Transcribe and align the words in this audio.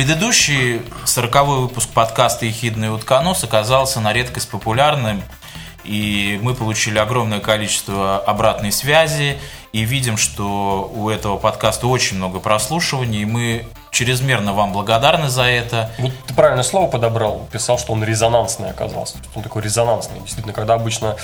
Предыдущий 0.00 0.80
сороковой 1.04 1.58
выпуск 1.58 1.90
подкаста 1.90 2.46
«Ехидный 2.46 2.90
утконос» 2.90 3.44
оказался 3.44 4.00
на 4.00 4.14
редкость 4.14 4.48
популярным, 4.48 5.22
и 5.84 6.40
мы 6.42 6.54
получили 6.54 6.96
огромное 6.96 7.40
количество 7.40 8.18
обратной 8.18 8.72
связи, 8.72 9.38
и 9.74 9.82
видим, 9.82 10.16
что 10.16 10.90
у 10.94 11.10
этого 11.10 11.36
подкаста 11.36 11.86
очень 11.86 12.16
много 12.16 12.40
прослушиваний, 12.40 13.20
и 13.20 13.24
мы 13.26 13.66
чрезмерно 13.90 14.52
вам 14.52 14.72
благодарны 14.72 15.28
за 15.28 15.42
это. 15.42 15.90
Вот 15.98 16.12
ты 16.26 16.34
правильное 16.34 16.62
слово 16.62 16.88
подобрал, 16.88 17.48
писал, 17.52 17.78
что 17.78 17.92
он 17.92 18.04
резонансный 18.04 18.70
оказался. 18.70 19.18
Он 19.34 19.42
такой 19.42 19.62
резонансный. 19.62 20.20
Действительно, 20.20 20.52
когда 20.52 20.74
обычно, 20.74 21.16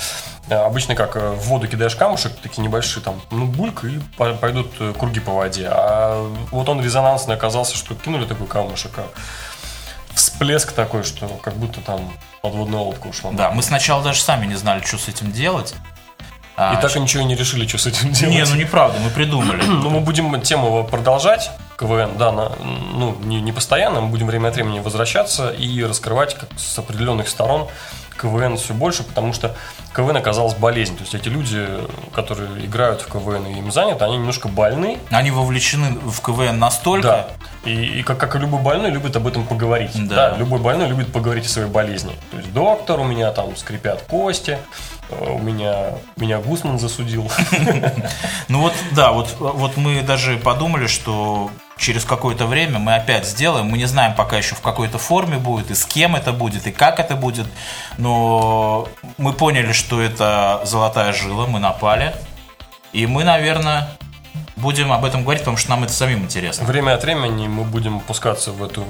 э, 0.49 0.55
обычно 0.55 0.95
как 0.95 1.15
э, 1.15 1.31
в 1.31 1.47
воду 1.47 1.67
кидаешь 1.67 1.95
камушек, 1.95 2.33
такие 2.41 2.61
небольшие, 2.61 3.03
там, 3.03 3.21
ну, 3.31 3.45
бульк, 3.45 3.85
и 3.85 3.99
пойдут 4.17 4.73
э, 4.79 4.93
круги 4.97 5.19
по 5.19 5.31
воде. 5.31 5.69
А 5.71 6.29
вот 6.51 6.67
он 6.69 6.81
резонансный 6.81 7.35
оказался, 7.35 7.75
что 7.75 7.95
кинули 7.95 8.25
такой 8.25 8.47
камушек, 8.47 8.91
а 8.97 9.07
всплеск 10.13 10.73
такой, 10.73 11.03
что 11.03 11.27
как 11.41 11.55
будто 11.55 11.79
там 11.81 12.11
подводная 12.41 12.79
лодка 12.79 13.07
ушла. 13.07 13.31
Да, 13.31 13.51
мы 13.51 13.63
сначала 13.63 14.03
даже 14.03 14.21
сами 14.21 14.45
не 14.45 14.55
знали, 14.55 14.83
что 14.83 14.97
с 14.97 15.07
этим 15.07 15.31
делать. 15.31 15.73
И 15.73 16.59
а, 16.59 16.75
так 16.77 16.95
и 16.95 16.99
ничего 16.99 17.21
не 17.21 17.35
решили, 17.35 17.67
что 17.67 17.77
с 17.77 17.85
этим 17.85 18.11
делать. 18.11 18.35
Не, 18.35 18.43
ну 18.43 18.55
неправда, 18.55 18.97
мы 18.99 19.11
придумали. 19.11 19.63
ну, 19.67 19.91
мы 19.91 19.99
будем 19.99 20.41
тему 20.41 20.83
продолжать. 20.83 21.51
КВН, 21.77 22.17
да, 22.17 22.31
на, 22.31 22.51
ну, 22.59 23.15
не, 23.23 23.39
не 23.39 23.51
постоянно, 23.51 24.01
мы 24.01 24.09
будем 24.09 24.27
время 24.27 24.49
от 24.49 24.55
времени 24.55 24.79
возвращаться 24.79 25.51
и 25.51 25.83
раскрывать 25.83 26.33
как 26.33 26.49
с 26.57 26.77
определенных 26.79 27.29
сторон 27.29 27.67
КВН 28.17 28.57
все 28.57 28.73
больше, 28.73 29.03
потому 29.03 29.31
что 29.31 29.55
КВН 29.95 30.17
оказалась 30.17 30.55
болезнь. 30.55 30.95
То 30.95 31.03
есть 31.03 31.13
эти 31.13 31.29
люди, 31.29 31.65
которые 32.13 32.65
играют 32.65 33.01
в 33.01 33.11
КВН 33.11 33.45
и 33.45 33.59
им 33.59 33.71
заняты, 33.71 34.03
они 34.05 34.17
немножко 34.17 34.47
больны. 34.47 34.97
Они 35.11 35.31
вовлечены 35.31 35.99
в 35.99 36.21
КВН 36.21 36.59
настолько. 36.59 37.07
Да. 37.07 37.69
И, 37.69 37.99
и 37.99 38.03
как, 38.03 38.17
как 38.17 38.35
и 38.35 38.39
любой 38.39 38.61
больной 38.61 38.91
любит 38.91 39.15
об 39.15 39.27
этом 39.27 39.45
поговорить. 39.45 39.91
Да. 40.07 40.31
да. 40.31 40.37
Любой 40.37 40.59
больной 40.59 40.87
любит 40.87 41.11
поговорить 41.11 41.45
о 41.45 41.49
своей 41.49 41.69
болезни. 41.69 42.13
То 42.31 42.37
есть 42.37 42.53
доктор, 42.53 42.99
у 42.99 43.03
меня 43.03 43.31
там 43.31 43.55
скрипят 43.55 44.01
кости, 44.03 44.57
э, 45.09 45.31
у 45.31 45.39
меня, 45.39 45.91
меня 46.15 46.39
Гусман 46.39 46.79
засудил. 46.79 47.29
Ну 48.49 48.61
вот, 48.61 48.73
да, 48.91 49.11
вот, 49.11 49.35
вот 49.39 49.75
мы 49.75 50.01
даже 50.01 50.37
подумали, 50.37 50.87
что 50.87 51.51
через 51.77 52.05
какое-то 52.05 52.45
время 52.45 52.79
мы 52.79 52.95
опять 52.95 53.25
сделаем. 53.27 53.67
Мы 53.67 53.77
не 53.77 53.85
знаем 53.85 54.15
пока 54.15 54.37
еще 54.37 54.55
в 54.55 54.61
какой-то 54.61 54.97
форме 54.97 55.37
будет, 55.37 55.71
и 55.71 55.75
с 55.75 55.85
кем 55.85 56.15
это 56.15 56.33
будет, 56.33 56.67
и 56.67 56.71
как 56.71 56.99
это 56.99 57.15
будет. 57.15 57.47
Но 57.97 58.87
мы 59.17 59.33
поняли, 59.33 59.71
что 59.71 60.01
это 60.01 60.61
золотая 60.65 61.13
жила, 61.13 61.47
мы 61.47 61.59
напали. 61.59 62.13
И 62.93 63.05
мы, 63.05 63.23
наверное, 63.23 63.89
будем 64.57 64.91
об 64.91 65.05
этом 65.05 65.21
говорить, 65.21 65.41
потому 65.41 65.57
что 65.57 65.69
нам 65.69 65.83
это 65.83 65.93
самим 65.93 66.23
интересно. 66.23 66.65
Время 66.65 66.93
от 66.93 67.03
времени 67.03 67.47
мы 67.47 67.63
будем 67.63 67.99
пускаться 67.99 68.51
в 68.51 68.63
эту, 68.63 68.85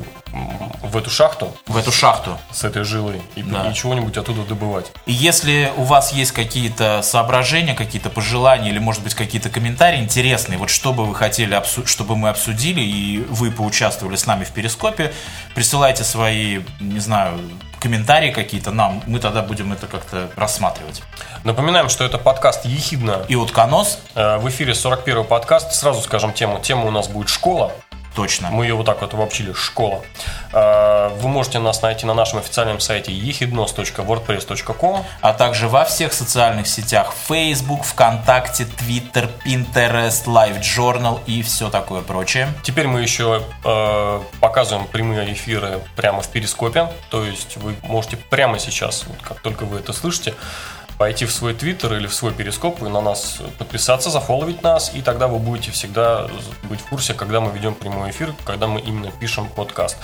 в 0.81 0.97
эту 0.97 1.09
шахту. 1.09 1.55
В 1.67 1.77
эту 1.77 1.91
шахту. 1.91 2.37
С 2.51 2.63
этой 2.63 2.83
жилой. 2.83 3.21
И, 3.35 3.43
да. 3.43 3.69
и 3.69 3.73
чего-нибудь 3.73 4.17
оттуда 4.17 4.43
добывать. 4.43 4.91
И 5.05 5.13
если 5.13 5.71
у 5.77 5.83
вас 5.83 6.13
есть 6.13 6.31
какие-то 6.31 7.01
соображения, 7.01 7.75
какие-то 7.75 8.09
пожелания 8.09 8.69
или, 8.69 8.79
может 8.79 9.03
быть, 9.03 9.13
какие-то 9.13 9.49
комментарии 9.49 9.99
интересные, 9.99 10.57
вот 10.57 10.69
что 10.69 10.93
бы 10.93 11.05
вы 11.05 11.13
хотели, 11.13 11.61
чтобы 11.85 12.15
мы 12.15 12.29
обсудили, 12.29 12.81
и 12.81 13.25
вы 13.29 13.51
поучаствовали 13.51 14.15
с 14.15 14.25
нами 14.25 14.45
в 14.45 14.51
Перископе, 14.51 15.13
присылайте 15.53 16.03
свои, 16.03 16.61
не 16.79 16.99
знаю, 16.99 17.39
комментарии 17.79 18.31
какие-то 18.31 18.71
нам, 18.71 19.01
мы 19.07 19.19
тогда 19.19 19.41
будем 19.41 19.73
это 19.73 19.87
как-то 19.87 20.29
рассматривать. 20.35 21.01
Напоминаем, 21.43 21.89
что 21.89 22.03
это 22.03 22.17
подкаст 22.17 22.65
«Ехидна» 22.65 23.23
и 23.27 23.35
«Утконос». 23.35 23.99
Э, 24.15 24.37
в 24.37 24.47
эфире 24.49 24.73
41 24.73 25.23
подкаст. 25.23 25.73
Сразу 25.73 26.01
скажем 26.01 26.33
тему. 26.33 26.59
Тема 26.61 26.85
у 26.85 26.91
нас 26.91 27.07
будет 27.07 27.29
«Школа». 27.29 27.71
Точно. 28.17 28.49
Мы 28.49 28.65
ее 28.65 28.73
вот 28.73 28.87
так 28.87 29.01
вот 29.01 29.13
обобщили. 29.13 29.53
Школа. 29.53 30.01
Э, 30.51 31.09
вы 31.19 31.29
можете 31.29 31.59
нас 31.59 31.83
найти 31.83 32.07
на 32.07 32.15
нашем 32.15 32.39
официальном 32.39 32.79
сайте 32.79 33.11
ехиднос.wordpress.com 33.11 35.05
А 35.21 35.33
также 35.33 35.67
во 35.67 35.85
всех 35.85 36.13
социальных 36.13 36.65
сетях 36.65 37.13
Facebook, 37.27 37.83
ВКонтакте, 37.83 38.63
Twitter, 38.63 39.29
Pinterest, 39.45 40.25
Live 40.25 40.61
Journal 40.61 41.19
и 41.27 41.43
все 41.43 41.69
такое 41.69 42.01
прочее. 42.01 42.47
Теперь 42.63 42.87
мы 42.87 43.03
еще 43.03 43.43
э, 43.63 44.21
показываем 44.39 44.87
прямые 44.87 45.31
эфиры 45.33 45.79
прямо 45.95 46.23
в 46.23 46.27
Перископе. 46.29 46.89
То 47.11 47.23
есть 47.23 47.57
вы 47.57 47.75
можете 47.83 48.17
прямо 48.17 48.57
сейчас, 48.57 49.05
вот 49.05 49.17
как 49.21 49.41
только 49.41 49.65
вы 49.65 49.77
это 49.77 49.93
слышите, 49.93 50.33
пойти 50.97 51.25
в 51.25 51.31
свой 51.31 51.53
твиттер 51.53 51.93
или 51.93 52.07
в 52.07 52.13
свой 52.13 52.33
перископ 52.33 52.81
и 52.81 52.85
на 52.85 53.01
нас 53.01 53.39
подписаться, 53.57 54.09
зафоловить 54.09 54.63
нас, 54.63 54.91
и 54.93 55.01
тогда 55.01 55.27
вы 55.27 55.37
будете 55.39 55.71
всегда 55.71 56.27
быть 56.63 56.81
в 56.81 56.89
курсе, 56.89 57.13
когда 57.13 57.39
мы 57.39 57.51
ведем 57.51 57.75
прямой 57.75 58.09
эфир, 58.09 58.33
когда 58.45 58.67
мы 58.67 58.81
именно 58.81 59.11
пишем 59.11 59.47
подкаст. 59.47 59.97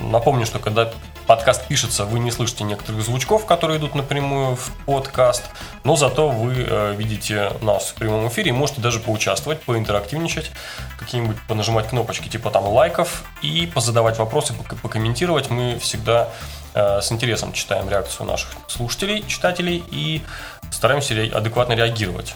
Напомню, 0.00 0.46
что 0.46 0.58
когда 0.60 0.92
подкаст 1.26 1.66
пишется, 1.66 2.04
вы 2.04 2.20
не 2.20 2.30
слышите 2.30 2.62
некоторых 2.64 3.02
звучков, 3.02 3.46
которые 3.46 3.78
идут 3.78 3.94
напрямую 3.94 4.56
в 4.56 4.70
подкаст, 4.86 5.44
но 5.82 5.96
зато 5.96 6.28
вы 6.28 6.54
э, 6.56 6.94
видите 6.96 7.52
нас 7.60 7.88
в 7.88 7.94
прямом 7.94 8.28
эфире 8.28 8.50
и 8.50 8.52
можете 8.52 8.80
даже 8.80 9.00
поучаствовать, 9.00 9.60
поинтерактивничать, 9.62 10.52
какие-нибудь 10.98 11.36
понажимать 11.48 11.88
кнопочки 11.88 12.28
типа 12.28 12.50
там 12.50 12.64
лайков 12.64 13.24
и 13.42 13.66
позадавать 13.66 14.18
вопросы, 14.18 14.54
покомментировать. 14.82 15.50
Мы 15.50 15.78
всегда 15.80 16.28
с 16.74 17.12
интересом 17.12 17.52
читаем 17.52 17.88
реакцию 17.88 18.26
наших 18.26 18.50
слушателей, 18.66 19.24
читателей 19.26 19.84
и 19.90 20.22
стараемся 20.70 21.14
адекватно 21.36 21.74
реагировать. 21.74 22.34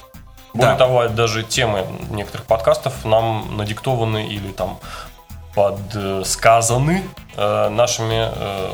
Более 0.57 0.73
да. 0.73 0.79
того, 0.79 1.09
даже 1.09 1.43
темы 1.43 1.87
некоторых 2.11 2.47
подкастов 2.47 3.05
нам 3.05 3.57
надиктованы 3.57 4.27
или 4.27 4.53
там 4.53 4.79
подсказаны 5.55 7.03
э, 7.37 7.69
нашими 7.69 8.31
э, 8.33 8.73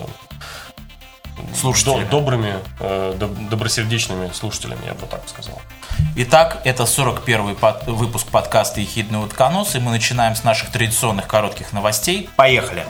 слушателями. 1.54 2.08
добрыми, 2.08 2.54
э, 2.80 3.14
добросердечными 3.50 4.30
слушателями, 4.32 4.84
я 4.86 4.94
бы 4.94 5.06
так 5.06 5.22
сказал. 5.28 5.60
Итак, 6.16 6.60
это 6.64 6.84
41-й 6.84 7.54
под, 7.54 7.86
выпуск 7.86 8.26
подкаста 8.28 8.80
«Ехидный 8.80 9.22
утконос», 9.22 9.74
и 9.74 9.78
мы 9.78 9.90
начинаем 9.90 10.34
с 10.34 10.44
наших 10.44 10.70
традиционных 10.70 11.26
коротких 11.26 11.72
новостей. 11.72 12.28
Поехали! 12.36 12.84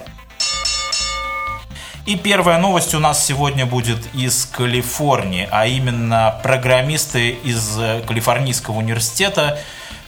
И 2.04 2.16
первая 2.16 2.58
новость 2.58 2.94
у 2.94 2.98
нас 2.98 3.24
сегодня 3.24 3.64
будет 3.64 4.12
из 4.12 4.46
Калифорнии, 4.46 5.48
а 5.52 5.66
именно 5.66 6.40
программисты 6.42 7.30
из 7.30 7.78
э, 7.78 8.02
Калифорнийского 8.06 8.78
университета 8.78 9.60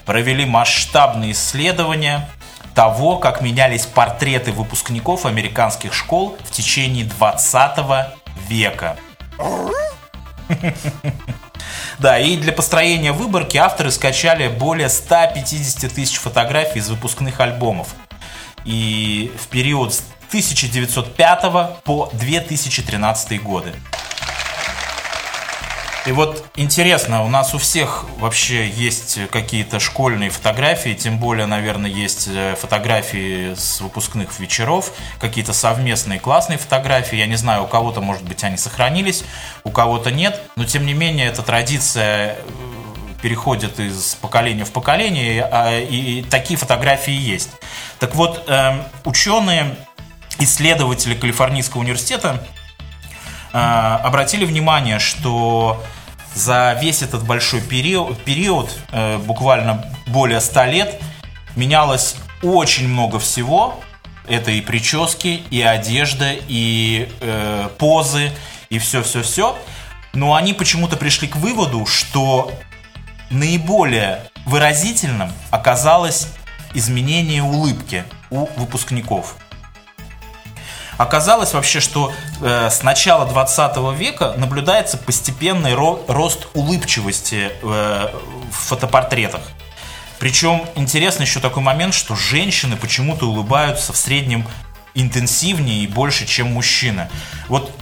провели 0.04 0.44
масштабные 0.44 1.32
исследования 1.32 2.28
того, 2.74 3.18
как 3.18 3.40
менялись 3.40 3.86
портреты 3.86 4.50
выпускников 4.50 5.24
американских 5.24 5.94
школ 5.94 6.36
в 6.42 6.50
течение 6.50 7.04
20 7.04 7.78
века. 8.48 8.96
Да, 12.00 12.18
и 12.18 12.36
для 12.36 12.52
построения 12.52 13.12
выборки 13.12 13.56
авторы 13.56 13.92
скачали 13.92 14.48
более 14.48 14.88
150 14.88 15.92
тысяч 15.92 16.18
фотографий 16.18 16.80
из 16.80 16.90
выпускных 16.90 17.38
альбомов. 17.38 17.94
И 18.64 19.32
в 19.40 19.46
период 19.46 19.94
1905 20.28 21.82
по 21.84 22.10
2013 22.12 23.42
годы. 23.42 23.72
И 26.06 26.12
вот 26.12 26.44
интересно, 26.54 27.24
у 27.24 27.28
нас 27.28 27.54
у 27.54 27.58
всех 27.58 28.04
вообще 28.18 28.68
есть 28.68 29.18
какие-то 29.30 29.80
школьные 29.80 30.28
фотографии, 30.28 30.92
тем 30.92 31.18
более, 31.18 31.46
наверное, 31.46 31.90
есть 31.90 32.28
э, 32.30 32.56
фотографии 32.56 33.54
с 33.54 33.80
выпускных 33.80 34.38
вечеров, 34.38 34.92
какие-то 35.18 35.54
совместные 35.54 36.20
классные 36.20 36.58
фотографии. 36.58 37.16
Я 37.16 37.26
не 37.26 37.36
знаю, 37.36 37.64
у 37.64 37.66
кого-то, 37.66 38.02
может 38.02 38.22
быть, 38.22 38.44
они 38.44 38.58
сохранились, 38.58 39.24
у 39.64 39.70
кого-то 39.70 40.10
нет, 40.10 40.42
но 40.56 40.66
тем 40.66 40.84
не 40.84 40.92
менее 40.92 41.28
эта 41.28 41.40
традиция 41.40 42.36
э, 42.36 42.36
переходит 43.22 43.80
из 43.80 44.14
поколения 44.16 44.66
в 44.66 44.72
поколение, 44.72 45.48
а, 45.50 45.80
и, 45.80 46.20
такие 46.20 46.58
фотографии 46.58 47.14
есть. 47.14 47.48
Так 47.98 48.14
вот, 48.14 48.44
эм, 48.48 48.82
ученые 49.06 49.74
исследователи 50.38 51.14
Калифорнийского 51.14 51.80
университета 51.80 52.46
э, 53.52 53.58
обратили 53.58 54.44
внимание, 54.44 54.98
что 54.98 55.82
за 56.34 56.76
весь 56.80 57.02
этот 57.02 57.24
большой 57.24 57.60
период, 57.60 58.18
период 58.24 58.76
э, 58.90 59.18
буквально 59.18 59.84
более 60.06 60.40
100 60.40 60.64
лет, 60.64 61.02
менялось 61.56 62.16
очень 62.42 62.88
много 62.88 63.18
всего. 63.18 63.80
Это 64.28 64.50
и 64.50 64.60
прически, 64.60 65.42
и 65.50 65.62
одежда, 65.62 66.32
и 66.48 67.08
э, 67.20 67.68
позы, 67.78 68.32
и 68.70 68.78
все-все-все. 68.78 69.56
Но 70.12 70.34
они 70.34 70.54
почему-то 70.54 70.96
пришли 70.96 71.28
к 71.28 71.36
выводу, 71.36 71.86
что 71.86 72.52
наиболее 73.30 74.20
выразительным 74.46 75.30
оказалось 75.50 76.28
изменение 76.72 77.42
улыбки 77.42 78.04
у 78.30 78.46
выпускников. 78.56 79.36
Оказалось 80.96 81.52
вообще, 81.54 81.80
что 81.80 82.12
э, 82.40 82.70
с 82.70 82.82
начала 82.82 83.26
20 83.26 83.98
века 83.98 84.34
наблюдается 84.36 84.96
постепенный 84.96 85.72
ро- 85.72 86.02
рост 86.08 86.48
улыбчивости 86.54 87.50
э, 87.50 88.08
в 88.50 88.54
фотопортретах. 88.54 89.42
Причем 90.18 90.64
интересно 90.76 91.22
еще 91.22 91.40
такой 91.40 91.62
момент, 91.62 91.94
что 91.94 92.14
женщины 92.14 92.76
почему-то 92.76 93.26
улыбаются 93.26 93.92
в 93.92 93.96
среднем 93.96 94.46
интенсивнее 94.94 95.82
и 95.82 95.86
больше, 95.86 96.26
чем 96.26 96.52
мужчины. 96.52 97.08
Вот 97.48 97.72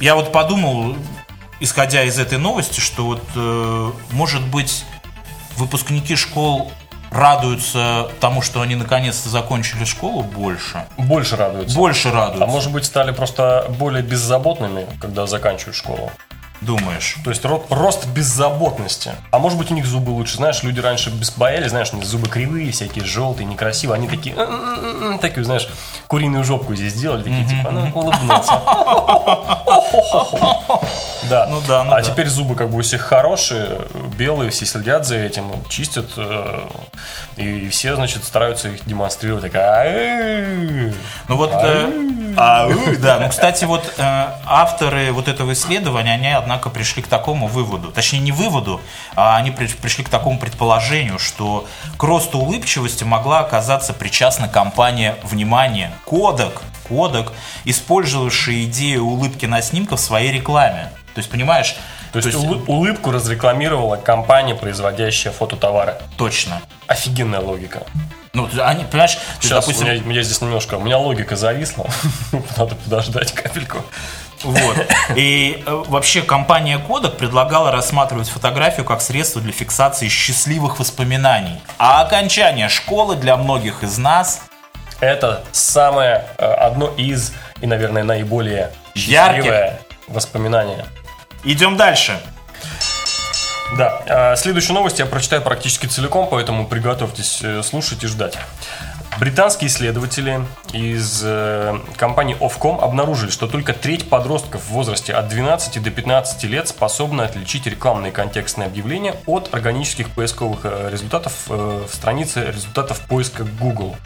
я 0.00 0.14
вот 0.14 0.32
подумал, 0.32 0.96
исходя 1.60 2.02
из 2.04 2.18
этой 2.18 2.38
новости, 2.38 2.80
что 2.80 3.04
вот, 3.04 3.22
э, 3.34 3.92
может 4.10 4.42
быть, 4.46 4.84
выпускники 5.56 6.16
школ 6.16 6.72
радуются 7.16 8.08
тому, 8.20 8.42
что 8.42 8.60
они 8.60 8.76
наконец-то 8.76 9.28
закончили 9.28 9.84
школу 9.84 10.22
больше. 10.22 10.84
Больше 10.96 11.36
радуются. 11.36 11.76
Больше 11.76 12.10
радуются. 12.10 12.44
А 12.44 12.46
может 12.46 12.70
быть, 12.72 12.84
стали 12.84 13.12
просто 13.12 13.66
более 13.78 14.02
беззаботными, 14.02 14.86
когда 15.00 15.26
заканчивают 15.26 15.76
школу. 15.76 16.10
Думаешь? 16.62 17.16
То 17.22 17.30
есть 17.30 17.44
ро- 17.44 17.64
рост 17.68 18.06
беззаботности. 18.06 19.12
А 19.30 19.38
может 19.38 19.58
быть 19.58 19.70
у 19.70 19.74
них 19.74 19.84
зубы 19.84 20.10
лучше. 20.10 20.36
Знаешь, 20.36 20.62
люди 20.62 20.80
раньше 20.80 21.12
боялись, 21.36 21.70
знаешь, 21.70 21.92
у 21.92 21.96
них 21.96 22.06
зубы 22.06 22.28
кривые, 22.28 22.72
всякие 22.72 23.04
желтые, 23.04 23.46
некрасивые. 23.46 23.96
Они 23.96 24.08
такие, 24.08 24.34
такие, 25.20 25.44
знаешь, 25.44 25.68
куриную 26.08 26.44
жопку 26.44 26.74
здесь 26.74 26.92
сделали, 26.94 27.22
такие, 27.22 27.44
типа, 27.46 27.70
ну, 27.70 27.90
улыбнуться. 27.94 28.60
Да. 31.28 31.46
Ну 31.50 31.60
да, 31.66 31.82
ну 31.84 31.92
А 31.92 31.96
да. 31.96 32.02
теперь 32.02 32.28
зубы 32.28 32.54
как 32.54 32.70
бы 32.70 32.78
у 32.78 32.82
всех 32.82 33.00
хорошие, 33.02 33.80
белые, 34.16 34.50
все 34.50 34.64
следят 34.66 35.04
за 35.06 35.16
этим, 35.16 35.50
чистят. 35.68 36.06
э, 36.16 36.60
И 37.36 37.68
все, 37.68 37.96
значит, 37.96 38.24
стараются 38.24 38.68
их 38.68 38.86
демонстрировать. 38.86 39.54
«Ай». 39.54 40.92
Ну 41.28 41.36
вот, 41.36 41.50
э, 41.52 41.90
да, 42.98 43.18
ну, 43.20 43.28
кстати, 43.28 43.64
вот 43.64 43.92
э, 43.98 44.26
авторы 44.46 45.10
вот 45.12 45.26
этого 45.28 45.52
исследования, 45.52 46.12
они, 46.14 46.28
однако, 46.30 46.70
пришли 46.70 47.02
к 47.02 47.08
такому 47.08 47.46
выводу, 47.48 47.90
точнее, 47.90 48.20
не 48.20 48.32
выводу, 48.32 48.80
а 49.16 49.36
они 49.36 49.50
при- 49.50 49.66
пришли 49.66 50.04
к 50.04 50.08
такому 50.08 50.38
предположению, 50.38 51.18
что 51.18 51.66
к 51.98 52.02
росту 52.04 52.38
улыбчивости 52.38 53.04
могла 53.04 53.40
оказаться 53.40 53.92
причастна 53.92 54.48
компания 54.48 55.16
«Внимание», 55.24 55.90
Кодек, 56.04 56.60
Кодек, 56.88 57.32
использовавшая 57.64 58.64
идею 58.64 59.04
улыбки 59.06 59.46
на 59.46 59.62
снимках 59.62 59.98
в 59.98 60.02
своей 60.02 60.32
рекламе. 60.32 60.90
То 61.14 61.18
есть, 61.20 61.30
понимаешь, 61.30 61.76
То 62.12 62.18
есть 62.18 62.34
улы- 62.36 62.62
улыбку 62.66 63.10
разрекламировала 63.10 63.96
компания, 63.96 64.54
производящая 64.54 65.32
фототовары. 65.32 65.96
точно. 66.16 66.60
Офигенная 66.86 67.40
логика. 67.40 67.82
Ну, 68.32 68.48
они, 68.62 68.84
понимаешь, 68.84 69.14
то 69.14 69.20
есть, 69.20 69.42
Сейчас 69.42 69.64
допустим, 69.64 69.86
у, 69.86 69.90
меня, 69.90 70.02
у 70.02 70.06
меня 70.06 70.22
здесь 70.22 70.40
немножко, 70.42 70.74
у 70.74 70.80
меня 70.80 70.98
логика 70.98 71.36
зависла. 71.36 71.86
Надо 72.56 72.74
подождать 72.74 73.32
капельку. 73.32 73.78
Вот. 74.44 74.76
И 75.16 75.62
э, 75.66 75.82
вообще 75.88 76.20
компания 76.20 76.78
Kodak 76.78 77.16
предлагала 77.16 77.72
рассматривать 77.72 78.28
фотографию 78.28 78.84
как 78.84 79.00
средство 79.00 79.40
для 79.40 79.52
фиксации 79.52 80.08
счастливых 80.08 80.78
воспоминаний. 80.78 81.58
А 81.78 82.02
окончание 82.02 82.68
школы 82.68 83.16
для 83.16 83.36
многих 83.38 83.82
из 83.82 83.96
нас 83.96 84.42
Это 85.00 85.44
самое, 85.52 86.24
э, 86.38 86.44
одно 86.46 86.88
из, 86.96 87.34
и, 87.60 87.66
наверное, 87.66 88.02
наиболее 88.02 88.72
счастливое 88.94 89.80
воспоминание. 90.08 90.86
Идем 91.44 91.76
дальше. 91.76 92.18
Да, 93.76 94.02
э, 94.06 94.36
следующую 94.36 94.74
новость 94.74 94.98
я 94.98 95.06
прочитаю 95.06 95.42
практически 95.42 95.86
целиком, 95.86 96.28
поэтому 96.30 96.66
приготовьтесь 96.66 97.40
э, 97.42 97.62
слушать 97.62 98.04
и 98.04 98.06
ждать. 98.06 98.38
Британские 99.18 99.68
исследователи 99.68 100.42
из 100.74 101.24
компании 101.96 102.36
Ofcom 102.38 102.82
обнаружили, 102.82 103.30
что 103.30 103.46
только 103.46 103.72
треть 103.72 104.10
подростков 104.10 104.60
в 104.64 104.68
возрасте 104.68 105.14
от 105.14 105.28
12 105.28 105.82
до 105.82 105.90
15 105.90 106.44
лет 106.44 106.68
способны 106.68 107.22
отличить 107.22 107.66
рекламные 107.66 108.12
контекстные 108.12 108.66
объявления 108.66 109.14
от 109.24 109.54
органических 109.54 110.10
поисковых 110.10 110.66
результатов 110.90 111.32
в 111.46 111.88
странице 111.90 112.44
результатов 112.44 113.00
поиска 113.08 113.44
Google. 113.58 113.96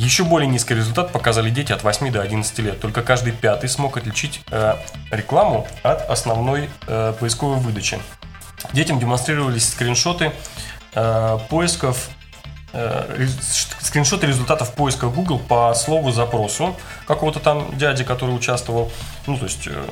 Еще 0.00 0.24
более 0.24 0.48
низкий 0.48 0.74
результат 0.74 1.12
показали 1.12 1.50
дети 1.50 1.72
от 1.72 1.82
8 1.84 2.10
до 2.10 2.22
11 2.22 2.58
лет. 2.60 2.80
Только 2.80 3.02
каждый 3.02 3.34
пятый 3.34 3.68
смог 3.68 3.98
отличить 3.98 4.40
э, 4.50 4.76
рекламу 5.10 5.68
от 5.82 6.08
основной 6.08 6.70
э, 6.86 7.12
поисковой 7.20 7.58
выдачи. 7.58 7.98
Детям 8.72 8.98
демонстрировались 8.98 9.68
скриншоты 9.68 10.32
э, 10.94 11.38
поисков 11.50 12.08
э, 12.72 13.26
скриншоты 13.82 14.26
результатов 14.26 14.72
поиска 14.72 15.08
Google 15.08 15.38
по 15.38 15.74
слову 15.74 16.12
запросу 16.12 16.74
какого-то 17.06 17.38
там 17.38 17.76
дяди, 17.76 18.02
который 18.02 18.34
участвовал, 18.34 18.90
ну 19.26 19.36
то 19.36 19.44
есть 19.44 19.66
э, 19.66 19.84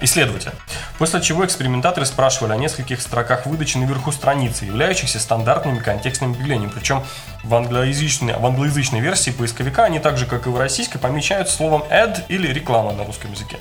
исследователя. 0.00 0.52
После 0.98 1.20
чего 1.20 1.44
экспериментаторы 1.44 2.06
спрашивали 2.06 2.52
о 2.52 2.56
нескольких 2.56 3.00
строках 3.00 3.46
выдачи 3.46 3.76
наверху 3.76 4.12
страницы, 4.12 4.64
являющихся 4.64 5.18
стандартными 5.18 5.78
контекстными 5.78 6.34
объявлениями. 6.34 6.72
Причем 6.74 7.04
в 7.44 7.54
англоязычной, 7.54 8.34
в 8.34 8.46
англоязычной 8.46 9.00
версии 9.00 9.30
поисковика 9.30 9.84
они 9.84 9.98
так 9.98 10.18
же, 10.18 10.26
как 10.26 10.46
и 10.46 10.50
в 10.50 10.58
российской, 10.58 10.98
помечают 10.98 11.48
словом 11.48 11.82
ad 11.90 12.22
или 12.28 12.48
реклама 12.52 12.92
на 12.92 13.04
русском 13.04 13.32
языке. 13.32 13.58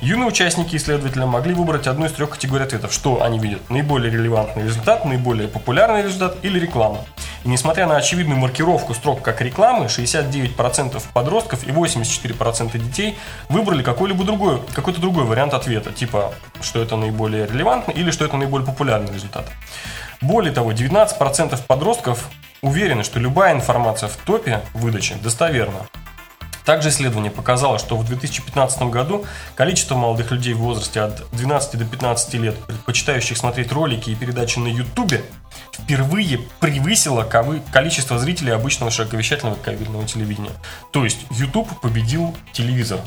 Юные 0.00 0.28
участники 0.28 0.76
исследователя 0.76 1.26
могли 1.26 1.52
выбрать 1.52 1.86
одну 1.86 2.06
из 2.06 2.12
трех 2.12 2.30
категорий 2.30 2.64
ответов. 2.64 2.90
Что 2.90 3.22
они 3.22 3.38
видят? 3.38 3.68
Наиболее 3.68 4.10
релевантный 4.10 4.64
результат, 4.64 5.04
наиболее 5.04 5.46
популярный 5.46 6.02
результат 6.02 6.38
или 6.42 6.58
реклама. 6.58 7.04
И 7.44 7.48
несмотря 7.48 7.86
на 7.86 7.96
очевидную 7.96 8.38
маркировку 8.38 8.92
строк 8.94 9.22
как 9.22 9.40
рекламы, 9.40 9.86
69% 9.86 11.02
подростков 11.14 11.66
и 11.66 11.70
84% 11.70 12.78
детей 12.78 13.16
выбрали 13.48 13.82
какой-либо 13.82 14.24
другой, 14.24 14.60
какой-то 14.74 15.00
другой 15.00 15.24
вариант 15.24 15.54
ответа, 15.54 15.92
типа, 15.92 16.34
что 16.60 16.82
это 16.82 16.96
наиболее 16.96 17.46
релевантный 17.46 17.94
или 17.94 18.10
что 18.10 18.24
это 18.24 18.36
наиболее 18.36 18.66
популярный 18.66 19.12
результат. 19.12 19.46
Более 20.20 20.52
того, 20.52 20.72
19% 20.72 21.58
подростков 21.66 22.28
уверены, 22.60 23.04
что 23.04 23.18
любая 23.18 23.54
информация 23.54 24.08
в 24.10 24.16
топе 24.16 24.60
выдачи 24.74 25.14
достоверна. 25.14 25.86
Также 26.64 26.90
исследование 26.90 27.30
показало, 27.30 27.78
что 27.78 27.96
в 27.96 28.04
2015 28.04 28.82
году 28.82 29.24
количество 29.54 29.94
молодых 29.96 30.30
людей 30.30 30.54
в 30.54 30.58
возрасте 30.58 31.00
от 31.00 31.22
12 31.32 31.78
до 31.78 31.84
15 31.84 32.34
лет, 32.34 32.56
предпочитающих 32.66 33.36
смотреть 33.36 33.72
ролики 33.72 34.10
и 34.10 34.14
передачи 34.14 34.58
на 34.58 34.68
YouTube, 34.68 35.14
впервые 35.72 36.40
превысило 36.60 37.24
количество 37.72 38.18
зрителей 38.18 38.52
обычного 38.52 38.90
широковещательного 38.90 39.56
кабельного 39.56 40.06
телевидения. 40.06 40.52
То 40.92 41.04
есть 41.04 41.18
YouTube 41.30 41.68
победил 41.80 42.36
телевизор. 42.52 43.00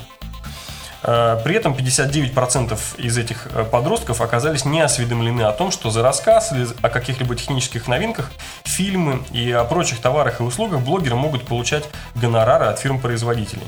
Э, 1.04 1.40
При 1.44 1.56
этом 1.56 1.74
59% 1.74 2.78
из 2.98 3.18
этих 3.18 3.48
э, 3.48 3.66
подростков 3.66 4.22
оказались 4.22 4.66
не 4.66 4.82
осведомлены 4.82 5.42
о 5.42 5.52
том, 5.52 5.72
что 5.72 5.90
за 5.90 6.02
рассказ 6.02 6.52
или 6.54 6.68
о 6.82 6.90
каких-либо 6.90 7.36
технических 7.36 7.88
новинках, 7.88 8.32
фильмы 8.64 9.24
и 9.32 9.52
о 9.52 9.64
прочих 9.66 10.00
товарах 10.00 10.40
и 10.40 10.44
услугах 10.44 10.82
блогеры 10.82 11.16
могут 11.16 11.46
получать 11.46 11.84
гонорары 12.16 12.66
от 12.66 12.80
фирм-производителей. 12.80 13.68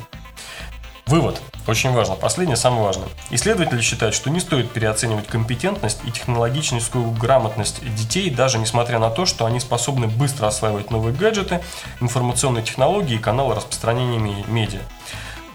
Вывод. 1.08 1.40
Очень 1.68 1.92
важно. 1.92 2.16
Последнее, 2.16 2.58
самое 2.58 2.84
важное. 2.84 3.08
Исследователи 3.30 3.80
считают, 3.82 4.16
что 4.16 4.32
не 4.32 4.40
стоит 4.40 4.72
переоценивать 4.72 5.28
компетентность 5.28 6.00
и 6.04 6.12
технологическую 6.12 7.12
грамотность 7.12 7.82
детей, 7.96 8.32
даже 8.32 8.58
несмотря 8.58 8.98
на 8.98 9.12
то, 9.12 9.28
что 9.28 9.46
они 9.46 9.60
способны 9.60 10.08
быстро 10.08 10.48
осваивать 10.48 10.90
новые 10.90 11.16
гаджеты, 11.16 11.62
информационные 12.02 12.64
технологии 12.64 13.16
и 13.16 13.20
каналы 13.20 13.54
распространения 13.54 14.44
медиа. 14.48 14.82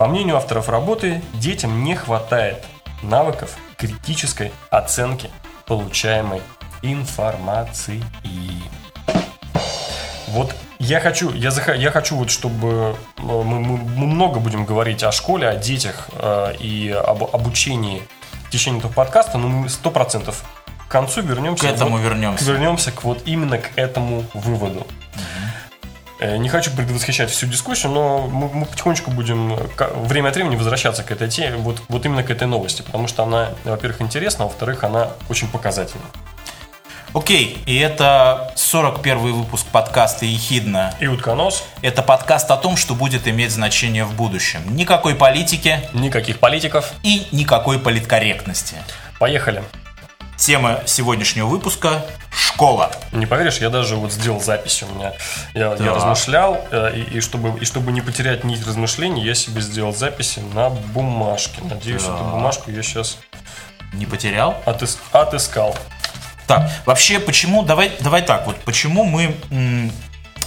По 0.00 0.06
мнению 0.06 0.38
авторов 0.38 0.70
работы, 0.70 1.20
детям 1.34 1.84
не 1.84 1.94
хватает 1.94 2.64
навыков 3.02 3.54
критической 3.76 4.50
оценки 4.70 5.28
получаемой 5.66 6.40
информации. 6.80 8.02
Вот 10.28 10.56
я 10.78 11.00
хочу, 11.00 11.30
я, 11.34 11.50
заха- 11.50 11.76
я 11.76 11.90
хочу 11.90 12.16
вот, 12.16 12.30
чтобы 12.30 12.96
э, 13.18 13.20
мы, 13.22 13.60
мы- 13.60 13.76
мы 13.76 14.06
много 14.06 14.40
будем 14.40 14.64
говорить 14.64 15.02
о 15.02 15.12
школе, 15.12 15.46
о 15.46 15.56
детях 15.56 16.08
э, 16.14 16.54
и 16.58 16.88
об 16.92 17.22
обучении 17.24 18.02
в 18.46 18.50
течение 18.50 18.78
этого 18.78 18.92
подкаста, 18.92 19.36
но 19.36 19.48
мы 19.48 19.68
сто 19.68 19.90
процентов 19.90 20.44
к 20.88 20.90
концу 20.90 21.20
вернемся. 21.20 21.66
К 21.68 21.72
этому 21.72 21.98
вот- 21.98 22.04
вернемся. 22.04 22.42
Вернемся 22.46 22.90
к 22.90 23.04
вот 23.04 23.20
именно 23.26 23.58
к 23.58 23.68
этому 23.76 24.24
выводу. 24.32 24.86
Э, 26.20 26.36
Не 26.36 26.48
хочу 26.50 26.70
предвосхищать 26.70 27.30
всю 27.30 27.46
дискуссию, 27.46 27.92
но 27.92 28.28
мы, 28.28 28.48
мы 28.48 28.66
потихонечку 28.66 29.10
будем 29.10 29.56
время 30.04 30.28
от 30.28 30.34
времени 30.36 30.56
возвращаться 30.56 31.02
к 31.02 31.10
этой 31.10 31.28
теме, 31.28 31.56
вот, 31.56 31.82
вот 31.88 32.04
именно 32.04 32.22
к 32.22 32.30
этой 32.30 32.46
новости, 32.46 32.82
потому 32.82 33.08
что 33.08 33.22
она, 33.22 33.50
во-первых, 33.64 34.02
интересна, 34.02 34.44
а 34.44 34.48
во-вторых, 34.48 34.84
она 34.84 35.08
очень 35.30 35.48
показательна. 35.48 36.04
Окей, 37.12 37.60
и 37.66 37.76
это 37.76 38.52
41 38.54 39.18
выпуск 39.18 39.66
подкаста 39.72 40.26
«Ехидна». 40.26 40.94
И 41.00 41.08
утконос, 41.08 41.64
Это 41.82 42.02
подкаст 42.02 42.48
о 42.52 42.56
том, 42.56 42.76
что 42.76 42.94
будет 42.94 43.26
иметь 43.26 43.50
значение 43.50 44.04
в 44.04 44.14
будущем. 44.14 44.60
Никакой 44.76 45.16
политики 45.16 45.80
никаких 45.92 46.38
политиков. 46.38 46.92
и 47.02 47.26
никакой 47.32 47.80
политкорректности. 47.80 48.76
Поехали. 49.18 49.64
Тема 50.40 50.80
сегодняшнего 50.86 51.46
выпуска– 51.46 52.02
школа. 52.34 52.90
Не 53.12 53.26
поверишь, 53.26 53.58
я 53.58 53.68
даже 53.68 53.96
вот 53.96 54.10
сделал 54.10 54.40
запись 54.40 54.82
у 54.82 54.86
меня. 54.94 55.12
Я, 55.52 55.72
я 55.72 55.76
Так. 55.76 55.96
размышлял, 55.96 56.64
э, 56.70 56.92
и, 56.96 57.18
и 57.18 57.20
чтобы, 57.20 57.58
и 57.60 57.64
чтобы 57.66 57.92
не 57.92 58.00
потерять 58.00 58.42
нить 58.44 58.66
размышлений, 58.66 59.22
я 59.22 59.34
себе 59.34 59.60
сделал 59.60 59.94
записи 59.94 60.40
на 60.54 60.70
бумажке. 60.70 61.60
Надеюсь, 61.62 62.04
Так. 62.04 62.14
эту 62.14 62.24
бумажку 62.24 62.70
я 62.70 62.82
сейчас 62.82 63.18
Не 63.92 64.06
потерял? 64.06 64.56
отыскал. 65.12 65.76
Так, 66.46 66.70
вообще, 66.86 67.20
почему, 67.20 67.62
давай, 67.62 67.92
давай 68.00 68.22
так, 68.22 68.46
вот 68.46 68.56
почему 68.64 69.04
мы 69.04 69.36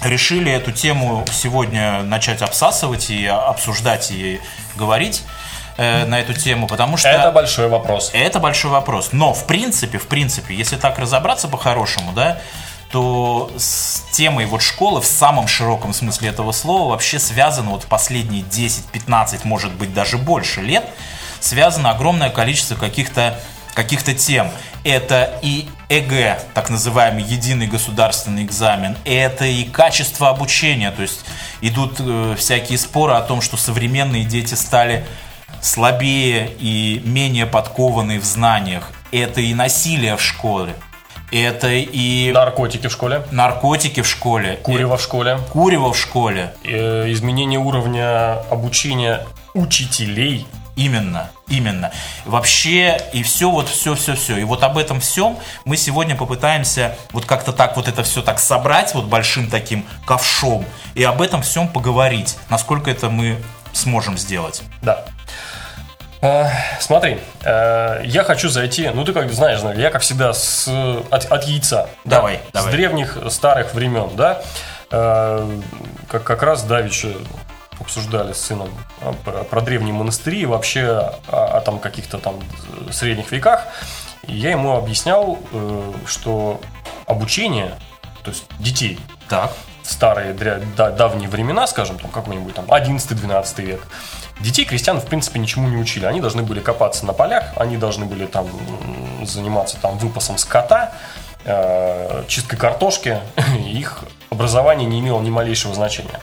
решили 0.01 0.51
эту 0.51 0.71
тему 0.71 1.23
сегодня 1.31 2.01
начать 2.03 2.41
обсасывать 2.41 3.09
и 3.09 3.25
обсуждать 3.25 4.11
и 4.11 4.41
говорить 4.75 5.23
э, 5.77 6.05
на 6.05 6.19
эту 6.19 6.33
тему, 6.33 6.67
потому 6.67 6.97
что... 6.97 7.09
Это 7.09 7.31
большой 7.31 7.67
вопрос. 7.67 8.11
Это 8.13 8.39
большой 8.39 8.71
вопрос. 8.71 9.09
Но, 9.11 9.33
в 9.33 9.45
принципе, 9.45 9.97
в 9.97 10.07
принципе, 10.07 10.55
если 10.55 10.75
так 10.75 10.99
разобраться 10.99 11.47
по-хорошему, 11.47 12.11
да, 12.13 12.39
то 12.91 13.51
с 13.57 14.03
темой 14.11 14.45
вот 14.45 14.61
школы 14.61 15.01
в 15.01 15.05
самом 15.05 15.47
широком 15.47 15.93
смысле 15.93 16.29
этого 16.29 16.51
слова 16.51 16.91
вообще 16.91 17.17
связано 17.17 17.71
вот 17.71 17.85
последние 17.85 18.43
10, 18.43 18.85
15, 18.85 19.45
может 19.45 19.71
быть 19.73 19.93
даже 19.93 20.19
больше 20.19 20.61
лет, 20.61 20.85
связано 21.39 21.89
огромное 21.89 22.29
количество 22.29 22.75
каких-то 22.75 23.39
каких-то 23.73 24.13
тем. 24.13 24.51
Это 24.83 25.39
и 25.41 25.67
ЭГЭ, 25.89 26.39
так 26.53 26.69
называемый 26.69 27.23
единый 27.23 27.67
государственный 27.67 28.43
экзамен, 28.43 28.97
это 29.05 29.45
и 29.45 29.63
качество 29.63 30.29
обучения, 30.29 30.91
то 30.91 31.01
есть 31.01 31.21
идут 31.61 31.95
э, 31.99 32.35
всякие 32.37 32.77
споры 32.77 33.13
о 33.13 33.21
том, 33.21 33.41
что 33.41 33.55
современные 33.55 34.25
дети 34.25 34.53
стали 34.55 35.05
слабее 35.63 36.51
и 36.59 37.01
менее 37.05 37.45
подкованные 37.45 38.19
в 38.19 38.25
знаниях. 38.25 38.91
Это 39.11 39.41
и 39.41 39.53
насилие 39.53 40.17
в 40.17 40.21
школе. 40.21 40.75
Это 41.31 41.69
и... 41.69 42.31
Наркотики 42.31 42.87
в 42.87 42.91
школе. 42.91 43.23
Наркотики 43.31 44.01
в 44.01 44.07
школе. 44.07 44.59
Курево 44.61 44.97
в 44.97 45.01
школе. 45.01 45.39
Курево 45.51 45.93
в 45.93 45.97
школе. 45.97 46.53
Э, 46.63 47.11
изменение 47.11 47.59
уровня 47.59 48.39
обучения 48.51 49.25
учителей 49.55 50.45
Именно, 50.75 51.29
именно. 51.49 51.91
Вообще, 52.25 52.99
и 53.13 53.21
все, 53.21 53.51
вот 53.51 53.69
все, 53.69 53.93
все, 53.93 54.15
все. 54.15 54.37
И 54.37 54.43
вот 54.43 54.63
об 54.63 54.77
этом 54.77 54.99
всем 54.99 55.37
мы 55.65 55.77
сегодня 55.77 56.15
попытаемся 56.15 56.95
вот 57.11 57.25
как-то 57.25 57.53
так 57.53 57.75
вот 57.75 57.87
это 57.87 58.01
все 58.01 58.23
так 58.23 58.39
собрать, 58.39 58.95
вот 58.95 59.05
большим 59.05 59.51
таким 59.51 59.85
ковшом, 60.07 60.65
и 60.95 61.03
об 61.03 61.21
этом 61.21 61.43
всем 61.43 61.67
поговорить, 61.67 62.37
насколько 62.49 62.89
это 62.89 63.11
мы 63.11 63.37
сможем 63.71 64.17
сделать. 64.17 64.63
Да. 64.81 65.05
Э, 66.23 66.47
смотри, 66.79 67.19
э, 67.43 68.01
я 68.05 68.23
хочу 68.23 68.47
зайти, 68.47 68.89
ну 68.93 69.03
ты 69.03 69.11
как 69.11 69.29
знаешь, 69.29 69.59
я 69.75 69.91
как 69.91 70.03
всегда 70.03 70.31
с, 70.31 70.69
от, 71.11 71.25
от 71.25 71.43
яйца. 71.43 71.89
Давай, 72.05 72.37
да, 72.53 72.61
давай. 72.61 72.71
С 72.71 72.73
древних 72.73 73.17
старых 73.29 73.73
времен, 73.73 74.09
да. 74.15 74.41
Э, 74.89 75.45
как, 76.07 76.23
как 76.23 76.41
раз 76.41 76.63
Давича 76.63 77.09
обсуждали 77.77 78.31
с 78.31 78.37
сыном 78.37 78.69
а, 79.01 79.11
про, 79.25 79.43
про 79.43 79.59
древние 79.59 79.93
монастыри 79.93 80.39
и 80.39 80.45
вообще 80.45 80.85
о, 81.27 81.57
о 81.57 81.59
там 81.59 81.79
каких-то 81.79 82.19
там 82.19 82.39
средних 82.89 83.33
веках. 83.33 83.65
И 84.25 84.33
я 84.33 84.51
ему 84.51 84.77
объяснял, 84.77 85.37
что 86.05 86.61
обучение, 87.05 87.73
то 88.23 88.31
есть 88.31 88.45
детей, 88.59 88.97
так. 89.27 89.51
в 89.81 89.91
старые 89.91 90.33
да, 90.77 90.91
давние 90.91 91.27
времена, 91.27 91.67
скажем, 91.67 91.99
там 91.99 92.09
какой-нибудь 92.11 92.53
там 92.53 92.63
11-12 92.65 93.61
век, 93.61 93.85
детей 94.39 94.65
крестьян 94.65 94.99
в 94.99 95.05
принципе 95.05 95.39
ничему 95.39 95.67
не 95.69 95.77
учили. 95.77 96.05
Они 96.05 96.21
должны 96.21 96.43
были 96.43 96.59
копаться 96.59 97.05
на 97.05 97.13
полях, 97.13 97.53
они 97.55 97.77
должны 97.77 98.05
были 98.05 98.25
там 98.25 98.47
заниматься 99.25 99.77
там 99.81 99.97
выпасом 99.97 100.37
скота, 100.37 100.93
э, 101.45 102.23
чисткой 102.27 102.57
картошки. 102.57 103.19
Их 103.65 104.03
образование 104.29 104.87
не 104.87 104.99
имело 104.99 105.21
ни 105.21 105.29
малейшего 105.29 105.73
значения. 105.73 106.19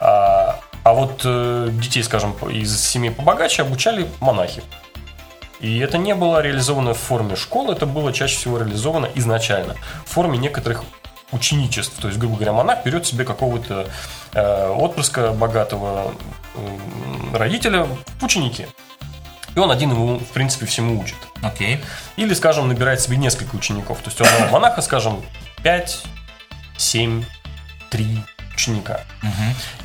А, 0.00 0.60
а 0.82 0.94
вот 0.94 1.22
э, 1.24 1.68
детей, 1.72 2.02
скажем, 2.02 2.32
из 2.50 2.78
семей 2.86 3.10
побогаче 3.10 3.62
обучали 3.62 4.08
монахи. 4.20 4.62
И 5.60 5.78
это 5.78 5.96
не 5.96 6.14
было 6.14 6.40
реализовано 6.42 6.92
в 6.92 6.98
форме 6.98 7.36
школы, 7.36 7.72
это 7.72 7.86
было 7.86 8.12
чаще 8.12 8.36
всего 8.36 8.58
реализовано 8.58 9.08
изначально 9.14 9.76
в 10.04 10.10
форме 10.10 10.36
некоторых 10.36 10.84
ученичеств. 11.32 11.98
То 12.00 12.08
есть, 12.08 12.18
грубо 12.20 12.36
говоря, 12.36 12.52
монах 12.52 12.84
берет 12.84 13.06
себе 13.06 13.24
какого-то 13.24 13.88
э, 14.34 14.68
отпрыска 14.68 15.30
богатого 15.32 16.14
родителя 17.32 17.86
в 18.20 18.24
ученики. 18.24 18.66
И 19.54 19.58
он 19.58 19.70
один 19.70 19.90
ему, 19.92 20.18
в 20.18 20.28
принципе, 20.28 20.66
всему 20.66 21.00
учит. 21.00 21.16
Окей. 21.42 21.76
Okay. 21.76 21.84
Или, 22.16 22.34
скажем, 22.34 22.68
набирает 22.68 23.00
себе 23.00 23.16
несколько 23.16 23.54
учеников. 23.54 23.98
То 23.98 24.10
есть 24.10 24.20
у 24.20 24.24
одного 24.24 24.50
монаха, 24.50 24.82
скажем, 24.82 25.24
5, 25.62 26.04
7, 26.76 27.24
3, 27.90 28.24
ученика. 28.54 29.02
Угу. 29.22 29.32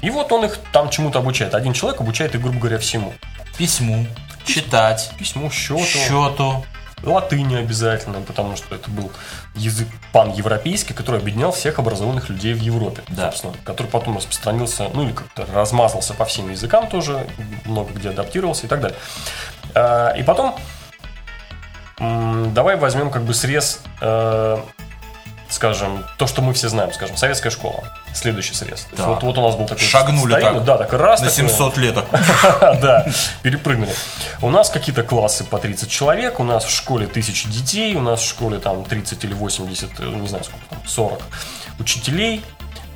И 0.02 0.10
вот 0.10 0.32
он 0.32 0.46
их 0.46 0.58
там 0.72 0.90
чему-то 0.90 1.20
обучает. 1.20 1.54
Один 1.54 1.74
человек 1.74 2.02
обучает 2.02 2.34
их, 2.36 2.42
грубо 2.42 2.60
говоря, 2.60 2.80
всему. 2.80 3.14
Письму, 3.58 4.08
читать, 4.46 5.12
письму, 5.18 5.52
счету, 5.52 5.84
счету, 5.84 6.66
латыни 7.04 7.56
обязательно, 7.56 8.22
потому 8.22 8.56
что 8.56 8.76
это 8.76 8.90
был 8.90 9.12
язык 9.56 9.88
пан-европейский, 10.12 10.94
который 10.94 11.20
объединял 11.20 11.52
всех 11.52 11.80
образованных 11.80 12.30
людей 12.30 12.54
в 12.54 12.62
Европе, 12.62 13.02
да. 13.10 13.32
собственно, 13.32 13.54
который 13.64 13.88
потом 13.88 14.18
распространился, 14.18 14.90
ну 14.94 15.04
или 15.04 15.12
как-то 15.12 15.46
размазался 15.54 16.14
по 16.14 16.26
всем 16.26 16.50
языкам 16.50 16.88
тоже, 16.88 17.28
много 17.66 17.94
где 17.94 18.10
адаптировался 18.10 18.66
и 18.66 18.70
так 18.70 18.82
далее. 18.82 18.98
А, 19.76 20.12
и 20.12 20.24
потом 20.24 20.56
давай 22.00 22.78
возьмем 22.78 23.12
как 23.12 23.24
бы 23.24 23.34
срез 23.34 23.82
э, 24.02 24.58
скажем, 25.50 26.06
то, 26.18 26.28
что 26.28 26.42
мы 26.42 26.54
все 26.54 26.70
знаем, 26.70 26.94
скажем, 26.94 27.18
советская 27.18 27.52
школа, 27.52 27.84
следующий 28.14 28.54
срез. 28.54 28.88
Да. 28.96 29.08
Вот, 29.08 29.24
вот 29.24 29.38
у 29.38 29.42
нас 29.42 29.56
был 29.56 29.66
такой 29.66 29.84
Шагнули 29.84 30.40
так, 30.40 30.64
да, 30.64 30.78
так 30.78 30.94
раз. 30.94 31.22
На 31.22 31.30
700 31.30 31.74
такой, 31.74 31.84
лет. 31.84 31.98
Да, 32.82 33.06
перепрыгнули. 33.42 33.92
У 34.42 34.50
нас 34.50 34.70
какие-то 34.70 35.04
классы 35.04 35.44
по 35.44 35.58
30 35.58 35.90
человек, 35.90 36.40
у 36.40 36.44
нас 36.44 36.66
в 36.66 36.70
школе 36.70 37.08
тысячи 37.08 37.50
детей, 37.50 37.96
у 37.96 38.02
нас 38.02 38.22
в 38.22 38.28
школе 38.28 38.60
там 38.60 38.84
30 38.84 39.24
или 39.24 39.34
80, 39.34 40.00
э, 40.00 40.04
не 40.04 40.28
знаю 40.28 40.44
сколько 40.44 40.66
там, 40.70 40.80
40 40.86 41.22
учителей. 41.80 42.44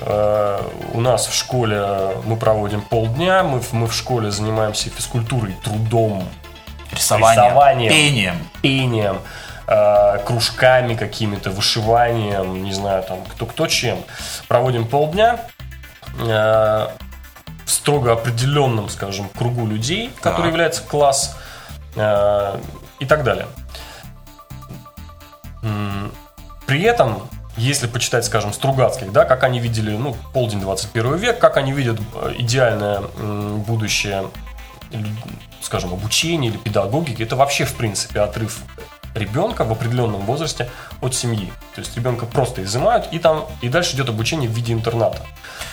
Э, 0.02 0.62
у 0.94 1.02
нас 1.02 1.28
в 1.28 1.34
школе 1.34 2.12
мы 2.26 2.38
проводим 2.38 2.82
полдня, 2.82 3.44
мы, 3.44 3.62
мы 3.72 3.88
в 3.88 3.94
школе 3.94 4.32
занимаемся 4.32 4.90
физкультурой, 4.90 5.56
трудом, 5.64 6.28
рисованием, 6.92 7.46
рисованием 7.46 7.92
пением. 7.92 8.36
пением 8.62 9.18
э, 9.68 10.20
кружками 10.26 10.96
какими-то, 10.96 11.52
вышиванием, 11.52 12.64
не 12.64 12.74
знаю, 12.74 13.04
там, 13.04 13.24
кто 13.26 13.46
кто 13.46 13.68
чем. 13.68 14.04
Проводим 14.48 14.88
полдня 14.88 15.40
э, 16.20 16.28
в 17.66 17.70
строго 17.70 18.14
определенном, 18.14 18.90
скажем, 18.90 19.30
кругу 19.30 19.66
людей, 19.66 20.12
который 20.22 20.48
является 20.48 20.84
класс 20.84 21.38
э, 21.96 22.60
и 23.00 23.06
так 23.06 23.24
далее. 23.24 23.48
При 26.66 26.82
этом 26.82 27.30
если 27.56 27.86
почитать, 27.86 28.26
скажем, 28.26 28.52
Стругацких, 28.52 29.12
да, 29.12 29.26
как 29.26 29.44
они 29.44 29.60
видели, 29.60 29.96
ну, 29.96 30.16
полдень 30.34 30.60
21 30.60 31.16
век, 31.18 31.40
как 31.40 31.58
они 31.58 31.72
видят 31.72 32.00
э, 32.16 32.34
идеальное 32.40 33.02
будущее, 33.02 34.30
скажем, 35.62 35.94
обучения 35.94 36.48
или 36.48 36.58
педагогики, 36.58 37.22
это 37.22 37.36
вообще, 37.36 37.66
в 37.66 37.76
принципе, 37.76 38.22
отрыв 38.22 38.62
ребенка 39.16 39.64
в 39.64 39.72
определенном 39.72 40.22
возрасте 40.22 40.70
от 41.02 41.16
семьи. 41.16 41.52
То 41.76 41.82
есть 41.82 41.96
ребенка 41.96 42.26
просто 42.26 42.64
изымают, 42.64 43.08
и 43.12 43.20
там 43.20 43.46
и 43.62 43.70
дальше 43.70 43.96
идет 43.96 44.10
обучение 44.10 44.50
в 44.50 44.54
виде 44.54 44.74
интерната. 44.74 45.22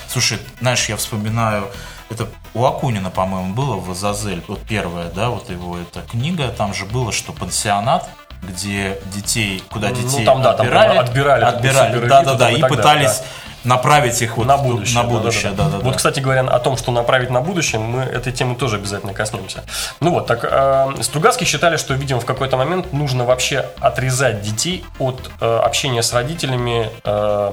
Слушай, 0.09 0.39
знаешь, 0.61 0.89
я 0.89 0.97
вспоминаю, 0.97 1.69
это 2.11 2.29
у 2.55 2.65
Акунина, 2.65 3.11
по-моему, 3.11 3.55
было 3.55 3.77
в 3.77 3.91
Азазель, 3.91 4.43
вот 4.49 4.61
первая, 4.63 5.11
да, 5.11 5.31
вот 5.31 5.51
его 5.51 5.79
эта 5.79 6.03
книга, 6.03 6.49
там 6.49 6.75
же 6.75 6.85
было, 6.85 7.13
что 7.13 7.33
пансионат, 7.33 8.09
где 8.43 8.99
детей, 9.15 9.63
куда 9.71 9.91
ну, 9.91 9.97
детей 9.97 10.21
ну, 10.21 10.25
там, 10.25 10.43
да, 10.43 10.53
отбирали, 10.53 10.97
там, 10.97 11.05
отбирали, 11.05 11.45
отбирали, 11.45 12.09
да, 12.09 12.23
да, 12.23 12.35
да, 12.35 12.51
и, 12.51 12.59
и 12.59 12.63
пытались 12.63 13.19
да 13.19 13.25
направить 13.65 14.21
их 14.23 14.37
вот 14.37 14.47
на 14.47 14.57
будущее. 14.57 15.03
На 15.03 15.09
будущее 15.09 15.53
да, 15.53 15.65
да, 15.65 15.71
да, 15.71 15.79
да, 15.79 15.85
Вот, 15.85 15.97
кстати 15.97 16.21
говоря, 16.21 16.43
о 16.43 16.59
том, 16.59 16.77
что 16.77 16.93
направить 16.93 17.31
на 17.31 17.41
будущее, 17.41 17.81
мы 17.81 18.03
этой 18.03 18.33
темы 18.33 18.55
тоже 18.55 18.77
обязательно 18.77 19.13
коснемся. 19.13 19.65
Ну 20.01 20.11
вот, 20.11 20.27
так 20.27 20.45
э, 20.45 21.03
Стругацкие 21.03 21.47
считали, 21.47 21.77
что, 21.77 21.95
видимо, 21.95 22.21
в 22.21 22.25
какой-то 22.25 22.57
момент 22.57 22.93
нужно 22.93 23.25
вообще 23.25 23.67
отрезать 23.81 24.41
детей 24.43 24.85
от 24.99 25.31
э, 25.41 25.59
общения 25.59 26.03
с 26.03 26.13
родителями. 26.13 26.91
Э, 27.05 27.53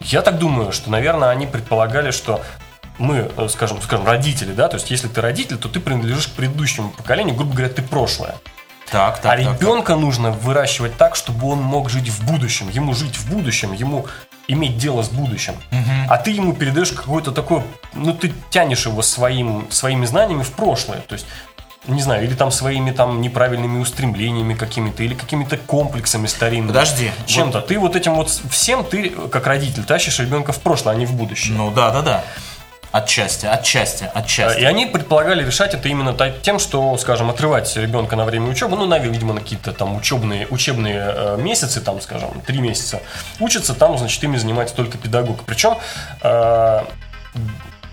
я 0.00 0.22
так 0.22 0.38
думаю, 0.38 0.72
что, 0.72 0.90
наверное, 0.90 1.30
они 1.30 1.46
предполагали, 1.46 2.10
что 2.10 2.42
мы, 2.98 3.30
э, 3.36 3.48
скажем, 3.48 3.80
скажем, 3.82 4.06
родители, 4.06 4.52
да, 4.52 4.68
то 4.68 4.76
есть 4.76 4.90
если 4.90 5.08
ты 5.08 5.20
родитель, 5.20 5.56
то 5.56 5.68
ты 5.68 5.80
принадлежишь 5.80 6.28
к 6.28 6.32
предыдущему 6.32 6.90
поколению, 6.90 7.34
грубо 7.34 7.52
говоря, 7.52 7.68
ты 7.72 7.82
прошлое. 7.82 8.36
Так, 8.90 9.18
так, 9.18 9.32
а 9.32 9.36
ребенка 9.36 9.94
так. 9.94 10.00
нужно 10.00 10.30
выращивать 10.30 10.96
так, 10.96 11.16
чтобы 11.16 11.48
он 11.48 11.58
мог 11.58 11.90
жить 11.90 12.08
в 12.08 12.24
будущем. 12.24 12.68
Ему 12.68 12.94
жить 12.94 13.16
в 13.16 13.28
будущем, 13.28 13.72
ему 13.72 14.06
иметь 14.48 14.78
дело 14.78 15.02
с 15.02 15.08
будущим. 15.08 15.54
Угу. 15.72 16.08
А 16.08 16.18
ты 16.18 16.30
ему 16.30 16.52
передаешь 16.52 16.92
какое-то 16.92 17.32
такое, 17.32 17.62
ну 17.94 18.12
ты 18.14 18.32
тянешь 18.50 18.86
его 18.86 19.02
своим, 19.02 19.66
своими 19.70 20.06
знаниями 20.06 20.42
в 20.42 20.52
прошлое. 20.52 21.00
То 21.00 21.14
есть 21.14 21.26
не 21.88 22.02
знаю, 22.02 22.24
или 22.24 22.34
там 22.34 22.50
своими 22.50 22.90
там 22.90 23.20
неправильными 23.20 23.78
устремлениями 23.78 24.54
какими-то, 24.54 25.02
или 25.02 25.14
какими-то 25.14 25.56
комплексами 25.56 26.26
старинными. 26.26 26.68
Подожди. 26.68 27.12
Чем-то. 27.26 27.58
Вот... 27.58 27.66
Ты 27.68 27.78
вот 27.78 27.96
этим 27.96 28.14
вот 28.14 28.30
всем, 28.50 28.84
ты 28.84 29.10
как 29.30 29.46
родитель 29.46 29.84
тащишь 29.84 30.18
ребенка 30.18 30.52
в 30.52 30.60
прошлое, 30.60 30.94
а 30.94 30.96
не 30.96 31.06
в 31.06 31.14
будущее. 31.14 31.56
Ну 31.56 31.70
да, 31.70 31.90
да, 31.90 32.02
да. 32.02 32.24
Отчасти, 32.96 33.44
отчасти, 33.44 34.10
отчасти. 34.14 34.60
И 34.60 34.64
они 34.64 34.86
предполагали 34.86 35.44
решать 35.44 35.74
это 35.74 35.86
именно 35.88 36.16
тем, 36.40 36.58
что, 36.58 36.96
скажем, 36.96 37.28
отрывать 37.28 37.76
ребенка 37.76 38.16
на 38.16 38.24
время 38.24 38.48
учебы, 38.48 38.74
ну, 38.74 38.86
на, 38.86 38.98
видимо, 38.98 39.34
на 39.34 39.40
какие-то 39.40 39.72
там 39.72 39.96
учебные, 39.96 40.46
учебные 40.48 41.12
э, 41.14 41.36
месяцы, 41.38 41.82
там, 41.82 42.00
скажем, 42.00 42.40
три 42.46 42.58
месяца, 42.58 43.02
учатся, 43.38 43.74
там, 43.74 43.98
значит, 43.98 44.24
ими 44.24 44.38
занимается 44.38 44.74
только 44.74 44.96
педагог. 44.96 45.44
Причем 45.44 45.76
э, 46.22 46.84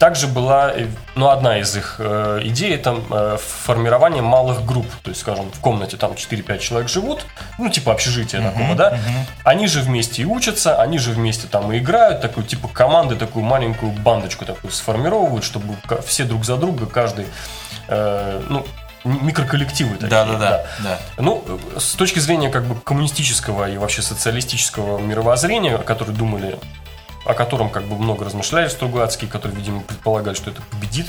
также 0.04 0.28
была, 0.28 0.70
э, 0.74 0.88
ну, 1.16 1.30
одна 1.30 1.60
из 1.60 1.78
их 1.78 1.96
э, 1.98 2.42
идей, 2.44 2.76
это 2.76 3.00
э, 3.10 3.38
формирование 3.40 4.22
малых 4.22 4.66
групп. 4.66 4.86
То 5.02 5.12
есть, 5.12 5.22
скажем, 5.22 5.50
в 5.50 5.62
комнате 5.62 5.96
там 5.96 6.12
4-5 6.12 6.60
человек 6.60 6.90
живут, 6.90 7.26
ну, 7.58 7.70
типа 7.70 7.94
общежития 7.94 8.42
uh-huh, 8.42 8.52
такого, 8.52 8.76
да? 8.76 8.96
Uh-huh. 8.96 8.98
Они 9.46 9.66
же 9.68 9.80
вместе 9.80 10.24
и 10.24 10.26
учатся, 10.26 10.76
они 10.82 10.98
же 10.98 11.12
вместе 11.12 11.48
там 11.48 11.72
и 11.72 11.78
играют, 11.78 12.20
такую, 12.20 12.46
типа, 12.46 12.68
команды, 12.68 13.16
такую 13.16 13.46
маленькую 13.46 13.94
бандочку 13.94 14.44
такую 14.44 14.72
сформировывают, 14.72 15.46
чтобы 15.46 15.78
все 16.06 16.26
друг 16.26 16.44
за 16.44 16.58
друга, 16.58 16.86
каждый, 16.86 17.26
э, 17.88 18.42
ну, 18.50 18.66
микроколлективы 19.06 19.94
такие. 19.94 20.10
Да, 20.10 20.26
да, 20.26 20.38
да, 20.38 20.66
да. 20.80 21.00
Ну, 21.18 21.46
с 21.78 21.94
точки 21.94 22.20
зрения 22.20 22.50
как 22.50 22.66
бы 22.66 22.76
коммунистического 22.76 23.70
и 23.70 23.78
вообще 23.78 24.02
социалистического 24.02 24.98
мировоззрения, 24.98 25.78
которые 25.78 26.14
думали 26.14 26.60
о 27.26 27.34
котором 27.34 27.70
как 27.70 27.84
бы 27.84 27.96
много 27.98 28.26
размышляли 28.26 28.68
Стругацкие, 28.68 29.30
которые, 29.30 29.58
видимо, 29.58 29.82
предполагали, 29.82 30.36
что 30.36 30.52
это 30.52 30.62
победит, 30.64 31.08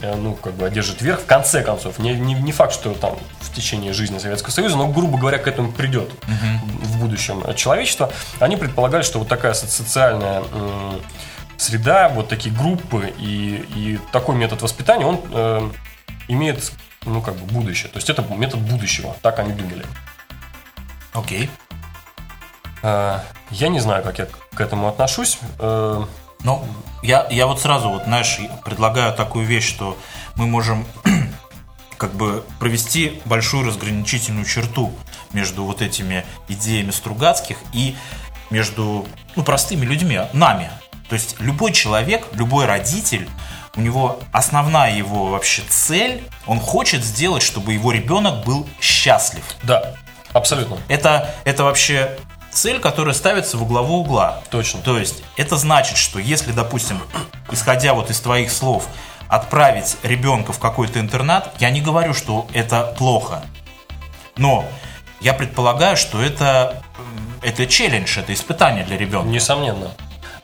э, 0.00 0.14
ну, 0.14 0.34
как 0.34 0.54
бы 0.54 0.66
одержит 0.66 1.02
верх. 1.02 1.20
В 1.20 1.26
конце 1.26 1.62
концов, 1.62 1.98
не, 1.98 2.14
не, 2.14 2.34
не 2.34 2.52
факт, 2.52 2.72
что 2.72 2.94
там 2.94 3.18
в 3.40 3.52
течение 3.52 3.92
жизни 3.92 4.18
Советского 4.18 4.50
Союза, 4.50 4.76
но, 4.76 4.88
грубо 4.88 5.18
говоря, 5.18 5.38
к 5.38 5.48
этому 5.48 5.72
придет 5.72 6.08
угу. 6.08 6.84
в 6.84 6.98
будущем 7.00 7.42
человечество. 7.54 8.12
Они 8.40 8.56
предполагали, 8.56 9.02
что 9.02 9.18
вот 9.18 9.28
такая 9.28 9.54
социальная 9.54 10.42
среда, 11.56 12.08
вот 12.08 12.28
такие 12.28 12.54
группы 12.54 13.12
и, 13.18 13.64
и 13.74 13.98
такой 14.12 14.36
метод 14.36 14.62
воспитания, 14.62 15.04
он 15.04 15.20
э, 15.32 15.70
имеет, 16.28 16.72
ну, 17.04 17.20
как 17.20 17.34
бы 17.34 17.52
будущее. 17.52 17.90
То 17.90 17.98
есть 17.98 18.08
это 18.08 18.22
метод 18.22 18.60
будущего, 18.60 19.16
так 19.22 19.40
они 19.40 19.52
думали. 19.52 19.84
Окей. 21.12 21.44
Okay. 21.44 21.67
Э, 22.82 23.20
я 23.50 23.68
не 23.68 23.80
знаю, 23.80 24.02
как 24.02 24.18
я 24.18 24.26
к 24.54 24.60
этому 24.60 24.88
отношусь. 24.88 25.38
Э, 25.58 26.04
ну, 26.44 26.64
я, 27.02 27.26
я 27.30 27.46
вот 27.46 27.60
сразу, 27.60 27.90
вот, 27.90 28.04
знаешь, 28.04 28.38
предлагаю 28.64 29.12
такую 29.14 29.46
вещь, 29.46 29.68
что 29.68 29.96
мы 30.36 30.46
можем 30.46 30.86
как 31.96 32.12
бы 32.14 32.44
провести 32.58 33.20
большую 33.24 33.66
разграничительную 33.66 34.44
черту 34.44 34.92
между 35.32 35.64
вот 35.64 35.82
этими 35.82 36.24
идеями 36.48 36.90
Стругацких 36.90 37.58
и 37.72 37.96
между 38.50 39.06
ну, 39.36 39.42
простыми 39.42 39.84
людьми, 39.84 40.20
нами. 40.32 40.70
То 41.08 41.14
есть 41.14 41.36
любой 41.40 41.72
человек, 41.72 42.26
любой 42.32 42.66
родитель, 42.66 43.28
у 43.76 43.80
него 43.80 44.18
основная 44.32 44.94
его 44.94 45.26
вообще 45.26 45.62
цель, 45.68 46.22
он 46.46 46.60
хочет 46.60 47.04
сделать, 47.04 47.42
чтобы 47.42 47.72
его 47.72 47.92
ребенок 47.92 48.44
был 48.44 48.66
счастлив. 48.80 49.44
Да, 49.62 49.94
абсолютно. 50.32 50.78
Это, 50.88 51.34
это 51.44 51.64
вообще 51.64 52.18
цель, 52.50 52.80
которая 52.80 53.14
ставится 53.14 53.56
в 53.56 53.66
главу 53.66 54.00
угла. 54.00 54.42
Точно. 54.50 54.80
То 54.80 54.98
есть 54.98 55.22
это 55.36 55.56
значит, 55.56 55.96
что 55.96 56.18
если, 56.18 56.52
допустим, 56.52 57.00
исходя 57.50 57.94
вот 57.94 58.10
из 58.10 58.20
твоих 58.20 58.50
слов, 58.50 58.86
отправить 59.28 59.96
ребенка 60.02 60.52
в 60.52 60.58
какой-то 60.58 61.00
интернат, 61.00 61.54
я 61.58 61.70
не 61.70 61.80
говорю, 61.80 62.14
что 62.14 62.46
это 62.52 62.94
плохо. 62.96 63.42
Но 64.36 64.64
я 65.20 65.34
предполагаю, 65.34 65.96
что 65.96 66.20
это, 66.22 66.82
это 67.42 67.66
челлендж, 67.66 68.18
это 68.18 68.32
испытание 68.32 68.84
для 68.84 68.96
ребенка. 68.96 69.28
Несомненно. 69.28 69.90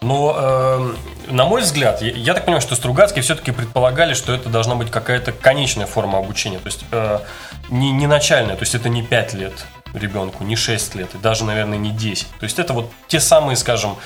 Но, 0.01 0.35
э, 0.37 0.95
на 1.31 1.47
мой 1.47 1.63
взгляд, 1.63 2.03
я, 2.03 2.11
я 2.11 2.35
так 2.35 2.45
понимаю, 2.45 2.61
что 2.61 2.77
Стругацкие 2.77 3.23
все-таки 3.23 3.53
предполагали, 3.53 4.13
что 4.13 4.35
это 4.35 4.51
должна 4.51 4.75
быть 4.75 4.91
какая-то 4.91 5.33
конечная 5.33 5.87
форма 5.87 6.19
обучения. 6.19 6.59
То 6.59 6.67
есть 6.67 6.85
э, 6.91 7.21
не, 7.71 7.91
не 7.91 8.07
начальная, 8.07 8.57
то 8.57 8.63
есть 8.63 8.75
это 8.75 8.91
не 8.91 9.03
5 9.03 9.35
лет 9.35 9.65
ребенку, 9.95 10.45
не 10.45 10.57
6 10.57 10.95
лет, 10.97 11.15
и 11.15 11.19
даже, 11.19 11.45
наверное, 11.45 11.79
не 11.79 11.91
10. 11.91 12.27
То 12.39 12.45
есть 12.45 12.59
это 12.59 12.73
вот 12.73 12.91
те 13.09 13.21
самые, 13.21 13.57
скажем, 13.57 13.97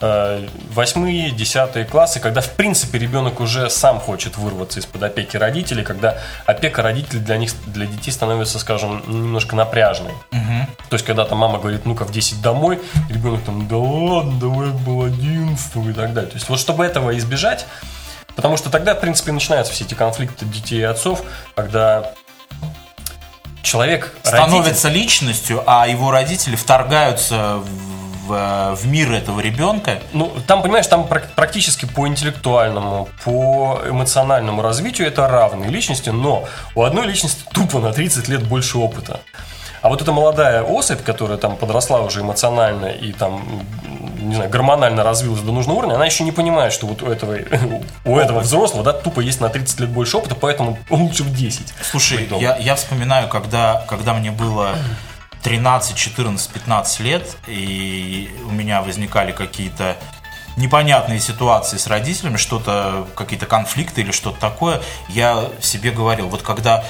э, 0.00 0.46
восьмые, 0.72 1.30
десятые 1.30 1.84
классы, 1.84 2.20
когда, 2.20 2.40
в 2.40 2.50
принципе, 2.52 2.98
ребенок 2.98 3.40
уже 3.40 3.70
сам 3.70 4.00
хочет 4.00 4.36
вырваться 4.36 4.80
из-под 4.80 5.02
опеки 5.02 5.36
родителей, 5.36 5.84
когда 5.84 6.18
опека 6.46 6.82
родителей 6.82 7.20
для 7.20 7.36
них, 7.36 7.52
для 7.66 7.86
детей 7.86 8.10
становится, 8.10 8.58
скажем, 8.58 9.02
немножко 9.06 9.56
напряжной. 9.56 10.12
Угу. 10.32 10.86
То 10.88 10.94
есть, 10.94 11.04
когда 11.04 11.24
там 11.24 11.38
мама 11.38 11.58
говорит, 11.58 11.86
ну-ка, 11.86 12.04
в 12.04 12.12
10 12.12 12.42
домой, 12.42 12.80
ребенок 13.08 13.42
там, 13.44 13.68
да 13.68 13.76
ладно, 13.76 14.38
давай 14.40 14.70
был 14.70 15.04
11 15.04 15.76
и 15.76 15.92
так 15.92 16.14
далее. 16.14 16.30
То 16.30 16.36
есть, 16.36 16.48
вот 16.48 16.58
чтобы 16.58 16.84
этого 16.84 17.16
избежать, 17.18 17.66
потому 18.36 18.56
что 18.56 18.70
тогда, 18.70 18.94
в 18.94 19.00
принципе, 19.00 19.32
начинаются 19.32 19.72
все 19.72 19.84
эти 19.84 19.94
конфликты 19.94 20.44
детей 20.46 20.80
и 20.80 20.84
отцов, 20.84 21.22
когда 21.54 22.14
человек 23.62 24.14
становится 24.22 24.88
родитель... 24.88 25.02
личностью, 25.02 25.62
а 25.66 25.86
его 25.86 26.10
родители 26.10 26.56
вторгаются 26.56 27.62
в, 28.26 28.76
в 28.76 28.86
мир 28.86 29.12
этого 29.12 29.40
ребенка. 29.40 30.00
Ну, 30.12 30.32
там, 30.46 30.62
понимаешь, 30.62 30.86
там 30.86 31.06
практически 31.06 31.86
по 31.86 32.06
интеллектуальному, 32.06 33.08
по 33.24 33.80
эмоциональному 33.86 34.62
развитию 34.62 35.08
это 35.08 35.26
равные 35.28 35.70
личности, 35.70 36.10
но 36.10 36.48
у 36.74 36.82
одной 36.82 37.06
личности 37.06 37.42
тупо 37.52 37.80
на 37.80 37.92
30 37.92 38.28
лет 38.28 38.42
больше 38.42 38.78
опыта. 38.78 39.20
А 39.82 39.88
вот 39.88 40.02
эта 40.02 40.12
молодая 40.12 40.62
особь, 40.62 41.02
которая 41.02 41.38
там 41.38 41.56
подросла 41.56 42.02
уже 42.02 42.20
эмоционально 42.20 42.86
и 42.86 43.12
там, 43.12 43.64
не 44.18 44.34
знаю, 44.34 44.50
гормонально 44.50 45.02
развилась 45.02 45.40
до 45.40 45.52
нужного 45.52 45.78
уровня, 45.78 45.94
она 45.94 46.04
еще 46.04 46.22
не 46.22 46.32
понимает, 46.32 46.72
что 46.72 46.86
вот 46.86 47.02
у 47.02 47.06
этого, 47.06 47.36
у 48.04 48.18
этого 48.18 48.40
взрослого, 48.40 48.84
да, 48.84 48.92
тупо 48.92 49.20
есть 49.20 49.40
на 49.40 49.48
30 49.48 49.80
лет 49.80 49.88
больше 49.88 50.18
опыта, 50.18 50.34
поэтому 50.34 50.78
лучше 50.90 51.22
в 51.22 51.34
10. 51.34 51.72
Слушай, 51.82 52.28
я, 52.40 52.56
я 52.56 52.74
вспоминаю, 52.74 53.28
когда, 53.28 53.84
когда 53.88 54.12
мне 54.12 54.30
было 54.30 54.74
13, 55.42 55.96
14, 55.96 56.50
15 56.50 57.00
лет, 57.00 57.36
и 57.46 58.30
у 58.46 58.50
меня 58.50 58.82
возникали 58.82 59.32
какие-то 59.32 59.96
непонятные 60.56 61.20
ситуации 61.20 61.78
с 61.78 61.86
родителями, 61.86 62.36
что-то, 62.36 63.06
какие-то 63.14 63.46
конфликты 63.46 64.02
или 64.02 64.10
что-то 64.10 64.38
такое, 64.38 64.82
я 65.08 65.44
себе 65.60 65.90
говорил, 65.90 66.28
вот 66.28 66.42
когда 66.42 66.84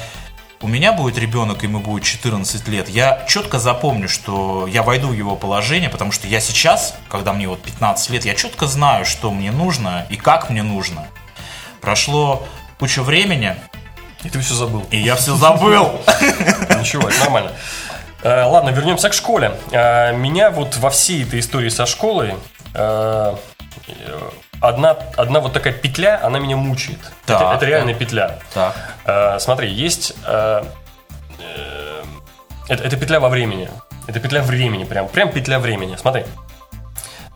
у 0.62 0.68
меня 0.68 0.92
будет 0.92 1.16
ребенок, 1.16 1.62
ему 1.62 1.80
будет 1.80 2.04
14 2.04 2.68
лет, 2.68 2.88
я 2.88 3.24
четко 3.26 3.58
запомню, 3.58 4.08
что 4.08 4.66
я 4.66 4.82
войду 4.82 5.08
в 5.08 5.12
его 5.14 5.34
положение, 5.34 5.88
потому 5.88 6.12
что 6.12 6.26
я 6.26 6.40
сейчас, 6.40 6.94
когда 7.08 7.32
мне 7.32 7.48
вот 7.48 7.62
15 7.62 8.10
лет, 8.10 8.24
я 8.24 8.34
четко 8.34 8.66
знаю, 8.66 9.06
что 9.06 9.30
мне 9.30 9.52
нужно 9.52 10.06
и 10.10 10.16
как 10.16 10.50
мне 10.50 10.62
нужно. 10.62 11.06
Прошло 11.80 12.46
куча 12.78 13.02
времени. 13.02 13.56
И 14.22 14.28
ты 14.28 14.38
все 14.40 14.52
забыл. 14.52 14.84
И 14.90 14.98
я 14.98 15.16
все 15.16 15.34
забыл. 15.34 15.92
Ничего, 16.78 17.08
это 17.08 17.20
нормально. 17.20 17.52
Э, 18.22 18.44
ладно, 18.44 18.68
вернемся 18.68 19.08
к 19.08 19.14
школе. 19.14 19.52
Э, 19.70 20.14
меня 20.14 20.50
вот 20.50 20.76
во 20.76 20.90
всей 20.90 21.22
этой 21.22 21.40
истории 21.40 21.70
со 21.70 21.86
школой 21.86 22.34
э, 22.74 23.34
одна, 24.60 24.96
одна 25.16 25.40
вот 25.40 25.52
такая 25.52 25.72
петля, 25.72 26.20
она 26.22 26.38
меня 26.38 26.56
мучает. 26.56 26.98
Так, 27.26 27.40
это, 27.40 27.54
это 27.54 27.66
реальная 27.66 27.94
петля. 27.94 28.38
Так. 28.54 28.76
Э, 29.04 29.38
смотри, 29.38 29.70
есть... 29.70 30.14
Э, 30.26 30.62
э, 31.38 32.02
это, 32.68 32.84
это 32.84 32.96
петля 32.96 33.20
во 33.20 33.28
времени. 33.28 33.68
Это 34.06 34.20
петля 34.20 34.42
времени, 34.42 34.84
прям, 34.84 35.08
прям 35.08 35.30
петля 35.30 35.58
времени. 35.58 35.96
Смотри. 35.96 36.24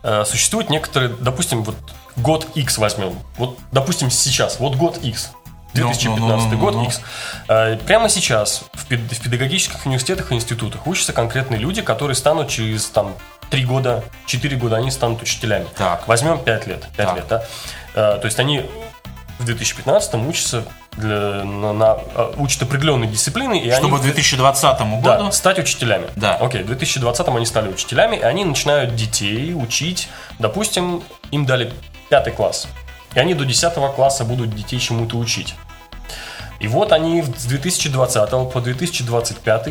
Э, 0.03 0.25
существуют 0.27 0.71
некоторые, 0.71 1.11
допустим, 1.11 1.63
вот 1.63 1.77
год 2.17 2.47
X 2.55 2.79
возьмем. 2.79 3.19
Вот, 3.37 3.59
допустим, 3.73 4.11
сейчас. 4.11 4.61
Вот 4.61 4.77
год 4.77 4.99
X. 5.03 5.33
2015 5.75 6.21
no, 6.21 6.51
no, 6.51 6.53
no, 6.53 6.57
год 6.57 6.87
X. 6.87 7.01
Э, 7.49 7.77
прямо 7.77 8.09
сейчас 8.09 8.65
в 8.73 8.87
педагогических 8.87 9.85
университетах 9.87 10.31
и 10.31 10.35
институтах 10.35 10.87
учатся 10.87 11.13
конкретные 11.13 11.59
люди, 11.59 11.83
которые 11.83 12.15
станут 12.15 12.49
через 12.49 12.87
там 12.87 13.15
три 13.55 13.65
года, 13.65 14.03
четыре 14.27 14.57
года 14.57 14.77
они 14.77 14.91
станут 14.91 15.23
учителями. 15.23 15.67
Так. 15.77 16.09
Возьмем 16.09 16.39
пять 16.39 16.67
лет. 16.67 16.89
пять 16.97 17.15
лет, 17.15 17.25
да? 17.29 17.45
Э, 17.95 18.19
то 18.19 18.25
есть 18.25 18.41
они 18.41 18.69
в 19.39 19.45
2015 19.45 20.15
учатся 20.15 20.65
для, 20.97 21.45
на, 21.45 21.73
на, 21.73 21.99
э, 22.17 22.33
учат 22.39 22.65
определенные 22.65 23.09
дисциплины. 23.09 23.61
И 23.61 23.71
Чтобы 23.71 23.99
они, 23.99 23.99
к 23.99 24.03
2020 24.03 24.81
году 24.81 25.25
да, 25.27 25.31
стать 25.31 25.61
учителями. 25.61 26.09
Да. 26.17 26.35
Окей, 26.35 26.65
в 26.65 26.67
2020 26.67 27.29
они 27.29 27.47
стали 27.47 27.69
учителями, 27.69 28.17
и 28.17 28.23
они 28.23 28.45
начинают 28.45 28.97
детей 28.97 29.55
учить. 29.55 30.09
Допустим, 30.41 31.05
им 31.31 31.47
дали 31.47 31.73
пятый 32.09 32.33
класс. 32.33 32.67
И 33.15 33.21
они 33.21 33.35
до 33.35 33.45
10 33.45 33.73
класса 33.95 34.25
будут 34.25 34.53
детей 34.53 34.81
чему-то 34.81 35.17
учить. 35.17 35.55
И 36.65 36.67
вот 36.67 36.93
они 36.93 37.23
с 37.23 37.45
2020 37.45 38.31
по 38.51 38.61
2025 38.63 39.69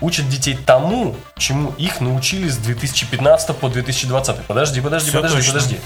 учат 0.00 0.28
детей 0.28 0.56
тому, 0.64 1.16
чему 1.36 1.72
их 1.76 2.00
научили 2.00 2.48
с 2.48 2.56
2015 2.56 3.56
по 3.56 3.68
2020. 3.68 4.44
Подожди, 4.46 4.80
подожди, 4.80 5.08
Все 5.08 5.18
подожди, 5.18 5.38
точно. 5.38 5.52
подожди. 5.54 5.78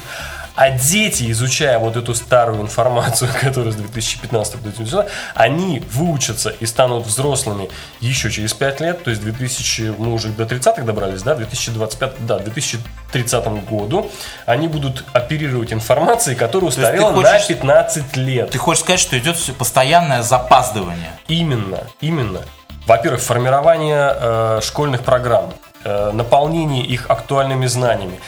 А 0.54 0.70
дети, 0.70 1.30
изучая 1.30 1.78
вот 1.78 1.96
эту 1.96 2.14
старую 2.14 2.60
информацию, 2.60 3.30
которая 3.40 3.72
с 3.72 3.76
2015 3.76 4.56
года, 4.62 5.08
они 5.34 5.80
выучатся 5.90 6.50
и 6.50 6.66
станут 6.66 7.06
взрослыми 7.06 7.68
еще 8.00 8.30
через 8.30 8.52
5 8.54 8.80
лет, 8.80 9.04
то 9.04 9.10
есть 9.10 9.22
2000, 9.22 9.94
мы 9.98 10.12
уже 10.12 10.28
до 10.28 10.44
30-х 10.44 10.82
добрались, 10.82 11.22
да, 11.22 11.34
2025, 11.34 12.26
да, 12.26 12.38
2030 12.38 13.46
году, 13.68 14.10
они 14.46 14.68
будут 14.68 15.04
оперировать 15.12 15.72
информацией, 15.72 16.36
которая 16.36 16.68
устарела 16.68 17.12
хочешь, 17.12 17.48
на 17.48 17.54
15 17.54 18.16
лет. 18.16 18.50
Ты 18.50 18.58
хочешь 18.58 18.82
сказать, 18.82 19.00
что 19.00 19.18
идет 19.18 19.36
постоянное 19.58 20.22
запаздывание? 20.22 21.12
Именно, 21.28 21.84
именно. 22.00 22.40
Во-первых, 22.86 23.20
формирование 23.20 24.12
э, 24.14 24.60
школьных 24.62 25.02
программ, 25.02 25.52
э, 25.84 26.10
наполнение 26.12 26.84
их 26.84 27.08
актуальными 27.08 27.66
знаниями, 27.66 28.20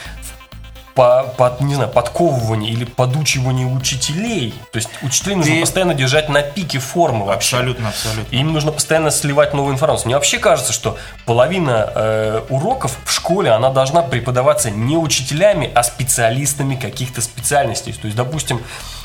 по, 0.93 1.23
под, 1.37 1.61
не 1.61 1.75
знаю, 1.75 1.89
подковывание 1.89 2.71
или 2.71 2.85
подучивание 2.85 3.65
учителей. 3.65 4.53
То 4.71 4.77
есть 4.77 4.89
учителей 5.01 5.35
нужно 5.35 5.53
Ты... 5.53 5.61
постоянно 5.61 5.93
держать 5.95 6.29
на 6.29 6.41
пике 6.41 6.79
формы 6.79 7.25
вообще. 7.25 7.57
Абсолютно, 7.57 7.89
абсолютно. 7.89 8.35
им 8.35 8.53
нужно 8.53 8.71
постоянно 8.71 9.09
сливать 9.09 9.53
новую 9.53 9.73
информацию. 9.73 10.07
Мне 10.07 10.15
вообще 10.15 10.37
кажется, 10.37 10.71
что 10.71 10.97
половина 11.25 11.91
э, 11.95 12.41
уроков 12.49 12.95
в 13.05 13.11
школе, 13.11 13.51
она 13.51 13.69
должна 13.71 14.03
преподаваться 14.03 14.69
не 14.69 14.97
учителями, 14.97 15.71
а 15.73 15.83
специалистами 15.83 16.75
каких-то 16.75 17.21
специальностей. 17.21 17.93
То 17.93 18.05
есть, 18.05 18.15
допустим, 18.15 18.61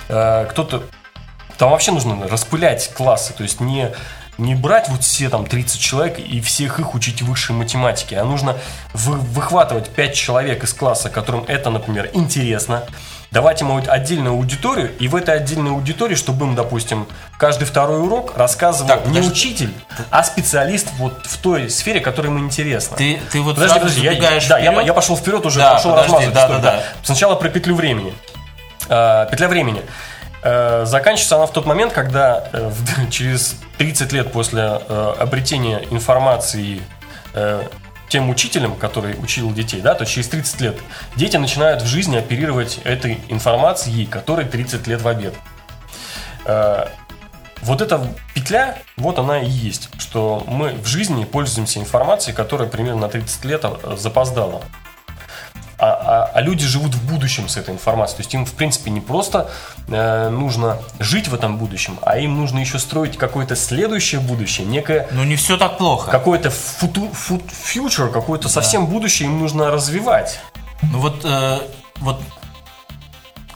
э, 0.08 0.46
кто-то... 0.50 0.82
Там 1.56 1.70
вообще 1.70 1.90
нужно 1.90 2.28
распылять 2.28 2.92
классы, 2.94 3.32
то 3.32 3.42
есть 3.42 3.60
не 3.60 3.90
не 4.38 4.54
брать 4.54 4.88
вот 4.88 5.02
все 5.02 5.28
там 5.28 5.44
30 5.44 5.80
человек 5.80 6.18
и 6.18 6.40
всех 6.40 6.78
их 6.78 6.94
учить 6.94 7.22
высшей 7.22 7.54
математике, 7.56 8.18
а 8.18 8.24
нужно 8.24 8.56
вы, 8.94 9.16
выхватывать 9.16 9.90
5 9.90 10.14
человек 10.14 10.64
из 10.64 10.72
класса, 10.72 11.10
которым 11.10 11.44
это, 11.48 11.70
например, 11.70 12.08
интересно, 12.14 12.84
давать 13.30 13.60
им 13.60 13.76
отдельную 13.86 14.34
аудиторию, 14.34 14.96
и 14.98 15.08
в 15.08 15.16
этой 15.16 15.34
отдельной 15.34 15.72
аудитории, 15.72 16.14
чтобы 16.14 16.46
им, 16.46 16.54
допустим, 16.54 17.06
каждый 17.36 17.64
второй 17.64 18.00
урок 18.00 18.36
рассказывал 18.36 18.88
так, 18.88 19.06
не 19.08 19.20
учитель, 19.20 19.72
а 20.10 20.22
специалист 20.22 20.88
вот 20.98 21.26
в 21.26 21.36
той 21.38 21.68
сфере, 21.68 22.00
которая 22.00 22.32
ему 22.32 22.44
интересна. 22.44 22.96
Ты, 22.96 23.20
ты 23.30 23.40
вот 23.40 23.56
подожди, 23.56 23.78
подожди, 23.78 24.00
я, 24.02 24.40
да, 24.48 24.58
я, 24.58 24.80
я 24.80 24.94
пошел 24.94 25.16
вперед, 25.16 25.44
уже 25.44 25.58
да, 25.58 25.74
пошел 25.74 25.90
подожди, 25.90 26.12
размазывать. 26.12 26.34
Да, 26.34 26.48
да, 26.48 26.58
да. 26.58 26.82
Сначала 27.02 27.34
про 27.34 27.48
петлю 27.48 27.74
времени. 27.74 28.14
А, 28.88 29.26
петля 29.26 29.48
времени. 29.48 29.82
Э, 30.42 30.84
заканчивается 30.86 31.36
она 31.36 31.46
в 31.46 31.52
тот 31.52 31.66
момент, 31.66 31.92
когда 31.92 32.48
э, 32.52 32.70
через 33.10 33.56
30 33.78 34.12
лет 34.12 34.32
после 34.32 34.80
э, 34.88 35.14
обретения 35.18 35.86
информации 35.90 36.80
тем 38.08 38.30
учителем, 38.30 38.74
который 38.74 39.14
учил 39.22 39.52
детей, 39.52 39.80
да, 39.82 39.94
то 39.94 40.04
через 40.06 40.28
30 40.28 40.60
лет 40.62 40.76
дети 41.14 41.36
начинают 41.36 41.82
в 41.82 41.86
жизни 41.86 42.16
оперировать 42.16 42.80
этой 42.82 43.20
информацией, 43.28 44.06
которой 44.06 44.46
30 44.46 44.86
лет 44.88 45.02
в 45.02 45.08
обед. 45.08 45.34
Вот 47.60 47.82
эта 47.82 48.02
петля, 48.34 48.78
вот 48.96 49.18
она 49.18 49.40
и 49.40 49.46
есть, 49.46 49.90
что 50.00 50.42
мы 50.48 50.70
в 50.72 50.86
жизни 50.86 51.26
пользуемся 51.26 51.78
информацией, 51.80 52.34
которая 52.34 52.66
примерно 52.66 53.02
на 53.02 53.08
30 53.08 53.44
лет 53.44 53.64
запоздала 53.98 54.62
а, 55.78 55.86
а, 55.86 56.30
а 56.34 56.40
люди 56.40 56.66
живут 56.66 56.94
в 56.94 57.10
будущем 57.10 57.48
с 57.48 57.56
этой 57.56 57.72
информацией. 57.74 58.16
То 58.16 58.20
есть 58.22 58.34
им, 58.34 58.44
в 58.44 58.52
принципе, 58.52 58.90
не 58.90 59.00
просто 59.00 59.50
э, 59.88 60.28
нужно 60.28 60.78
жить 60.98 61.28
в 61.28 61.34
этом 61.34 61.56
будущем, 61.56 61.98
а 62.02 62.18
им 62.18 62.36
нужно 62.36 62.58
еще 62.58 62.78
строить 62.78 63.16
какое-то 63.16 63.54
следующее 63.54 64.20
будущее, 64.20 64.66
некое... 64.66 65.06
Ну, 65.12 65.24
не 65.24 65.36
все 65.36 65.56
так 65.56 65.78
плохо. 65.78 66.10
Какое-то 66.10 66.50
футу, 66.50 67.08
фут, 67.12 67.42
future, 67.44 68.10
какое-то 68.10 68.44
да. 68.44 68.50
совсем 68.50 68.86
будущее 68.86 69.28
им 69.28 69.38
нужно 69.38 69.70
развивать. 69.70 70.40
Ну 70.82 70.98
вот, 70.98 71.24
э, 71.24 71.58
вот 71.96 72.20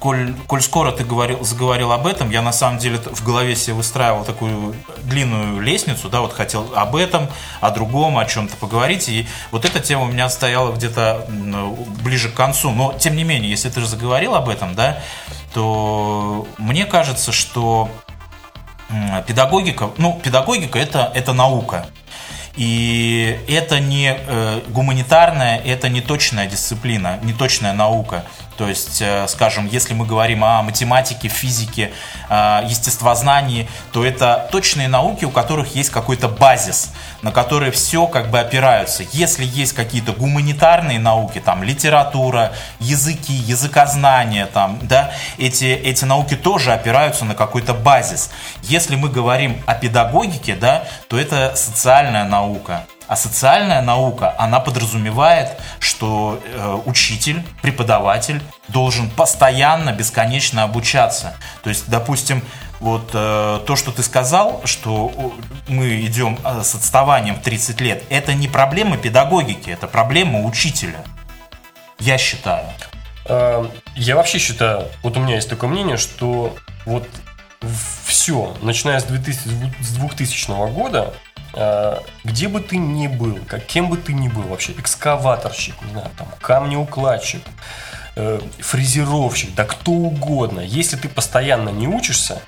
коль, 0.02 0.34
коль 0.48 0.60
скоро 0.60 0.90
ты 0.90 1.04
говорил, 1.04 1.44
заговорил 1.44 1.92
об 1.92 2.08
этом, 2.08 2.28
я 2.30 2.42
на 2.42 2.52
самом 2.52 2.78
деле 2.78 2.98
в 2.98 3.24
голове 3.24 3.54
себе 3.54 3.74
выстраивал 3.74 4.24
такую 4.24 4.74
длинную 5.04 5.60
лестницу, 5.60 6.08
да, 6.08 6.20
вот 6.20 6.32
хотел 6.32 6.72
об 6.74 6.96
этом, 6.96 7.28
о 7.60 7.70
другом, 7.70 8.18
о 8.18 8.24
чем-то 8.24 8.56
поговорить, 8.56 9.08
и 9.08 9.28
вот 9.52 9.64
эта 9.64 9.78
тема 9.78 10.02
у 10.02 10.06
меня 10.08 10.28
стояла 10.28 10.72
где-то 10.72 11.24
ближе 12.02 12.30
к 12.30 12.34
концу, 12.34 12.72
но 12.72 12.92
тем 12.98 13.14
не 13.14 13.22
менее, 13.22 13.48
если 13.48 13.70
ты 13.70 13.80
же 13.80 13.86
заговорил 13.86 14.34
об 14.34 14.48
этом, 14.48 14.74
да, 14.74 14.98
то 15.54 16.48
мне 16.58 16.84
кажется, 16.84 17.30
что 17.30 17.88
педагогика, 19.28 19.90
ну, 19.98 20.20
педагогика 20.20 20.80
это, 20.80 21.12
это 21.14 21.32
наука, 21.32 21.86
и 22.56 23.38
это 23.48 23.80
не 23.80 24.14
э, 24.14 24.60
гуманитарная, 24.68 25.58
это 25.58 25.88
не 25.88 26.00
точная 26.00 26.46
дисциплина, 26.46 27.18
не 27.22 27.32
точная 27.32 27.72
наука. 27.72 28.24
То 28.56 28.68
есть, 28.68 29.00
э, 29.00 29.26
скажем, 29.28 29.66
если 29.66 29.94
мы 29.94 30.06
говорим 30.06 30.44
о 30.44 30.62
математике, 30.62 31.28
физике, 31.28 31.92
э, 32.28 32.60
естествознании, 32.66 33.68
то 33.92 34.04
это 34.04 34.48
точные 34.50 34.88
науки, 34.88 35.24
у 35.24 35.30
которых 35.30 35.74
есть 35.74 35.90
какой-то 35.90 36.28
базис, 36.28 36.90
на 37.22 37.32
который 37.32 37.70
все 37.70 38.06
как 38.06 38.30
бы 38.30 38.38
опираются. 38.40 39.04
Если 39.12 39.44
есть 39.44 39.72
какие-то 39.72 40.12
гуманитарные 40.12 40.98
науки, 40.98 41.40
там 41.40 41.62
литература, 41.62 42.52
языки, 42.78 43.32
языкознание, 43.32 44.46
там, 44.46 44.78
да, 44.82 45.12
эти, 45.38 45.64
эти 45.64 46.04
науки 46.04 46.36
тоже 46.36 46.72
опираются 46.72 47.24
на 47.24 47.34
какой-то 47.34 47.74
базис. 47.74 48.30
Если 48.62 48.96
мы 48.96 49.08
говорим 49.08 49.60
о 49.66 49.74
педагогике, 49.74 50.54
да, 50.54 50.84
то 51.08 51.18
это 51.18 51.54
социальная 51.56 52.24
наука. 52.24 52.86
А 53.12 53.16
социальная 53.16 53.82
наука, 53.82 54.34
она 54.38 54.58
подразумевает, 54.58 55.50
что 55.80 56.40
э, 56.42 56.78
учитель, 56.86 57.42
преподаватель 57.60 58.40
должен 58.68 59.10
постоянно, 59.10 59.92
бесконечно 59.92 60.62
обучаться. 60.62 61.36
То 61.62 61.68
есть, 61.68 61.90
допустим, 61.90 62.40
вот 62.80 63.10
э, 63.12 63.60
то, 63.66 63.76
что 63.76 63.92
ты 63.92 64.02
сказал, 64.02 64.62
что 64.64 65.34
мы 65.68 66.06
идем 66.06 66.38
э, 66.42 66.62
с 66.62 66.74
отставанием 66.74 67.34
в 67.34 67.42
30 67.42 67.82
лет, 67.82 68.02
это 68.08 68.32
не 68.32 68.48
проблема 68.48 68.96
педагогики, 68.96 69.68
это 69.68 69.88
проблема 69.88 70.40
учителя. 70.46 71.04
Я 71.98 72.16
считаю. 72.16 72.64
Эм, 73.26 73.70
я 73.94 74.16
вообще 74.16 74.38
считаю, 74.38 74.88
вот 75.02 75.18
у 75.18 75.20
меня 75.20 75.34
есть 75.34 75.50
такое 75.50 75.68
мнение, 75.68 75.98
что 75.98 76.56
вот 76.86 77.06
все, 78.06 78.56
начиная 78.62 79.00
с 79.00 79.04
2000, 79.04 79.74
с 79.82 79.92
2000 79.96 80.72
года, 80.72 81.12
Э, 81.12 81.31
где 82.24 82.48
бы 82.48 82.60
ты 82.60 82.76
ни 82.76 83.08
был, 83.08 83.38
каким 83.46 83.88
бы 83.88 83.96
ты 83.96 84.12
ни 84.12 84.28
был 84.28 84.42
вообще, 84.42 84.72
экскаваторщик, 84.72 85.74
не 85.82 85.90
знаю, 85.92 86.10
там, 86.16 86.28
камнеукладчик, 86.40 87.42
э, 88.16 88.40
фрезеровщик, 88.58 89.54
да 89.54 89.64
кто 89.64 89.92
угодно, 89.92 90.60
если 90.60 90.96
ты 90.96 91.08
постоянно 91.08 91.68
не 91.68 91.86
учишься, 91.86 92.40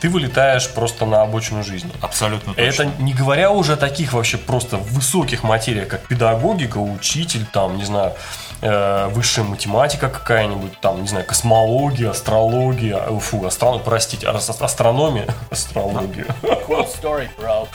ты 0.00 0.08
вылетаешь 0.08 0.68
просто 0.70 1.04
на 1.04 1.22
обочину 1.22 1.62
жизни. 1.62 1.92
Абсолютно 2.00 2.54
точно. 2.54 2.84
Это 2.84 3.02
не 3.02 3.12
говоря 3.12 3.50
уже 3.50 3.74
о 3.74 3.76
таких 3.76 4.14
вообще 4.14 4.38
просто 4.38 4.78
высоких 4.78 5.42
материях, 5.42 5.88
как 5.88 6.06
педагогика, 6.06 6.78
учитель, 6.78 7.44
там, 7.44 7.76
не 7.76 7.84
знаю, 7.84 8.14
э, 8.60 9.08
высшая 9.08 9.42
математика 9.42 10.08
какая-нибудь, 10.08 10.78
там, 10.80 11.02
не 11.02 11.08
знаю, 11.08 11.24
космология, 11.26 12.10
астрология, 12.10 12.98
э, 12.98 13.18
фу, 13.18 13.44
астрон, 13.46 13.82
простите, 13.84 14.28
астрономия, 14.28 15.26
астрология. 15.50 16.26
Cool 16.42 16.86
story, 16.86 17.28
bro. 17.38 17.68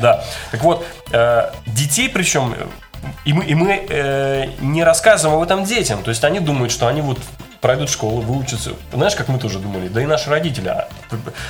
Да, 0.00 0.24
так 0.50 0.62
вот, 0.62 0.84
э, 1.10 1.50
детей 1.66 2.08
причем 2.08 2.54
и 3.24 3.32
мы, 3.32 3.44
и 3.44 3.54
мы 3.54 3.86
э, 3.88 4.50
не 4.60 4.82
рассказываем 4.84 5.38
об 5.38 5.44
этом 5.44 5.64
детям. 5.64 6.02
То 6.02 6.10
есть 6.10 6.24
они 6.24 6.40
думают, 6.40 6.72
что 6.72 6.88
они 6.88 7.00
вот 7.00 7.18
пройдут 7.60 7.90
школу, 7.90 8.20
выучатся. 8.20 8.72
Знаешь, 8.92 9.16
как 9.16 9.28
мы 9.28 9.38
тоже 9.38 9.58
думали, 9.58 9.88
да 9.88 10.02
и 10.02 10.06
наши 10.06 10.30
родители. 10.30 10.68
А, 10.68 10.88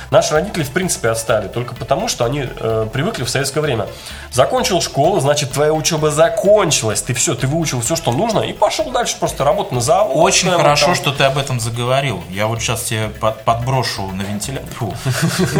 наши 0.09 0.33
родители, 0.33 0.63
в 0.63 0.71
принципе, 0.71 1.09
отстали 1.09 1.47
только 1.47 1.75
потому, 1.75 2.07
что 2.07 2.25
они 2.25 2.47
э, 2.47 2.87
привыкли 2.91 3.23
в 3.23 3.29
советское 3.29 3.61
время. 3.61 3.87
Закончил 4.31 4.81
школу, 4.81 5.19
значит, 5.19 5.51
твоя 5.51 5.71
учеба 5.73 6.09
закончилась. 6.09 7.01
Ты 7.01 7.13
все, 7.13 7.35
ты 7.35 7.45
выучил 7.45 7.81
все, 7.81 7.95
что 7.95 8.11
нужно, 8.11 8.39
и 8.39 8.53
пошел 8.53 8.89
дальше 8.91 9.17
просто 9.19 9.43
работать 9.43 9.71
на 9.71 9.81
завод. 9.81 10.13
Очень 10.15 10.51
хорошо, 10.51 10.87
там. 10.87 10.95
что 10.95 11.11
ты 11.11 11.23
об 11.25 11.37
этом 11.37 11.59
заговорил. 11.59 12.23
Я 12.29 12.47
вот 12.47 12.59
сейчас 12.59 12.83
тебе 12.83 13.09
подброшу 13.09 14.07
на 14.11 14.23
вентилятор. 14.23 14.69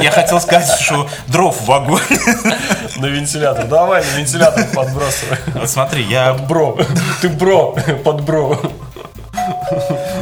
Я 0.01 0.12
хотел 0.12 0.41
сказать, 0.41 0.79
что 0.79 1.07
дров 1.27 1.62
в 1.62 1.71
огонь. 1.71 2.01
На 2.97 3.05
вентилятор. 3.05 3.65
Давай 3.65 4.03
на 4.03 4.17
вентилятор 4.17 4.65
подбрасывай. 4.73 5.67
Смотри, 5.67 6.03
я... 6.03 6.33
Бро. 6.33 6.77
Ты 7.21 7.29
бро. 7.29 7.75
Под 8.03 8.21
бро. 8.21 8.59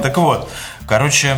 Так 0.02 0.18
вот, 0.18 0.50
короче, 0.88 1.38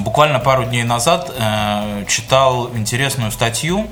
буквально 0.00 0.38
пару 0.38 0.64
дней 0.64 0.82
назад 0.82 1.32
э, 1.36 2.04
читал 2.08 2.70
интересную 2.74 3.30
статью, 3.30 3.86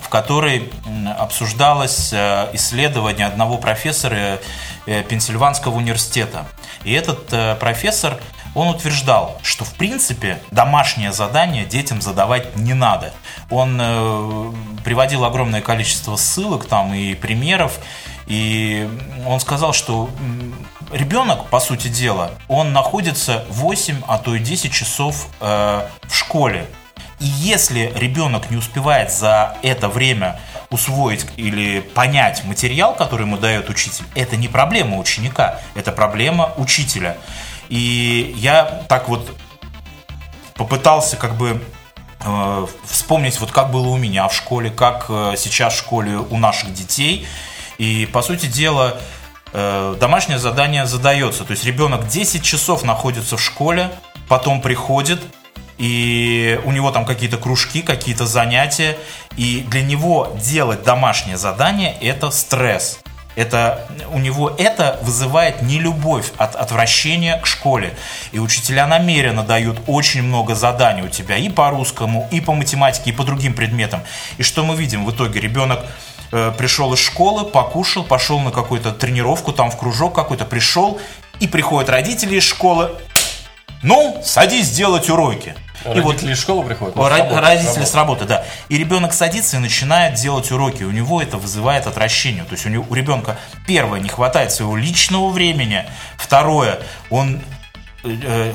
в 0.00 0.08
которой 0.08 0.70
обсуждалось 1.18 2.12
э, 2.12 2.50
исследование 2.52 3.26
одного 3.26 3.58
профессора 3.58 4.38
э, 4.86 5.02
Пенсильванского 5.04 5.76
университета. 5.76 6.44
И 6.84 6.92
этот 6.92 7.32
э, 7.32 7.54
профессор 7.54 8.18
он 8.54 8.68
утверждал, 8.68 9.38
что 9.42 9.64
в 9.64 9.74
принципе 9.74 10.40
домашнее 10.50 11.12
задание 11.12 11.64
детям 11.64 12.00
задавать 12.02 12.56
не 12.56 12.74
надо. 12.74 13.12
Он 13.50 13.78
э, 13.80 14.52
приводил 14.84 15.24
огромное 15.24 15.62
количество 15.62 16.16
ссылок 16.16 16.66
там 16.66 16.92
и 16.92 17.14
примеров, 17.14 17.78
и 18.26 18.88
он 19.26 19.40
сказал, 19.40 19.72
что 19.72 20.10
ребенок, 20.92 21.48
по 21.48 21.60
сути 21.60 21.88
дела, 21.88 22.32
он 22.48 22.72
находится 22.72 23.44
8, 23.48 24.02
а 24.06 24.18
то 24.18 24.34
и 24.34 24.38
10 24.38 24.72
часов 24.72 25.28
э, 25.40 25.86
в 26.04 26.14
школе. 26.14 26.66
И 27.20 27.24
если 27.24 27.92
ребенок 27.94 28.50
не 28.50 28.56
успевает 28.56 29.12
за 29.12 29.56
это 29.62 29.88
время 29.88 30.40
усвоить 30.70 31.26
или 31.36 31.80
понять 31.80 32.44
материал, 32.44 32.94
который 32.94 33.22
ему 33.22 33.36
дает 33.36 33.70
учитель, 33.70 34.04
это 34.14 34.36
не 34.36 34.48
проблема 34.48 34.98
ученика, 34.98 35.60
это 35.74 35.92
проблема 35.92 36.52
учителя. 36.56 37.16
И 37.72 38.34
я 38.36 38.84
так 38.86 39.08
вот 39.08 39.34
попытался 40.56 41.16
как 41.16 41.38
бы 41.38 41.58
э, 42.22 42.66
вспомнить, 42.84 43.40
вот 43.40 43.50
как 43.50 43.70
было 43.70 43.86
у 43.86 43.96
меня 43.96 44.28
в 44.28 44.34
школе, 44.34 44.68
как 44.68 45.06
э, 45.08 45.36
сейчас 45.38 45.72
в 45.72 45.78
школе 45.78 46.18
у 46.18 46.36
наших 46.36 46.74
детей. 46.74 47.26
И, 47.78 48.04
по 48.12 48.20
сути 48.20 48.44
дела, 48.44 48.98
э, 49.54 49.96
домашнее 49.98 50.38
задание 50.38 50.84
задается. 50.84 51.44
То 51.44 51.52
есть 51.52 51.64
ребенок 51.64 52.06
10 52.08 52.44
часов 52.44 52.84
находится 52.84 53.38
в 53.38 53.42
школе, 53.42 53.90
потом 54.28 54.60
приходит, 54.60 55.22
и 55.78 56.60
у 56.66 56.72
него 56.72 56.90
там 56.90 57.06
какие-то 57.06 57.38
кружки, 57.38 57.80
какие-то 57.80 58.26
занятия, 58.26 58.98
и 59.38 59.64
для 59.66 59.80
него 59.80 60.36
делать 60.44 60.82
домашнее 60.82 61.38
задание– 61.38 61.96
это 62.02 62.30
стресс. 62.32 63.01
Это, 63.34 63.86
у 64.12 64.18
него 64.18 64.50
это 64.58 64.98
вызывает 65.02 65.62
не 65.62 65.78
любовь 65.78 66.30
от 66.36 66.54
отвращения 66.54 67.38
к 67.38 67.46
школе. 67.46 67.94
И 68.32 68.38
учителя 68.38 68.86
намеренно 68.86 69.42
дают 69.42 69.80
очень 69.86 70.22
много 70.22 70.54
заданий 70.54 71.02
у 71.02 71.08
тебя 71.08 71.36
и 71.36 71.48
по 71.48 71.70
русскому, 71.70 72.28
и 72.30 72.40
по 72.40 72.52
математике, 72.52 73.10
и 73.10 73.12
по 73.12 73.24
другим 73.24 73.54
предметам. 73.54 74.02
И 74.36 74.42
что 74.42 74.64
мы 74.64 74.76
видим? 74.76 75.04
В 75.06 75.10
итоге 75.10 75.40
ребенок 75.40 75.80
э, 76.30 76.52
пришел 76.56 76.92
из 76.92 77.00
школы, 77.00 77.44
покушал, 77.44 78.04
пошел 78.04 78.38
на 78.40 78.50
какую-то 78.50 78.92
тренировку, 78.92 79.52
там 79.52 79.70
в 79.70 79.78
кружок 79.78 80.14
какой-то 80.14 80.44
пришел, 80.44 81.00
и 81.40 81.48
приходят 81.48 81.88
родители 81.88 82.36
из 82.36 82.44
школы. 82.44 82.90
Ну, 83.82 84.20
садись 84.22 84.70
делать 84.70 85.10
уроки. 85.10 85.56
Родители 85.84 85.98
и 85.98 86.02
вот 86.02 86.22
из 86.22 86.40
школы 86.40 86.64
приходят? 86.66 86.96
Ну, 86.96 87.02
ро- 87.02 87.40
родители 87.40 87.84
с 87.84 87.94
работы, 87.94 88.24
да. 88.24 88.44
И 88.68 88.78
ребенок 88.78 89.12
садится 89.12 89.56
и 89.56 89.60
начинает 89.60 90.14
делать 90.14 90.50
уроки. 90.50 90.82
У 90.84 90.90
него 90.90 91.20
это 91.20 91.36
вызывает 91.36 91.86
отвращение. 91.86 92.44
То 92.44 92.52
есть 92.52 92.66
у, 92.66 92.68
него, 92.68 92.84
у 92.88 92.94
ребенка, 92.94 93.38
первое, 93.66 94.00
не 94.00 94.08
хватает 94.08 94.52
своего 94.52 94.76
личного 94.76 95.30
времени. 95.30 95.84
Второе, 96.16 96.80
он... 97.10 97.40
Э, 98.04 98.52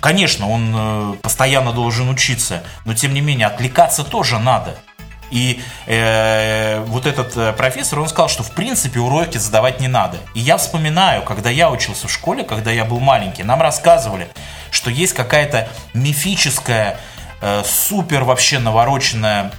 конечно, 0.00 0.48
он 0.48 0.74
э, 0.74 1.16
постоянно 1.22 1.72
должен 1.72 2.08
учиться, 2.08 2.62
но 2.84 2.94
тем 2.94 3.14
не 3.14 3.20
менее 3.20 3.46
отвлекаться 3.46 4.04
тоже 4.04 4.38
надо. 4.38 4.76
И 5.30 5.62
э, 5.86 6.80
вот 6.86 7.06
этот 7.06 7.36
э, 7.36 7.52
профессор, 7.52 8.00
он 8.00 8.08
сказал, 8.08 8.28
что 8.28 8.42
в 8.42 8.50
принципе 8.50 8.98
уроки 8.98 9.38
задавать 9.38 9.80
не 9.80 9.88
надо. 9.88 10.18
И 10.34 10.40
я 10.40 10.56
вспоминаю, 10.56 11.22
когда 11.22 11.50
я 11.50 11.70
учился 11.70 12.08
в 12.08 12.12
школе, 12.12 12.42
когда 12.42 12.70
я 12.70 12.84
был 12.84 12.98
маленький, 12.98 13.44
нам 13.44 13.62
рассказывали, 13.62 14.28
что 14.70 14.90
есть 14.90 15.12
какая-то 15.12 15.68
мифическая, 15.94 16.98
э, 17.40 17.62
супер 17.64 18.24
вообще 18.24 18.58
навороченная 18.58 19.52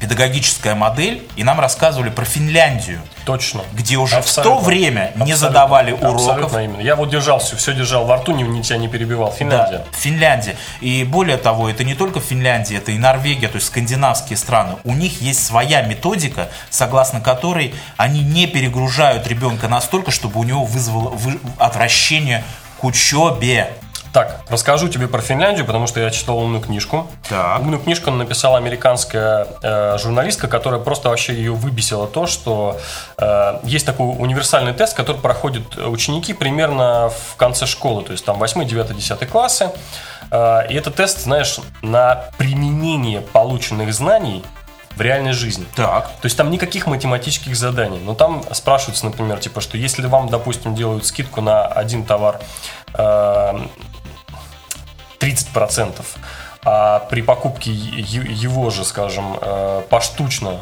педагогическая 0.00 0.74
модель, 0.74 1.22
и 1.36 1.44
нам 1.44 1.60
рассказывали 1.60 2.08
про 2.08 2.24
Финляндию. 2.24 3.00
Точно. 3.26 3.60
Где 3.74 3.96
уже 3.96 4.16
абсолютно, 4.16 4.56
в 4.56 4.58
то 4.58 4.64
время 4.64 5.00
абсолютно, 5.00 5.24
не 5.24 5.34
задавали 5.34 5.92
уроков. 5.92 6.28
Абсолютно 6.28 6.58
именно. 6.64 6.80
Я 6.80 6.96
вот 6.96 7.10
держал 7.10 7.38
все, 7.38 7.56
все 7.56 7.74
держал 7.74 8.06
во 8.06 8.16
рту, 8.16 8.32
не, 8.32 8.62
тебя 8.62 8.78
не 8.78 8.88
перебивал. 8.88 9.30
Финляндия. 9.32 9.78
Да, 9.78 9.84
Финляндия. 9.92 10.56
И 10.80 11.04
более 11.04 11.36
того, 11.36 11.68
это 11.68 11.84
не 11.84 11.94
только 11.94 12.20
Финляндия, 12.20 12.76
это 12.76 12.92
и 12.92 12.98
Норвегия, 12.98 13.48
то 13.48 13.56
есть 13.56 13.66
скандинавские 13.66 14.38
страны. 14.38 14.76
У 14.84 14.94
них 14.94 15.20
есть 15.20 15.44
своя 15.44 15.82
методика, 15.82 16.48
согласно 16.70 17.20
которой 17.20 17.74
они 17.98 18.22
не 18.22 18.46
перегружают 18.46 19.26
ребенка 19.26 19.68
настолько, 19.68 20.10
чтобы 20.10 20.40
у 20.40 20.44
него 20.44 20.64
вызвало 20.64 21.14
отвращение 21.58 22.42
к 22.80 22.84
учебе. 22.84 23.70
Так, 24.12 24.40
расскажу 24.48 24.88
тебе 24.88 25.06
про 25.06 25.20
Финляндию, 25.20 25.64
потому 25.64 25.86
что 25.86 26.00
я 26.00 26.10
читал 26.10 26.38
умную 26.38 26.62
книжку. 26.62 27.06
Так. 27.28 27.60
Умную 27.60 27.80
книжку 27.80 28.10
написала 28.10 28.58
американская 28.58 29.46
э, 29.62 29.98
журналистка, 29.98 30.48
которая 30.48 30.80
просто 30.80 31.10
вообще 31.10 31.34
ее 31.34 31.52
выбесила 31.52 32.08
то, 32.08 32.26
что 32.26 32.78
э, 33.18 33.60
есть 33.62 33.86
такой 33.86 34.06
универсальный 34.06 34.72
тест, 34.72 34.96
который 34.96 35.20
проходят 35.20 35.76
ученики 35.76 36.32
примерно 36.32 37.10
в 37.10 37.36
конце 37.36 37.66
школы, 37.66 38.02
то 38.02 38.12
есть 38.12 38.24
там 38.24 38.38
8, 38.38 38.66
9, 38.66 38.96
10 38.96 39.28
классы. 39.28 39.70
Э, 40.32 40.66
и 40.68 40.74
это 40.74 40.90
тест, 40.90 41.20
знаешь, 41.20 41.58
на 41.82 42.24
применение 42.36 43.20
полученных 43.20 43.94
знаний 43.94 44.44
в 44.96 45.00
реальной 45.00 45.32
жизни. 45.32 45.66
Так. 45.76 46.08
То 46.20 46.26
есть 46.26 46.36
там 46.36 46.50
никаких 46.50 46.86
математических 46.86 47.54
заданий. 47.56 48.00
Но 48.04 48.14
там 48.14 48.42
спрашивается, 48.52 49.06
например, 49.06 49.38
типа, 49.38 49.60
что 49.60 49.78
если 49.78 50.06
вам, 50.06 50.28
допустим, 50.28 50.74
делают 50.74 51.06
скидку 51.06 51.40
на 51.40 51.64
один 51.64 52.04
товар 52.04 52.40
э, 52.94 53.60
30%, 55.20 56.04
а 56.64 57.00
при 57.10 57.22
покупке 57.22 57.70
его 57.70 58.70
же, 58.70 58.84
скажем, 58.84 59.36
э, 59.40 59.82
поштучно 59.88 60.60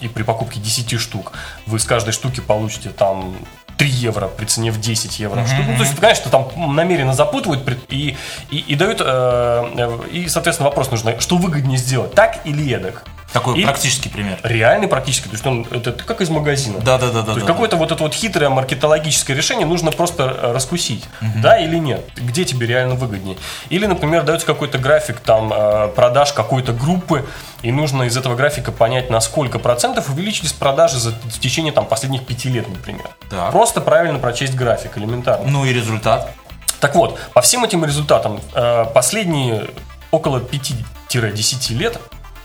и 0.00 0.08
при 0.08 0.22
покупке 0.22 0.58
10 0.58 0.98
штук 0.98 1.32
вы 1.66 1.78
с 1.78 1.84
каждой 1.84 2.12
штуки 2.12 2.40
получите 2.40 2.90
там 2.90 3.36
3 3.76 3.88
евро 3.88 4.28
при 4.28 4.46
цене 4.46 4.70
в 4.70 4.80
10 4.80 5.18
евро 5.20 5.40
mm-hmm. 5.40 5.64
Ну, 5.66 5.76
то 5.76 5.82
есть, 5.82 5.98
конечно, 5.98 6.30
там 6.30 6.74
намеренно 6.74 7.12
запутывают 7.12 7.68
и, 7.88 8.16
и, 8.50 8.58
и 8.58 8.74
дают, 8.74 9.00
э, 9.00 9.04
э, 9.04 9.98
и, 10.10 10.28
соответственно, 10.28 10.68
вопрос 10.68 10.90
нужно, 10.90 11.20
что 11.20 11.36
выгоднее 11.36 11.78
сделать, 11.78 12.14
так 12.14 12.40
или 12.44 12.72
эдак. 12.72 13.04
Такой 13.32 13.58
и 13.58 13.64
практический 13.64 14.08
пример. 14.08 14.38
Реальный 14.42 14.88
практический. 14.88 15.28
То 15.28 15.34
есть 15.34 15.46
он 15.46 15.66
это 15.70 15.92
как 15.92 16.20
из 16.20 16.28
магазина. 16.28 16.80
Да, 16.80 16.98
да, 16.98 17.10
да. 17.10 17.20
То 17.20 17.26
да, 17.26 17.32
есть 17.32 17.46
да, 17.46 17.52
какое-то 17.52 17.76
да. 17.76 17.82
вот 17.82 17.92
это 17.92 18.02
вот 18.02 18.14
хитрое 18.14 18.50
маркетологическое 18.50 19.36
решение 19.36 19.66
нужно 19.66 19.90
просто 19.90 20.24
э, 20.24 20.52
раскусить. 20.52 21.04
Угу. 21.20 21.40
Да 21.42 21.58
или 21.58 21.76
нет? 21.76 22.04
Где 22.16 22.44
тебе 22.44 22.66
реально 22.66 22.94
выгоднее? 22.94 23.36
Или, 23.70 23.86
например, 23.86 24.24
дается 24.24 24.46
какой-то 24.46 24.78
график 24.78 25.20
там 25.20 25.52
э, 25.52 25.88
продаж 25.88 26.32
какой-то 26.32 26.72
группы, 26.72 27.24
и 27.62 27.72
нужно 27.72 28.04
из 28.04 28.16
этого 28.16 28.34
графика 28.34 28.72
понять, 28.72 29.08
на 29.08 29.20
сколько 29.20 29.58
процентов 29.58 30.10
увеличились 30.10 30.52
продажи 30.52 30.98
за, 30.98 31.10
в 31.10 31.38
течение 31.40 31.72
там 31.72 31.86
последних 31.86 32.26
пяти 32.26 32.48
лет, 32.48 32.68
например. 32.68 33.08
Так. 33.30 33.50
Просто 33.52 33.80
правильно 33.80 34.18
прочесть 34.18 34.54
график, 34.54 34.98
элементарно. 34.98 35.48
Ну 35.48 35.64
и 35.64 35.72
результат? 35.72 36.32
Так 36.80 36.96
вот, 36.96 37.18
по 37.32 37.40
всем 37.40 37.64
этим 37.64 37.84
результатам 37.84 38.40
э, 38.54 38.84
последние 38.92 39.68
около 40.10 40.40
5-10 40.40 41.74
лет 41.74 41.98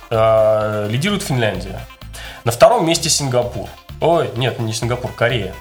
э, 0.09 0.87
лидирует 0.89 1.23
Финляндия. 1.23 1.81
На 2.43 2.51
втором 2.51 2.85
месте 2.85 3.09
Сингапур. 3.09 3.69
Ой, 3.99 4.29
нет, 4.35 4.59
не 4.59 4.73
Сингапур, 4.73 5.11
Корея. 5.11 5.53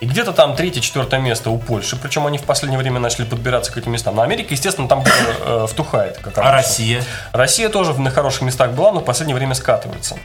И 0.00 0.06
где-то 0.06 0.32
там 0.32 0.56
третье-четвертое 0.56 1.20
место 1.20 1.50
у 1.50 1.58
Польши. 1.58 1.94
Причем 1.94 2.26
они 2.26 2.36
в 2.36 2.42
последнее 2.42 2.78
время 2.78 2.98
начали 2.98 3.24
подбираться 3.24 3.72
к 3.72 3.76
этим 3.76 3.92
местам. 3.92 4.16
Но 4.16 4.22
Америка, 4.22 4.48
естественно, 4.50 4.88
там 4.88 5.04
э, 5.06 5.66
втухает. 5.68 6.18
Как 6.18 6.38
а 6.38 6.50
Россия? 6.50 7.04
Россия 7.32 7.68
тоже 7.68 7.94
на 7.94 8.10
хороших 8.10 8.42
местах 8.42 8.72
была, 8.72 8.90
но 8.90 8.98
в 8.98 9.04
последнее 9.04 9.36
время 9.36 9.54
скатывается. 9.54 10.16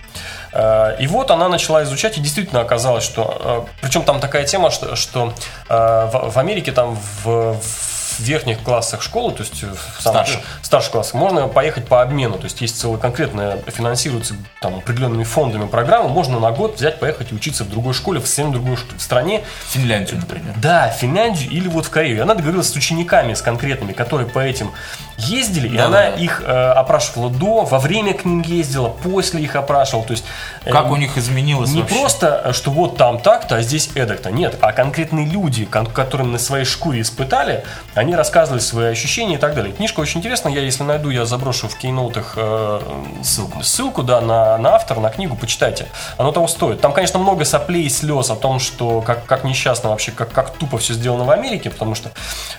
Э, 0.52 0.96
и 1.00 1.06
вот 1.06 1.30
она 1.30 1.48
начала 1.48 1.84
изучать, 1.84 2.18
и 2.18 2.22
действительно 2.22 2.62
оказалось, 2.62 3.04
что... 3.04 3.68
Э, 3.70 3.82
причем 3.82 4.02
там 4.02 4.20
такая 4.20 4.46
тема, 4.46 4.72
что, 4.72 4.96
что 4.96 5.34
э, 5.70 5.76
в, 6.12 6.32
в 6.32 6.40
Америке 6.40 6.72
там 6.72 6.98
в, 7.24 7.54
в 7.54 7.97
в 8.18 8.22
верхних 8.22 8.62
классах 8.64 9.02
школы, 9.02 9.34
то 9.34 9.44
есть 9.44 9.64
в 9.64 10.02
старших, 10.02 10.42
старших 10.62 10.92
классах, 10.92 11.14
можно 11.16 11.48
поехать 11.48 11.88
по 11.88 12.02
обмену. 12.02 12.38
То 12.38 12.46
есть 12.46 12.62
есть 12.62 12.80
целая 12.80 12.98
конкретная, 12.98 13.60
финансируется 13.68 14.36
там 14.62 14.76
определенными 14.76 15.24
фондами 15.24 15.68
программа, 15.68 16.10
можно 16.10 16.40
на 16.40 16.52
год 16.52 16.76
взять, 16.78 17.00
поехать 17.00 17.32
и 17.32 17.36
учиться 17.36 17.64
в 17.64 17.70
другой 17.70 17.94
школе, 17.94 18.20
в 18.20 18.28
совсем 18.28 18.52
другой 18.52 18.78
стране. 18.98 19.44
Финляндию, 19.70 20.20
например. 20.20 20.54
Да, 20.58 20.90
Финляндию 20.90 21.52
или 21.52 21.68
вот 21.68 21.86
в 21.86 21.90
Корею. 21.90 22.18
И 22.18 22.20
она 22.20 22.34
договорилась 22.34 22.70
с 22.70 22.76
учениками, 22.76 23.34
с 23.34 23.42
конкретными, 23.42 23.94
которые 23.94 24.28
по 24.28 24.40
этим 24.40 24.72
ездили, 25.18 25.68
да, 25.68 25.76
и 25.76 25.78
она 25.78 25.98
да. 25.98 26.08
их 26.10 26.44
э, 26.46 26.72
опрашивала 26.72 27.30
до, 27.30 27.64
во 27.64 27.80
время 27.80 28.14
к 28.14 28.24
ним 28.24 28.42
ездила, 28.42 28.90
после 28.90 29.42
их 29.42 29.56
опрашивала. 29.56 30.06
То 30.06 30.12
есть, 30.12 30.26
э, 30.64 30.72
как 30.72 30.92
у 30.92 30.96
них 30.96 31.18
изменилось 31.18 31.72
Не 31.72 31.82
вообще? 31.82 31.96
просто, 31.96 32.42
э, 32.46 32.54
что 32.54 32.72
вот 32.72 32.98
там 32.98 33.20
так-то, 33.20 33.56
а 33.56 33.62
здесь 33.62 33.90
эдак-то. 33.96 34.32
Нет, 34.32 34.58
а 34.62 34.72
конкретные 34.74 35.26
люди, 35.26 35.66
которые 35.66 36.28
на 36.28 36.38
своей 36.38 36.66
шкуре 36.66 37.02
испытали, 37.02 37.64
они 37.96 38.16
рассказывали 38.16 38.60
свои 38.60 38.92
ощущения 38.92 39.36
и 39.36 39.40
так 39.40 39.56
далее. 39.56 39.74
Книжка 39.74 40.00
очень 40.02 40.20
интересная, 40.20 40.54
я 40.54 40.62
если 40.62 40.84
найду, 40.84 41.10
я 41.10 41.26
заброшу 41.26 41.68
в 41.68 41.76
кейноутах 41.78 42.34
э, 42.38 42.82
ссылку, 43.24 43.64
ссылку 43.64 44.04
да, 44.04 44.22
на, 44.22 44.58
на 44.58 44.76
автора, 44.76 45.00
на 45.00 45.10
книгу, 45.10 45.36
почитайте. 45.36 45.88
Оно 46.18 46.32
того 46.32 46.48
стоит. 46.48 46.80
Там, 46.80 46.94
конечно, 46.94 47.18
много 47.18 47.44
соплей 47.44 47.84
и 47.84 47.90
слез 47.90 48.30
о 48.30 48.36
том, 48.36 48.60
что 48.60 49.02
как, 49.02 49.26
как 49.26 49.44
несчастно 49.44 49.90
вообще, 49.90 50.12
как, 50.12 50.32
как 50.32 50.52
тупо 50.52 50.78
все 50.78 50.94
сделано 50.94 51.24
в 51.24 51.32
Америке, 51.32 51.72
потому 51.72 51.96
что 51.96 52.12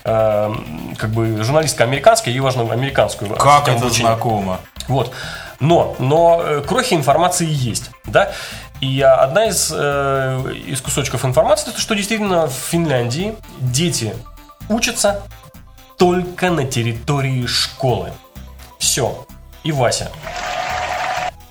э, 0.04 0.54
как 0.96 1.10
бы 1.10 1.42
журналистка 1.44 1.84
американская, 1.84 2.34
ее 2.34 2.47
важно 2.48 2.72
американскую. 2.72 3.34
Как 3.34 3.68
это 3.68 3.78
обучения. 3.78 4.08
знакомо. 4.08 4.60
Вот. 4.88 5.12
Но, 5.60 5.96
но 5.98 6.40
э, 6.42 6.62
крохи 6.66 6.94
информации 6.94 7.46
есть, 7.48 7.90
да. 8.04 8.32
И 8.80 9.00
одна 9.00 9.46
из, 9.46 9.72
э, 9.74 10.54
из 10.66 10.80
кусочков 10.80 11.24
информации, 11.24 11.70
это 11.70 11.80
что 11.80 11.94
действительно 11.94 12.46
в 12.46 12.52
Финляндии 12.52 13.34
дети 13.58 14.14
учатся 14.68 15.22
только 15.96 16.50
на 16.50 16.64
территории 16.64 17.44
школы. 17.46 18.12
Все. 18.78 19.26
И 19.64 19.72
Вася. 19.72 20.10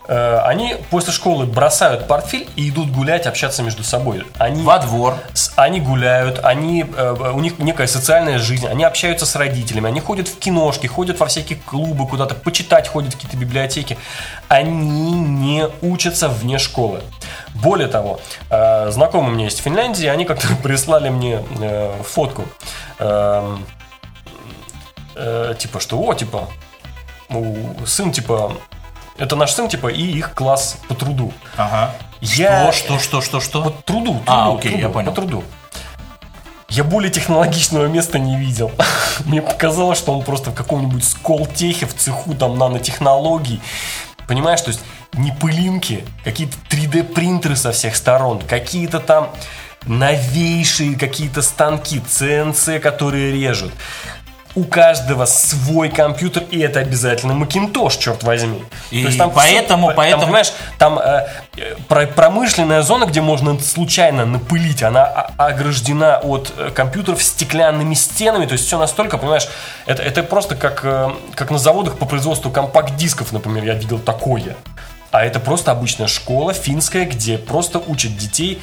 Э, 0.08 0.40
Они 0.46 0.76
после 0.90 1.12
школы 1.12 1.46
бросают 1.46 2.08
портфель 2.08 2.48
и 2.56 2.70
идут 2.70 2.92
гулять, 2.92 3.28
общаться 3.28 3.62
между 3.62 3.84
собой. 3.84 4.24
Они, 4.38 4.64
Во 4.64 4.80
двор. 4.80 5.18
они 5.56 5.82
гуляют, 5.82 6.40
они, 6.44 6.86
э, 6.96 7.32
у 7.34 7.40
них 7.40 7.60
некая 7.60 7.88
социальная 7.88 8.40
жизнь, 8.40 8.68
они 8.68 8.84
общаются 8.86 9.26
с 9.26 9.36
родителями, 9.36 9.88
они 9.90 10.00
ходят 10.00 10.28
в 10.28 10.40
киношки, 10.40 10.88
ходят 10.88 11.20
во 11.20 11.26
всякие 11.26 11.60
клубы, 11.60 12.08
куда-то 12.08 12.36
почитать 12.36 12.88
ходят 12.88 13.14
в 13.14 13.16
какие-то 13.18 13.38
библиотеки. 13.38 13.98
Они 14.48 15.12
не 15.12 15.68
учатся 15.82 16.30
вне 16.30 16.58
школы. 16.58 17.02
Более 17.54 17.88
того, 17.88 18.20
э, 18.50 18.90
знакомые 18.92 19.32
у 19.32 19.34
меня 19.36 19.46
есть 19.46 19.60
в 19.60 19.64
Финляндии, 19.64 20.08
они 20.08 20.24
как-то 20.26 20.48
прислали 20.64 21.10
мне 21.10 21.42
фотку. 22.04 22.46
Эм, 23.00 23.66
типа, 25.58 25.80
что, 25.80 26.00
о, 26.00 26.14
типа, 26.14 26.48
сын, 27.86 28.12
типа, 28.12 28.54
это 29.18 29.36
наш 29.36 29.52
сын, 29.54 29.68
типа, 29.70 29.88
и 29.88 30.02
их 30.02 30.34
класс 30.34 30.78
по 30.88 30.96
труду. 30.96 31.34
Ага. 31.58 31.94
Я- 32.22 32.72
Что, 32.72 32.98
что, 33.00 33.22
что, 33.22 33.22
что, 33.22 33.40
что? 33.42 33.64
По 33.64 33.70
труду, 33.72 34.14
труду, 34.14 34.24
А, 34.28 34.54
окей, 34.54 34.72
труду, 34.72 34.84
я 34.88 34.90
понял. 34.90 35.10
По 35.12 35.16
труду. 35.16 35.44
Я 36.70 36.84
более 36.84 37.10
технологичного 37.12 37.86
места 37.88 38.20
не 38.20 38.38
видел. 38.38 38.72
Мне 39.26 39.42
показалось, 39.42 39.98
что 39.98 40.14
он 40.18 40.24
просто 40.24 40.52
в 40.52 40.54
каком-нибудь 40.54 41.04
сколтехе, 41.04 41.86
в 41.86 41.94
цеху 41.96 42.34
там 42.34 42.58
нанотехнологий. 42.58 43.62
Понимаешь, 44.28 44.62
то 44.62 44.70
есть 44.70 44.82
не 45.14 45.32
пылинки, 45.32 46.04
какие-то 46.26 46.58
3D 46.70 47.04
принтеры 47.04 47.56
со 47.56 47.72
всех 47.72 47.96
сторон, 47.96 48.40
какие-то 48.42 49.00
там 49.00 49.30
новейшие 49.86 50.98
какие-то 50.98 51.42
станки, 51.42 52.00
CNC, 52.00 52.80
которые 52.80 53.32
режут. 53.32 53.72
У 54.58 54.64
каждого 54.64 55.26
свой 55.26 55.90
компьютер, 55.90 56.44
и 56.50 56.58
это 56.60 56.80
обязательно 56.80 57.34
Macintosh, 57.34 58.00
черт 58.00 58.24
возьми. 58.24 58.64
И 58.90 59.06
всё- 59.06 59.30
поэтому- 59.30 59.88
там, 59.88 59.96
поэтому- 59.96 60.24
понимаешь, 60.24 60.52
там 60.80 60.98
э, 60.98 61.28
э, 61.58 61.76
про- 61.88 62.08
промышленная 62.08 62.82
зона, 62.82 63.06
где 63.06 63.22
можно 63.22 63.60
случайно 63.60 64.26
напылить, 64.26 64.82
она 64.82 65.04
ограждена 65.38 66.18
от 66.24 66.52
э, 66.58 66.72
компьютеров 66.72 67.22
стеклянными 67.22 67.94
стенами, 67.94 68.48
то 68.48 68.54
есть 68.54 68.66
все 68.66 68.80
настолько, 68.80 69.20
понимаешь, 69.20 69.48
это, 69.86 70.02
это 70.02 70.24
просто 70.24 70.56
как, 70.56 70.82
э, 70.84 71.12
как 71.36 71.52
на 71.52 71.60
заводах 71.60 72.00
по 72.00 72.08
производству 72.08 72.50
компакт-дисков, 72.50 73.32
например, 73.34 73.64
я 73.64 73.74
видел 73.76 74.00
такое. 74.00 74.56
А 75.12 75.24
это 75.24 75.40
просто 75.40 75.72
обычная 75.72 76.08
школа 76.08 76.54
финская, 76.54 77.06
где 77.06 77.38
просто 77.38 77.78
учат 77.78 78.18
детей 78.18 78.60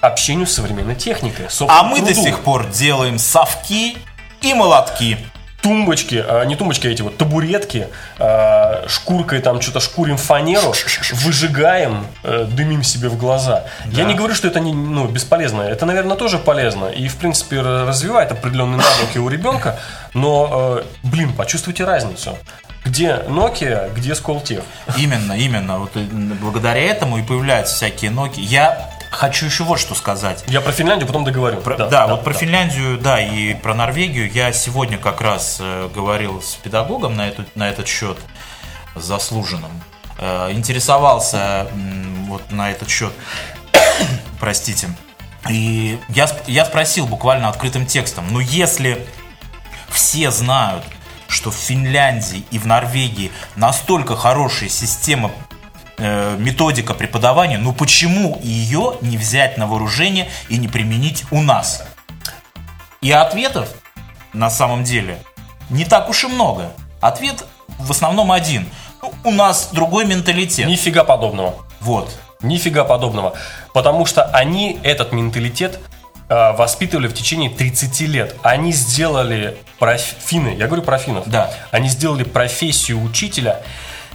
общению 0.00 0.46
с 0.46 0.52
современной 0.54 0.94
техникой. 0.94 1.46
А 1.68 1.82
мы 1.82 1.98
до 1.98 2.06
труду. 2.06 2.22
сих 2.22 2.38
пор 2.40 2.66
делаем 2.68 3.18
совки 3.18 3.98
и 4.40 4.54
молотки. 4.54 5.16
Тумбочки, 5.62 6.22
а, 6.26 6.44
не 6.44 6.56
тумбочки, 6.56 6.88
а 6.88 6.90
эти 6.90 7.02
вот 7.02 7.16
табуретки, 7.16 7.86
а, 8.18 8.84
шкуркой 8.88 9.40
там 9.40 9.60
что-то 9.60 9.80
шкурим 9.80 10.16
фанеру, 10.16 10.74
выжигаем, 11.12 12.06
э, 12.24 12.46
дымим 12.50 12.82
себе 12.82 13.08
в 13.08 13.16
глаза. 13.16 13.64
Я 13.86 14.04
не 14.04 14.14
говорю, 14.14 14.34
что 14.34 14.48
это 14.48 14.60
не, 14.60 14.72
ну, 14.72 15.06
бесполезно. 15.06 15.62
Это, 15.62 15.86
наверное, 15.86 16.16
тоже 16.16 16.38
полезно. 16.38 16.86
И, 16.86 17.08
в 17.08 17.16
принципе, 17.16 17.60
развивает 17.60 18.32
определенные 18.32 18.78
навыки 18.78 19.18
у 19.18 19.28
ребенка. 19.28 19.78
Но, 20.14 20.80
э, 20.80 20.84
блин, 21.02 21.32
почувствуйте 21.32 21.84
разницу. 21.84 22.36
Где 22.84 23.22
Nokia, 23.28 23.94
где 23.94 24.14
Сколтех. 24.14 24.64
Именно, 24.96 25.34
именно. 25.34 25.78
Вот 25.78 25.92
э, 25.94 26.00
благодаря 26.40 26.80
этому 26.80 27.18
и 27.18 27.22
появляются 27.22 27.76
всякие 27.76 28.10
Nokia. 28.10 28.40
Я 28.40 28.91
хочу 29.12 29.46
еще 29.46 29.64
вот 29.64 29.78
что 29.78 29.94
сказать. 29.94 30.42
Я 30.48 30.60
про 30.60 30.72
Финляндию 30.72 31.06
потом 31.06 31.24
договорю. 31.24 31.60
Про- 31.60 31.76
да, 31.76 32.06
вот 32.06 32.24
про 32.24 32.32
Финляндию, 32.32 32.98
да, 32.98 33.20
и 33.20 33.54
про 33.54 33.74
Норвегию 33.74 34.30
я 34.30 34.52
сегодня 34.52 34.98
как 34.98 35.20
раз 35.20 35.58
э, 35.60 35.88
говорил 35.94 36.42
с 36.42 36.54
педагогом 36.54 37.16
на, 37.16 37.28
эту, 37.28 37.44
на 37.54 37.68
этот 37.68 37.86
счет, 37.86 38.18
заслуженным. 38.96 39.70
Э, 40.18 40.50
интересовался 40.50 41.68
вот 42.26 42.50
на 42.50 42.70
этот 42.70 42.88
счет, 42.88 43.12
простите. 44.40 44.88
И 45.48 45.98
я, 46.08 46.28
я 46.46 46.64
спросил 46.64 47.06
буквально 47.06 47.48
открытым 47.48 47.86
текстом, 47.86 48.26
ну 48.30 48.40
если 48.40 49.06
все 49.90 50.30
знают, 50.30 50.84
что 51.28 51.50
в 51.50 51.54
Финляндии 51.54 52.44
и 52.50 52.58
в 52.58 52.66
Норвегии 52.66 53.32
настолько 53.56 54.16
хорошая 54.16 54.68
система 54.68 55.32
э, 56.02 56.36
методика 56.38 56.94
преподавания, 56.94 57.58
ну 57.58 57.72
почему 57.72 58.38
ее 58.42 58.96
не 59.00 59.16
взять 59.16 59.56
на 59.56 59.66
вооружение 59.66 60.28
и 60.48 60.56
не 60.58 60.68
применить 60.68 61.24
у 61.30 61.40
нас? 61.40 61.84
И 63.00 63.10
ответов 63.10 63.68
на 64.32 64.50
самом 64.50 64.84
деле 64.84 65.18
не 65.70 65.84
так 65.84 66.08
уж 66.08 66.24
и 66.24 66.26
много. 66.26 66.72
Ответ 67.00 67.44
в 67.78 67.90
основном 67.90 68.30
один. 68.32 68.66
Ну, 69.00 69.12
у 69.24 69.30
нас 69.30 69.70
другой 69.72 70.04
менталитет. 70.04 70.66
Нифига 70.66 71.04
подобного. 71.04 71.54
Вот. 71.80 72.16
Нифига 72.42 72.84
подобного. 72.84 73.34
Потому 73.72 74.06
что 74.06 74.24
они 74.26 74.78
этот 74.82 75.12
менталитет 75.12 75.80
э, 76.28 76.52
воспитывали 76.52 77.08
в 77.08 77.14
течение 77.14 77.50
30 77.50 78.00
лет. 78.02 78.36
Они 78.42 78.72
сделали 78.72 79.56
проф- 79.80 80.14
финны, 80.24 80.54
я 80.56 80.66
говорю 80.66 80.82
про 80.82 80.98
финнов. 80.98 81.28
Да. 81.28 81.52
Они 81.70 81.88
сделали 81.88 82.22
профессию 82.24 83.02
учителя 83.02 83.62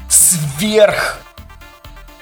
сверх 0.09 1.19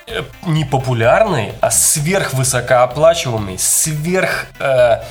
э, 0.07 0.23
не 0.45 0.65
популярной, 0.65 1.53
а 1.61 1.71
сверх 1.71 2.33
высокооплачиваемой, 2.33 3.57
сверх 3.57 4.47
э, 4.59 5.03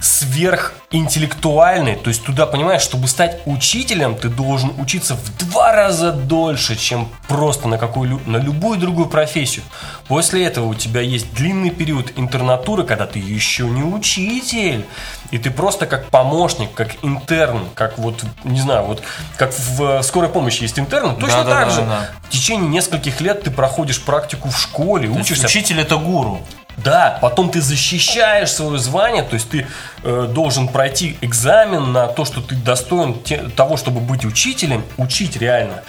контролируемой, 0.00 0.20
сверх 0.20 0.72
интеллектуальной. 0.90 1.96
То 1.96 2.08
есть 2.08 2.24
туда, 2.24 2.46
понимаешь, 2.46 2.82
чтобы 2.82 3.06
стать 3.06 3.40
учителем, 3.46 4.16
ты 4.16 4.28
должен 4.28 4.72
учиться 4.78 5.14
в 5.14 5.38
два 5.38 5.72
раза 5.72 6.12
дольше, 6.12 6.76
чем 6.76 7.08
просто 7.28 7.68
на, 7.68 7.78
какую, 7.78 8.20
на 8.26 8.38
любую 8.38 8.78
другую 8.78 9.08
профессию. 9.08 9.64
После 10.08 10.44
этого 10.44 10.66
у 10.66 10.74
тебя 10.74 11.00
есть 11.00 11.32
длинный 11.34 11.70
период 11.70 12.12
интернатуры, 12.16 12.84
когда 12.84 13.06
ты 13.06 13.18
еще 13.18 13.64
не 13.64 13.82
учитель. 13.82 14.84
И 15.30 15.38
ты 15.38 15.50
просто 15.50 15.86
как 15.86 16.06
помощник, 16.06 16.72
как 16.74 16.96
интерн, 17.02 17.68
как 17.74 17.98
вот, 17.98 18.24
не 18.42 18.60
знаю, 18.60 18.84
вот 18.84 19.02
как 19.36 19.52
в 19.56 20.02
скорой 20.02 20.28
помощи 20.28 20.62
есть 20.62 20.78
интерн, 20.78 21.14
точно 21.14 21.44
Да-да-да, 21.44 21.60
так 21.60 21.70
же. 21.70 21.80
да. 21.82 22.10
В 22.24 22.30
течение 22.30 22.68
нескольких 22.68 23.20
лет 23.20 23.44
ты 23.44 23.50
проходишь 23.50 24.02
практику 24.02 24.48
в 24.50 24.58
школе, 24.58 25.08
То 25.08 25.20
учишься 25.20 25.46
учитель 25.46 25.80
это 25.80 25.96
гуру. 25.96 26.40
Да, 26.76 27.18
потом 27.20 27.50
ты 27.50 27.60
защищаешь 27.60 28.52
свое 28.52 28.78
звание, 28.78 29.22
то 29.22 29.34
есть 29.34 29.50
ты 29.50 29.66
э, 30.02 30.28
должен 30.32 30.68
пройти 30.68 31.18
экзамен 31.20 31.92
на 31.92 32.06
то, 32.06 32.24
что 32.24 32.40
ты 32.40 32.54
достоин 32.54 33.22
те- 33.22 33.48
того, 33.56 33.76
чтобы 33.76 34.00
быть 34.00 34.24
учителем, 34.24 34.84
учить 34.96 35.36
реально. 35.36 35.82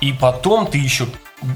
И 0.00 0.12
потом 0.12 0.66
ты 0.66 0.78
еще 0.78 1.06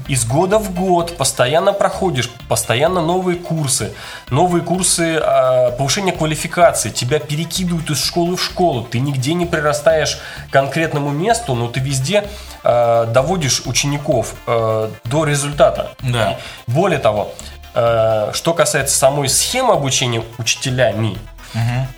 из 0.07 0.25
года 0.25 0.59
в 0.59 0.73
год 0.73 1.17
постоянно 1.17 1.73
проходишь, 1.73 2.29
постоянно 2.47 3.01
новые 3.01 3.37
курсы, 3.37 3.93
новые 4.29 4.63
курсы 4.63 5.15
э, 5.15 5.71
повышения 5.77 6.11
квалификации, 6.11 6.89
тебя 6.89 7.19
перекидывают 7.19 7.89
из 7.89 8.03
школы 8.03 8.35
в 8.35 8.43
школу, 8.43 8.83
ты 8.83 8.99
нигде 8.99 9.33
не 9.33 9.45
прирастаешь 9.45 10.19
к 10.49 10.53
конкретному 10.53 11.09
месту, 11.09 11.55
но 11.55 11.67
ты 11.67 11.79
везде 11.79 12.25
э, 12.63 13.05
доводишь 13.11 13.63
учеников 13.65 14.35
э, 14.45 14.89
до 15.05 15.25
результата. 15.25 15.93
Да. 15.99 16.37
Более 16.67 16.99
того, 16.99 17.33
что 17.73 18.53
касается 18.53 18.97
самой 18.97 19.29
схемы 19.29 19.73
обучения 19.73 20.23
учителями, 20.37 21.17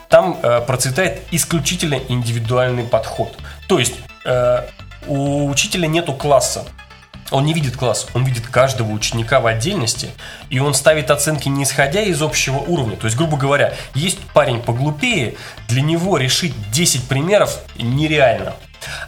там 0.10 0.40
э, 0.42 0.62
процветает 0.62 1.22
исключительно 1.32 1.96
индивидуальный 2.08 2.84
подход. 2.84 3.36
То 3.68 3.80
есть 3.80 3.96
э, 4.26 4.68
у 5.08 5.50
учителя 5.50 5.88
нету 5.88 6.14
класса. 6.14 6.66
Он 7.32 7.46
не 7.46 7.54
видит 7.54 7.78
класс, 7.78 8.08
он 8.14 8.26
видит 8.26 8.46
каждого 8.46 8.92
ученика 8.92 9.40
в 9.40 9.48
отдельности, 9.48 10.12
и 10.50 10.60
он 10.60 10.76
ставит 10.76 11.10
оценки 11.10 11.50
не 11.50 11.64
исходя 11.64 12.02
из 12.02 12.22
общего 12.22 12.58
уровня. 12.58 12.96
То 12.96 13.06
есть, 13.06 13.18
грубо 13.18 13.38
говоря, 13.38 13.74
есть 13.96 14.20
парень 14.34 14.62
поглупее, 14.62 15.36
для 15.68 15.82
него 15.82 16.18
решить 16.18 16.54
10 16.72 17.08
примеров 17.08 17.60
нереально. 17.76 18.54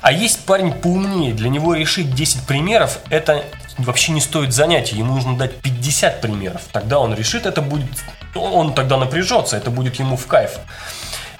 А 0.01 0.12
есть 0.12 0.39
парень 0.45 0.71
поумнее, 0.71 1.34
для 1.34 1.49
него 1.49 1.75
решить 1.75 2.15
10 2.15 2.47
примеров 2.47 2.99
это 3.10 3.43
вообще 3.77 4.11
не 4.11 4.21
стоит 4.21 4.53
занятия, 4.53 4.95
ему 4.97 5.15
нужно 5.15 5.38
дать 5.38 5.59
50 5.61 6.21
примеров. 6.21 6.61
Тогда 6.71 6.99
он 6.99 7.13
решит, 7.13 7.45
это 7.45 7.61
будет, 7.61 7.89
он 8.35 8.73
тогда 8.73 8.97
напряжется, 8.97 9.57
это 9.57 9.69
будет 9.69 9.95
ему 9.95 10.17
в 10.17 10.25
кайф. 10.27 10.59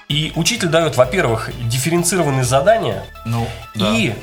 И 0.08 0.32
учитель 0.36 0.68
дает, 0.68 0.96
во-первых, 0.96 1.50
дифференцированные 1.68 2.44
задания, 2.44 3.04
Ну, 3.24 3.48
да. 3.74 3.90
и, 3.90 4.14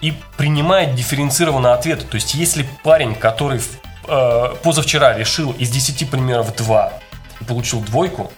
и 0.00 0.14
принимает 0.38 0.94
дифференцированные 0.94 1.74
ответы. 1.74 2.06
То 2.06 2.14
есть, 2.14 2.34
если 2.34 2.66
парень, 2.82 3.14
который 3.14 3.60
э, 4.08 4.54
позавчера 4.62 5.12
решил 5.14 5.52
из 5.52 5.68
10 5.70 6.08
примеров 6.10 6.56
2 6.56 6.92
и 7.40 7.44
получил 7.44 7.80
двойку, 7.80 8.32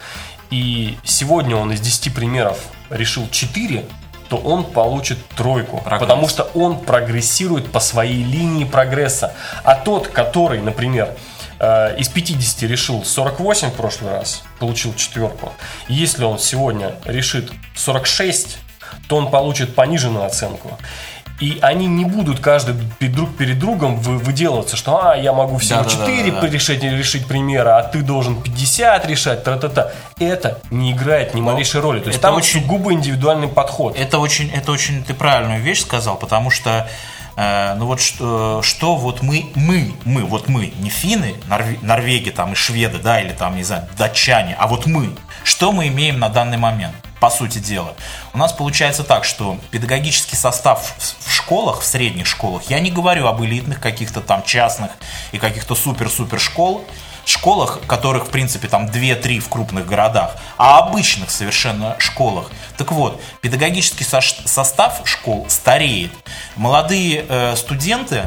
и 0.51 0.99
сегодня 1.05 1.55
он 1.57 1.71
из 1.73 1.81
10 1.81 2.13
примеров 2.15 2.59
решил 2.91 3.29
4, 3.31 3.85
то 4.29 4.37
он 4.37 4.65
получит 4.65 5.19
тройку. 5.37 5.79
Прогресс. 5.79 6.01
Потому 6.01 6.29
что 6.29 6.45
он 6.55 6.79
прогрессирует 6.81 7.71
по 7.71 7.81
своей 7.81 8.23
линии 8.23 8.65
прогресса. 8.65 9.33
А 9.65 9.75
тот, 9.75 10.09
который, 10.09 10.61
например, 10.61 11.15
э, 11.59 11.97
из 11.99 12.09
50 12.09 12.63
решил 12.69 13.05
48 13.05 13.71
в 13.71 13.75
прошлый 13.75 14.13
раз, 14.13 14.43
получил 14.59 14.95
четверку. 14.95 15.53
Если 15.89 16.25
он 16.25 16.39
сегодня 16.39 16.95
решит 17.05 17.51
46, 17.75 18.59
то 19.09 19.17
он 19.17 19.31
получит 19.31 19.75
пониженную 19.75 20.25
оценку. 20.25 20.79
И 21.41 21.59
они 21.63 21.87
не 21.87 22.05
будут 22.05 22.41
каждый 22.41 22.75
друг 23.01 23.37
перед 23.37 23.61
другом 23.61 23.97
выделываться, 24.01 24.77
что 24.77 25.11
а, 25.11 25.17
я 25.17 25.33
могу 25.33 25.59
всего 25.59 25.83
да, 25.85 25.89
4 25.89 26.07
да, 26.07 26.35
да, 26.35 26.41
да. 26.41 26.49
решить, 26.49 26.83
решить 26.83 27.27
примеры, 27.27 27.71
а 27.71 27.83
ты 27.85 28.03
должен 28.03 28.43
50 28.43 29.07
решать, 29.07 29.45
та-та-та. 29.45 29.93
Это 30.19 30.61
не 30.71 30.93
играет 30.93 31.35
ни 31.35 31.41
малейшей 31.41 31.81
роли. 31.81 32.01
То 32.01 32.09
есть 32.09 32.21
там 32.21 32.35
очень 32.35 32.67
губо 32.67 32.93
индивидуальный 32.93 33.47
подход. 33.47 33.97
Это 33.97 34.19
очень, 34.19 34.51
это 34.51 34.73
очень 34.73 35.05
ты 35.05 35.15
правильную 35.15 35.63
вещь 35.63 35.83
сказал, 35.83 36.17
потому 36.17 36.51
что 36.51 36.89
э, 37.37 37.75
ну 37.75 37.87
вот 37.87 38.01
что, 38.01 38.61
что 38.63 38.97
вот 38.97 39.23
мы, 39.23 39.47
мы, 39.55 39.93
мы, 40.05 40.25
вот 40.25 40.49
мы, 40.49 40.73
не 40.81 40.91
финны, 40.91 41.35
Норве, 41.47 41.79
Норвеги 41.83 42.31
там 42.31 42.53
и 42.53 42.57
шведы, 42.57 42.99
да, 42.99 43.21
или 43.21 43.33
там, 43.33 43.55
не 43.55 43.63
знаю, 43.63 43.87
датчане, 43.97 44.57
а 44.59 44.67
вот 44.67 44.87
мы, 44.87 45.11
что 45.45 45.71
мы 45.71 45.87
имеем 45.87 46.19
на 46.19 46.31
данный 46.31 46.59
момент? 46.59 46.97
по 47.21 47.31
сути 47.31 47.59
дела. 47.59 47.95
У 48.33 48.39
нас 48.39 48.53
получается 48.53 49.05
так, 49.05 49.25
что 49.25 49.59
педагогический 49.71 50.37
состав 50.37 50.95
школах, 51.49 51.81
в 51.81 51.85
средних 51.87 52.27
школах, 52.27 52.65
я 52.69 52.79
не 52.79 52.91
говорю 52.91 53.27
об 53.27 53.43
элитных 53.43 53.81
каких-то 53.81 54.21
там 54.21 54.43
частных 54.43 54.91
и 55.33 55.39
каких-то 55.39 55.75
супер-супер 55.75 56.39
школ, 56.39 56.85
школах, 57.25 57.81
которых, 57.87 58.27
в 58.27 58.29
принципе, 58.29 58.69
там 58.69 58.85
2-3 58.85 59.41
в 59.41 59.49
крупных 59.49 59.87
городах, 59.87 60.37
а 60.59 60.79
обычных 60.79 61.31
совершенно 61.31 61.97
школах. 61.99 62.51
Так 62.77 62.93
вот, 62.93 63.23
педагогический 63.41 64.05
со- 64.05 64.21
состав 64.21 65.01
школ 65.05 65.47
стареет. 65.49 66.11
Молодые 66.55 67.25
э, 67.27 67.57
студенты, 67.57 68.25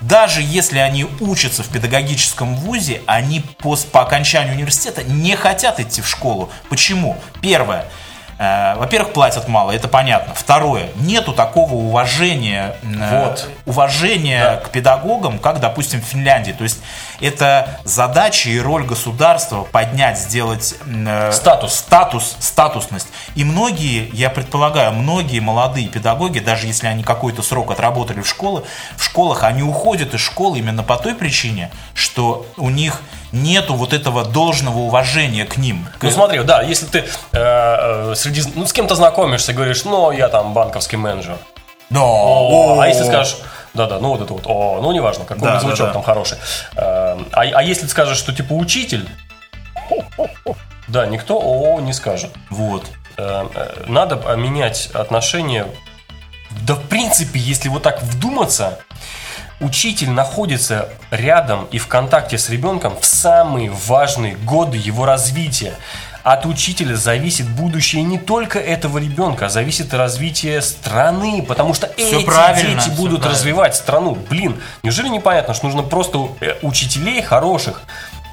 даже 0.00 0.40
если 0.40 0.78
они 0.78 1.06
учатся 1.20 1.62
в 1.62 1.68
педагогическом 1.68 2.54
вузе, 2.54 3.02
они 3.04 3.40
по, 3.58 3.76
по 3.76 4.00
окончанию 4.00 4.54
университета 4.54 5.02
не 5.02 5.36
хотят 5.36 5.78
идти 5.78 6.00
в 6.00 6.08
школу. 6.08 6.48
Почему? 6.70 7.18
Первое– 7.42 7.84
во-первых, 8.38 9.12
платят 9.12 9.48
мало, 9.48 9.70
это 9.72 9.88
понятно. 9.88 10.34
Второе, 10.34 10.88
нету 10.96 11.32
такого 11.32 11.74
уважения, 11.74 12.74
э, 12.82 13.24
вот. 13.24 13.48
уважения 13.66 14.42
да. 14.42 14.56
к 14.56 14.70
педагогам, 14.70 15.38
как, 15.38 15.60
допустим, 15.60 16.00
в 16.00 16.04
Финляндии. 16.04 16.52
То 16.52 16.64
есть 16.64 16.80
это 17.20 17.80
задача 17.84 18.48
и 18.48 18.58
роль 18.58 18.84
государства 18.84 19.62
поднять, 19.64 20.18
сделать 20.18 20.74
э, 20.86 21.30
статус. 21.32 21.74
статус, 21.74 22.36
статусность. 22.40 23.08
И 23.34 23.44
многие, 23.44 24.08
я 24.12 24.30
предполагаю, 24.30 24.92
многие 24.92 25.40
молодые 25.40 25.88
педагоги, 25.88 26.38
даже 26.38 26.66
если 26.66 26.86
они 26.86 27.02
какой-то 27.02 27.42
срок 27.42 27.70
отработали 27.70 28.22
в 28.22 28.28
школе, 28.28 28.64
в 28.96 29.04
школах 29.04 29.44
они 29.44 29.62
уходят 29.62 30.14
из 30.14 30.20
школы 30.20 30.58
именно 30.58 30.82
по 30.82 30.96
той 30.96 31.14
причине, 31.14 31.70
что 31.94 32.46
у 32.56 32.70
них 32.70 33.02
нету 33.32 33.74
вот 33.74 33.92
этого 33.92 34.24
должного 34.24 34.78
уважения 34.78 35.44
к 35.44 35.56
ним. 35.56 35.88
Ну 36.00 36.10
смотри, 36.10 36.42
да, 36.42 36.62
если 36.62 36.86
ты 36.86 36.98
э, 36.98 37.04
э 37.32 38.14
среди, 38.14 38.42
ну, 38.54 38.66
с 38.66 38.72
кем-то 38.72 38.94
знакомишься, 38.94 39.52
говоришь, 39.52 39.84
ну, 39.84 40.10
я 40.10 40.28
там 40.28 40.52
банковский 40.52 40.96
менеджер. 40.96 41.38
Но. 41.90 42.78
А 42.80 42.88
если 42.88 43.04
скажешь, 43.04 43.38
да-да, 43.74 43.98
ну 43.98 44.08
вот 44.08 44.20
это 44.20 44.32
вот, 44.32 44.42
о, 44.46 44.80
ну 44.82 44.92
неважно, 44.92 45.24
какой 45.24 45.48
да, 45.48 45.60
звучок 45.60 45.78
да, 45.78 45.86
да. 45.86 45.92
там 45.92 46.02
хороший. 46.02 46.38
Э, 46.76 47.16
а, 47.32 47.40
а 47.40 47.62
если 47.62 47.82
ты 47.82 47.88
скажешь, 47.88 48.18
что 48.18 48.34
типа 48.34 48.52
учитель, 48.52 49.08
да, 50.88 51.06
никто 51.06 51.40
о 51.40 51.80
не 51.80 51.92
скажет. 51.92 52.30
Вот. 52.50 52.84
Э, 53.16 53.46
надо 53.86 54.16
менять 54.36 54.90
отношения. 54.92 55.66
Да, 56.66 56.74
в 56.74 56.82
принципе, 56.82 57.38
если 57.38 57.68
вот 57.68 57.82
так 57.82 58.02
вдуматься, 58.02 58.80
Учитель 59.62 60.10
находится 60.10 60.88
рядом 61.12 61.66
и 61.70 61.78
в 61.78 61.86
контакте 61.86 62.36
с 62.36 62.50
ребенком 62.50 62.98
в 63.00 63.06
самые 63.06 63.70
важные 63.70 64.34
годы 64.34 64.76
его 64.76 65.06
развития. 65.06 65.74
От 66.24 66.46
учителя 66.46 66.96
зависит 66.96 67.48
будущее 67.48 68.02
не 68.02 68.18
только 68.18 68.58
этого 68.58 68.98
ребенка, 68.98 69.46
а 69.46 69.48
зависит 69.48 69.94
и 69.94 69.96
развитие 69.96 70.62
страны, 70.62 71.44
потому 71.46 71.74
что 71.74 71.92
все 71.96 72.18
эти 72.18 72.24
правильно, 72.24 72.82
дети 72.82 72.90
будут 72.90 73.20
правильно. 73.20 73.30
развивать 73.30 73.76
страну. 73.76 74.18
Блин, 74.28 74.60
неужели 74.82 75.08
непонятно, 75.08 75.54
что 75.54 75.66
нужно 75.66 75.82
просто 75.82 76.28
э, 76.40 76.54
учителей 76.62 77.22
хороших 77.22 77.82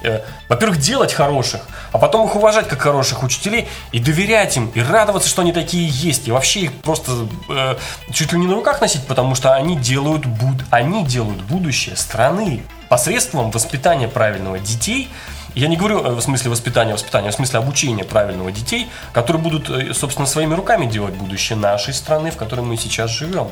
Э, 0.02 0.20
во-первых, 0.48 0.78
делать 0.78 1.12
хороших, 1.12 1.60
а 1.92 1.98
потом 1.98 2.26
их 2.26 2.34
уважать 2.34 2.68
как 2.68 2.80
хороших 2.80 3.22
учителей 3.22 3.68
и 3.92 3.98
доверять 3.98 4.56
им, 4.56 4.70
и 4.74 4.80
радоваться, 4.80 5.28
что 5.28 5.42
они 5.42 5.52
такие 5.52 5.86
есть, 5.88 6.26
и 6.28 6.32
вообще 6.32 6.60
их 6.60 6.72
просто 6.72 7.12
э, 7.48 7.76
чуть 8.12 8.32
ли 8.32 8.38
не 8.38 8.46
на 8.46 8.54
руках 8.54 8.80
носить, 8.80 9.06
потому 9.06 9.34
что 9.34 9.54
они 9.54 9.76
делают, 9.76 10.24
буд 10.24 10.64
они 10.70 11.04
делают 11.04 11.42
будущее 11.42 11.96
страны 11.96 12.62
посредством 12.88 13.50
воспитания 13.50 14.08
правильного 14.08 14.58
детей. 14.58 15.08
Я 15.54 15.68
не 15.68 15.76
говорю 15.76 16.02
э, 16.02 16.12
в 16.12 16.20
смысле 16.20 16.50
воспитания, 16.50 16.94
воспитания, 16.94 17.30
в 17.30 17.34
смысле 17.34 17.58
обучения 17.58 18.04
правильного 18.04 18.50
детей, 18.50 18.88
которые 19.12 19.42
будут, 19.42 19.68
э, 19.68 19.92
собственно, 19.92 20.26
своими 20.26 20.54
руками 20.54 20.86
делать 20.86 21.14
будущее 21.14 21.58
нашей 21.58 21.92
страны, 21.92 22.30
в 22.30 22.36
которой 22.36 22.62
мы 22.62 22.78
сейчас 22.78 23.10
живем. 23.10 23.48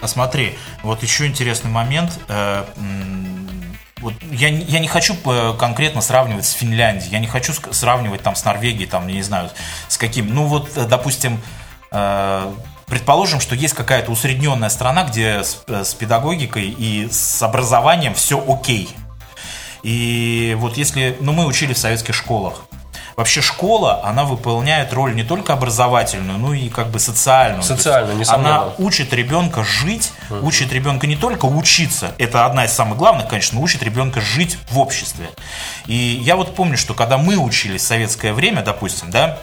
А 0.00 0.08
смотри, 0.08 0.58
вот 0.82 1.02
еще 1.04 1.26
интересный 1.26 1.70
момент 1.70 2.18
вот 4.02 4.14
я, 4.30 4.48
я 4.48 4.80
не 4.80 4.88
хочу 4.88 5.14
э, 5.24 5.54
конкретно 5.58 6.00
сравнивать 6.00 6.44
с 6.44 6.52
Финляндией, 6.52 7.12
я 7.12 7.20
не 7.20 7.28
хочу 7.28 7.52
сравнивать 7.52 8.22
там 8.22 8.34
с 8.34 8.44
Норвегией, 8.44 8.86
там, 8.86 9.06
не 9.06 9.22
знаю, 9.22 9.50
с 9.88 9.96
каким. 9.96 10.34
Ну 10.34 10.46
вот, 10.46 10.76
э, 10.76 10.86
допустим, 10.86 11.40
э, 11.92 12.52
предположим, 12.86 13.40
что 13.40 13.54
есть 13.54 13.74
какая-то 13.74 14.10
усредненная 14.10 14.70
страна, 14.70 15.04
где 15.04 15.44
с, 15.44 15.62
с 15.66 15.94
педагогикой 15.94 16.68
и 16.68 17.08
с 17.10 17.40
образованием 17.42 18.14
все 18.14 18.44
окей. 18.46 18.90
И 19.84 20.56
вот 20.58 20.76
если, 20.76 21.16
ну 21.20 21.32
мы 21.32 21.46
учили 21.46 21.72
в 21.72 21.78
советских 21.78 22.14
школах, 22.14 22.64
вообще 23.16 23.40
школа, 23.40 24.00
она 24.04 24.24
выполняет 24.24 24.92
роль 24.92 25.14
не 25.14 25.24
только 25.24 25.52
образовательную, 25.52 26.38
но 26.38 26.54
и 26.54 26.68
как 26.68 26.88
бы 26.88 26.98
социальную. 26.98 27.62
Социальную, 27.62 28.18
несомненно. 28.18 28.56
Она 28.56 28.72
учит 28.78 29.12
ребенка 29.12 29.64
жить, 29.64 30.12
uh-huh. 30.30 30.42
учит 30.42 30.72
ребенка 30.72 31.06
не 31.06 31.16
только 31.16 31.46
учиться, 31.46 32.14
это 32.18 32.46
одна 32.46 32.64
из 32.64 32.72
самых 32.72 32.98
главных, 32.98 33.28
конечно, 33.28 33.58
но 33.58 33.64
учит 33.64 33.82
ребенка 33.82 34.20
жить 34.20 34.58
в 34.70 34.78
обществе. 34.78 35.30
И 35.86 35.94
я 35.94 36.36
вот 36.36 36.54
помню, 36.54 36.76
что 36.76 36.94
когда 36.94 37.18
мы 37.18 37.36
учились 37.36 37.82
в 37.82 37.86
советское 37.86 38.32
время, 38.32 38.62
допустим, 38.62 39.10
да, 39.10 39.38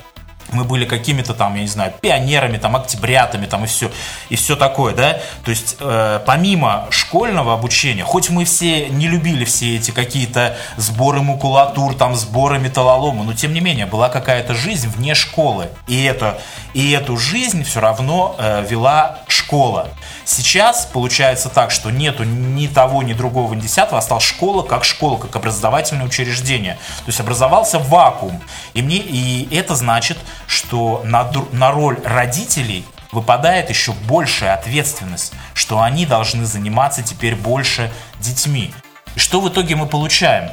мы 0.51 0.63
были 0.63 0.85
какими-то 0.85 1.33
там, 1.33 1.55
я 1.55 1.61
не 1.61 1.67
знаю, 1.67 1.93
пионерами, 2.01 2.57
там, 2.57 2.75
октябрятами, 2.75 3.45
там, 3.45 3.63
и 3.63 3.67
все, 3.67 3.91
и 4.29 4.35
все 4.35 4.55
такое, 4.55 4.93
да, 4.93 5.19
то 5.43 5.51
есть, 5.51 5.77
э, 5.79 6.19
помимо 6.25 6.87
школьного 6.89 7.53
обучения, 7.53 8.03
хоть 8.03 8.29
мы 8.29 8.45
все 8.45 8.89
не 8.89 9.07
любили 9.07 9.45
все 9.45 9.75
эти 9.75 9.91
какие-то 9.91 10.57
сборы 10.77 11.21
макулатур, 11.21 11.95
там, 11.95 12.15
сборы 12.15 12.59
металлолома, 12.59 13.23
но, 13.23 13.33
тем 13.33 13.53
не 13.53 13.59
менее, 13.59 13.85
была 13.85 14.09
какая-то 14.09 14.53
жизнь 14.53 14.89
вне 14.89 15.15
школы, 15.15 15.69
и, 15.87 16.03
это, 16.03 16.41
и 16.73 16.91
эту 16.91 17.17
жизнь 17.17 17.63
все 17.63 17.79
равно 17.79 18.35
э, 18.37 18.65
вела 18.69 19.19
школа. 19.27 19.89
Сейчас 20.25 20.85
получается 20.85 21.49
так, 21.49 21.71
что 21.71 21.89
нету 21.89 22.23
ни 22.23 22.67
того, 22.67 23.01
ни 23.01 23.13
другого, 23.13 23.53
ни 23.55 23.61
десятого, 23.61 23.97
а 23.97 24.01
стала 24.01 24.21
школа 24.21 24.61
как 24.61 24.83
школа, 24.83 25.17
как 25.17 25.35
образовательное 25.35 26.05
учреждение. 26.05 26.75
То 26.75 27.07
есть 27.07 27.19
образовался 27.19 27.79
вакуум. 27.79 28.39
И, 28.75 28.83
мне, 28.83 28.97
и 28.97 29.47
это 29.51 29.75
значит, 29.75 30.17
что 30.47 31.01
на, 31.05 31.29
на 31.51 31.71
роль 31.71 31.97
родителей 32.03 32.85
выпадает 33.11 33.69
еще 33.69 33.93
большая 33.93 34.53
ответственность, 34.53 35.33
что 35.53 35.81
они 35.81 36.05
должны 36.05 36.45
заниматься 36.45 37.01
теперь 37.01 37.35
больше 37.35 37.91
детьми. 38.19 38.73
И 39.15 39.19
что 39.19 39.41
в 39.41 39.49
итоге 39.49 39.75
мы 39.75 39.87
получаем? 39.87 40.51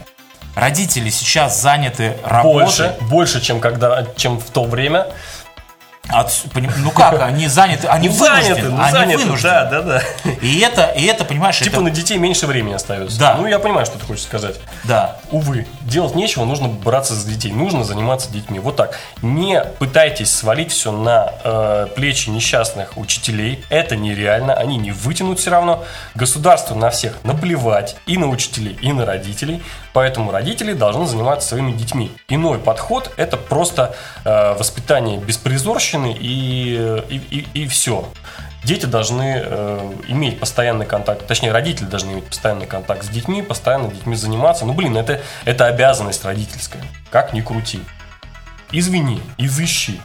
Родители 0.55 1.11
сейчас 1.11 1.61
заняты 1.61 2.17
работой. 2.25 2.65
Больше, 2.65 2.97
больше 3.03 3.41
чем, 3.43 3.61
когда, 3.61 4.07
чем 4.17 4.39
в 4.39 4.51
то 4.51 4.65
время. 4.65 5.09
От, 6.09 6.33
ну 6.55 6.93
как, 6.93 7.21
они 7.21 7.49
заняты, 7.49 7.89
они 7.89 8.09
ну, 8.09 8.15
вынуждены, 8.15 8.55
заняты, 8.55 8.69
ну, 8.69 8.81
они 8.81 8.93
заняты, 8.93 9.19
вынуждены. 9.25 9.53
Да, 9.53 9.65
да, 9.65 9.83
да. 9.83 10.03
И 10.41 10.61
это, 10.61 10.85
и 10.97 11.05
это, 11.05 11.25
понимаешь, 11.25 11.59
типа 11.59 11.75
это... 11.75 11.81
на 11.83 11.91
детей 11.91 12.17
меньше 12.17 12.47
времени 12.47 12.75
остается. 12.75 13.19
Да. 13.19 13.35
Ну 13.35 13.47
я 13.47 13.59
понимаю, 13.59 13.87
что 13.87 13.99
ты 13.99 14.07
хочешь 14.07 14.23
сказать. 14.23 14.55
Да. 14.85 15.17
Увы, 15.33 15.67
делать 15.87 16.15
нечего, 16.15 16.45
нужно 16.45 16.69
браться 16.69 17.15
за 17.15 17.29
детей, 17.29 17.53
нужно 17.53 17.85
заниматься 17.85 18.31
детьми. 18.31 18.59
Вот 18.59 18.77
так. 18.77 18.99
Не 19.23 19.63
пытайтесь 19.79 20.31
свалить 20.31 20.73
все 20.73 20.93
на 20.93 21.33
э, 21.45 21.87
плечи 21.95 22.29
несчастных 22.29 22.97
учителей. 22.97 23.65
Это 23.71 23.97
нереально, 23.97 24.55
они 24.55 24.77
не 24.77 24.91
вытянут 24.91 25.39
все 25.39 25.51
равно. 25.51 25.85
Государству 26.15 26.77
на 26.77 26.91
всех 26.91 27.23
наплевать 27.25 27.97
и 28.07 28.19
на 28.19 28.29
учителей, 28.29 28.77
и 28.81 28.93
на 28.93 29.07
родителей. 29.07 29.63
Поэтому 29.93 30.31
родители 30.31 30.73
должны 30.73 31.07
заниматься 31.07 31.49
своими 31.49 31.73
детьми. 31.73 32.11
Иной 32.29 32.59
подход– 32.59 33.13
это 33.17 33.37
просто 33.37 33.95
э, 34.25 34.55
воспитание 34.59 35.19
беспризорщины 35.19 36.17
и, 36.19 37.03
и, 37.09 37.17
и, 37.31 37.63
и 37.63 37.67
все. 37.67 38.09
Дети 38.67 38.85
должны 38.85 39.43
э, 39.45 39.93
иметь 40.09 40.41
постоянный 40.41 40.87
контакт, 40.87 41.25
точнее, 41.25 41.53
родители 41.53 41.87
должны 41.87 42.11
иметь 42.15 42.27
постоянный 42.27 42.67
контакт 42.67 43.05
с 43.05 43.09
детьми, 43.09 43.41
постоянно 43.41 43.93
детьми 43.93 44.17
заниматься. 44.17 44.65
Ну, 44.65 44.73
блин, 44.73 44.97
это, 44.97 45.23
это 45.45 45.67
обязанность 45.67 46.25
родительская. 46.25 46.83
Как 47.09 47.33
ни 47.33 47.43
крути. 47.43 47.81
Извини, 48.73 49.23
изыщи, 49.39 50.01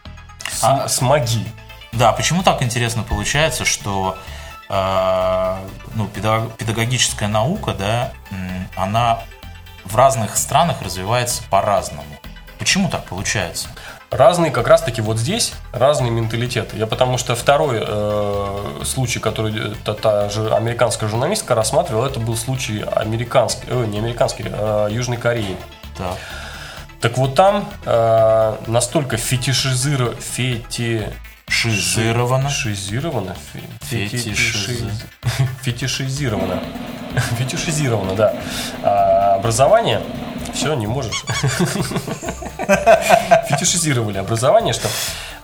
а, 0.61 0.87
смоги. 0.87 1.43
Да, 1.91 2.11
почему 2.11 2.43
так 2.43 2.61
интересно 2.61 3.01
получается, 3.01 3.65
что 3.65 4.15
э, 4.69 5.57
ну, 5.95 6.07
педагогическая 6.07 7.29
наука, 7.29 7.73
да, 7.73 8.11
она 8.75 9.21
в 9.85 9.95
разных 9.95 10.37
странах 10.37 10.83
развивается 10.83 11.41
по-разному. 11.49 12.03
Почему 12.59 12.89
так 12.89 13.05
получается? 13.05 13.69
Разные 14.11 14.51
как 14.51 14.67
раз-таки 14.67 15.01
вот 15.01 15.17
здесь, 15.17 15.53
разные 15.71 16.11
менталитеты. 16.11 16.75
Я 16.77 16.85
потому 16.85 17.17
что 17.17 17.33
второй 17.33 17.81
э, 17.81 18.81
случай, 18.83 19.19
который 19.19 19.71
э, 19.71 19.73
та, 19.85 19.93
та 19.93 20.27
же 20.27 20.53
американская 20.53 21.07
журналистка 21.07 21.55
рассматривала, 21.55 22.07
это 22.07 22.19
был 22.19 22.35
случай 22.35 22.83
американский, 22.93 23.63
э, 23.67 23.85
не 23.85 23.99
американский, 23.99 24.43
а 24.49 24.89
Южной 24.89 25.15
Кореи. 25.15 25.55
Так. 25.97 26.17
Так 26.99 27.17
вот 27.17 27.35
там 27.35 27.69
э, 27.85 28.55
настолько 28.67 29.15
фетишизировано, 29.15 30.19
фети... 30.19 31.07
Шизировано. 31.47 32.49
Шизировано? 32.49 33.35
Фе- 33.53 34.09
Фетишиз- 34.09 34.33
фетиши- 34.33 34.91
Фетишизировано. 35.63 36.61
Фетишизировано, 37.37 38.15
да. 38.15 38.33
А 38.83 39.35
образование... 39.35 40.01
Все, 40.53 40.73
не 40.75 40.87
можешь. 40.87 41.23
Фетишизировали 43.49 44.17
образование, 44.17 44.73
что 44.73 44.87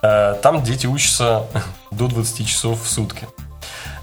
э, 0.01 0.35
там 0.41 0.63
дети 0.63 0.87
учатся 0.87 1.45
до 1.91 2.07
20 2.07 2.47
часов 2.47 2.83
в 2.83 2.87
сутки. 2.89 3.27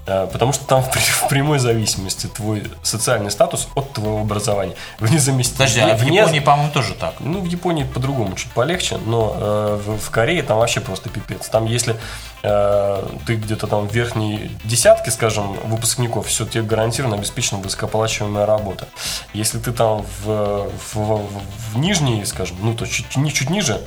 Э, 0.07 0.27
Потому 0.31 0.53
что 0.53 0.65
там 0.65 0.83
в 0.83 1.27
прямой 1.29 1.59
зависимости 1.59 2.27
твой 2.27 2.63
социальный 2.83 3.31
статус 3.31 3.67
от 3.75 3.91
твоего 3.93 4.19
образования. 4.21 4.75
Вне 4.99 5.19
зависимости. 5.19 5.53
Подожди, 5.53 5.79
а 5.79 5.95
в 5.97 6.01
вне- 6.03 6.17
Японии, 6.19 6.39
по-моему, 6.39 6.71
тоже 6.71 6.93
так. 6.93 7.15
ну, 7.19 7.39
в 7.41 7.45
Японии 7.45 7.83
по-другому, 7.83 8.35
чуть 8.35 8.51
полегче, 8.51 8.97
но 9.05 9.35
э, 9.37 9.81
в, 9.85 9.97
в 9.99 10.09
Корее 10.11 10.43
там 10.43 10.57
вообще 10.59 10.79
просто 10.81 11.09
пипец. 11.09 11.47
Там, 11.49 11.65
если 11.65 11.95
э, 12.43 13.03
ты 13.25 13.35
где-то 13.35 13.67
там 13.67 13.87
в 13.87 13.93
верхней 13.93 14.51
десятке, 14.63 15.11
скажем, 15.11 15.53
выпускников, 15.65 16.27
все, 16.27 16.45
тебе 16.45 16.63
гарантированно 16.63 17.15
обеспечена 17.17 17.59
высокооплачиваемая 17.61 18.45
работа. 18.45 18.87
Если 19.33 19.57
ты 19.59 19.71
там 19.71 20.05
в, 20.23 20.69
в, 20.93 20.95
в- 20.95 21.41
в 21.73 21.77
нижней, 21.77 22.25
скажем, 22.25 22.57
ну, 22.61 22.73
то 22.75 22.85
чуть, 22.85 23.15
ни- 23.17 23.29
чуть 23.29 23.49
ниже, 23.49 23.81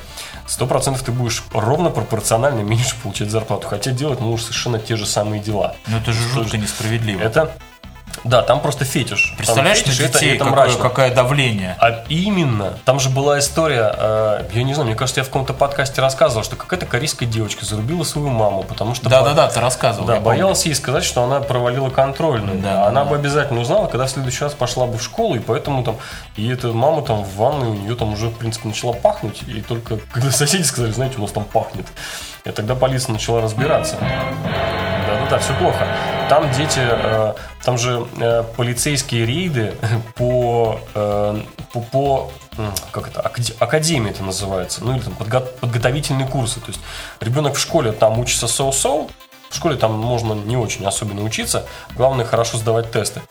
сто 0.49 0.67
процентов 0.67 1.03
ты 1.03 1.13
будешь 1.13 1.45
ровно 1.53 1.91
пропорционально 1.91 2.61
меньше 2.61 2.97
получать 3.03 3.31
зарплату. 3.31 3.69
Хотя 3.69 3.93
делать 3.93 4.21
можешь 4.21 4.47
совершенно 4.47 4.79
те 4.79 4.97
же 4.97 5.07
самые 5.07 5.41
дела. 5.41 5.77
Но 5.87 5.99
это 5.99 6.13
же 6.13 6.21
жутко 6.31 6.57
несправедливо. 6.57 7.21
Это, 7.21 7.57
да, 8.25 8.43
там 8.43 8.61
просто 8.61 8.85
фетиш. 8.85 9.29
Там 9.29 9.37
Представляешь, 9.39 9.79
фетиш, 9.79 9.99
на 9.99 10.05
это- 10.05 10.13
детей 10.15 10.35
это 10.35 10.45
какое, 10.45 10.53
мрачно. 10.53 10.79
какое 10.83 11.15
давление. 11.15 11.77
А 11.79 12.05
именно, 12.09 12.79
там 12.85 13.01
же 13.01 13.11
была 13.11 13.39
история, 13.39 13.95
э, 13.97 14.45
я 14.53 14.63
не 14.63 14.75
знаю, 14.75 14.89
мне 14.89 14.97
кажется, 14.97 15.21
я 15.21 15.25
в 15.25 15.29
каком-то 15.29 15.55
подкасте 15.55 16.01
рассказывал, 16.01 16.45
что 16.45 16.57
какая-то 16.57 16.87
корейская 16.87 17.27
девочка 17.27 17.65
зарубила 17.65 18.05
свою 18.05 18.29
маму, 18.29 18.63
потому 18.65 18.95
что... 18.95 19.09
Да-да-да, 19.09 19.49
ты 19.49 19.61
рассказывал. 19.61 20.07
Да, 20.07 20.15
я 20.15 20.21
помню. 20.21 20.37
боялась 20.37 20.67
ей 20.67 20.75
сказать, 20.75 21.05
что 21.05 21.23
она 21.23 21.41
провалила 21.41 21.91
контрольную. 21.91 22.59
Да, 22.61 22.87
она 22.87 23.05
да. 23.05 23.11
бы 23.11 23.17
обязательно 23.17 23.61
узнала, 23.61 23.87
когда 23.87 24.07
в 24.07 24.11
следующий 24.11 24.45
раз 24.45 24.55
пошла 24.55 24.87
бы 24.87 24.99
в 24.99 25.03
школу, 25.03 25.37
и 25.37 25.39
поэтому 25.39 25.83
там, 25.85 25.97
и 26.37 26.49
эта 26.49 26.69
мама 26.69 27.03
там 27.03 27.23
в 27.25 27.37
ванной, 27.37 27.69
у 27.69 27.75
нее 27.75 27.95
там 27.95 28.13
уже, 28.13 28.27
в 28.29 28.35
принципе, 28.35 28.69
начала 28.69 28.93
пахнуть, 28.93 29.43
и 29.47 29.61
только 29.63 29.99
когда 30.13 30.31
соседи 30.31 30.63
сказали, 30.63 30.91
знаете, 30.93 31.19
у 31.19 31.23
нас 31.23 31.31
там 31.33 31.45
пахнет, 31.45 31.87
и 32.45 32.51
тогда 32.51 32.75
полиция 32.75 33.13
начала 33.13 33.41
разбираться. 33.41 33.97
Да-да-да, 34.01 35.39
все 35.39 35.55
плохо. 35.55 35.87
Там 36.29 36.51
дети, 36.53 36.79
э, 36.81 37.35
там 37.63 37.79
же 37.79 38.07
э, 38.21 38.45
полицейские 38.57 39.25
рейды 39.25 39.75
по, 40.15 40.79
э, 40.95 41.41
по, 41.73 41.81
по, 41.81 42.33
как 42.91 43.09
это, 43.09 43.21
акаде- 43.21 43.55
академия 43.59 44.11
это 44.11 44.23
называется, 44.23 44.85
ну 44.85 44.95
или 44.95 45.01
там 45.01 45.15
подго- 45.19 45.47
подготовительные 45.61 46.27
курсы. 46.29 46.61
То 46.61 46.69
есть 46.69 46.81
ребенок 47.21 47.55
в 47.55 47.59
школе 47.59 47.93
там 47.93 48.19
учится 48.19 48.47
соу-соу, 48.47 49.11
в 49.51 49.57
школе 49.57 49.77
там 49.77 49.93
можно 49.93 50.35
не 50.35 50.57
очень 50.57 50.85
особенно 50.85 51.23
учиться, 51.23 51.65
главное 51.97 52.25
хорошо 52.25 52.59
сдавать 52.59 52.91
тесты. 52.91 53.23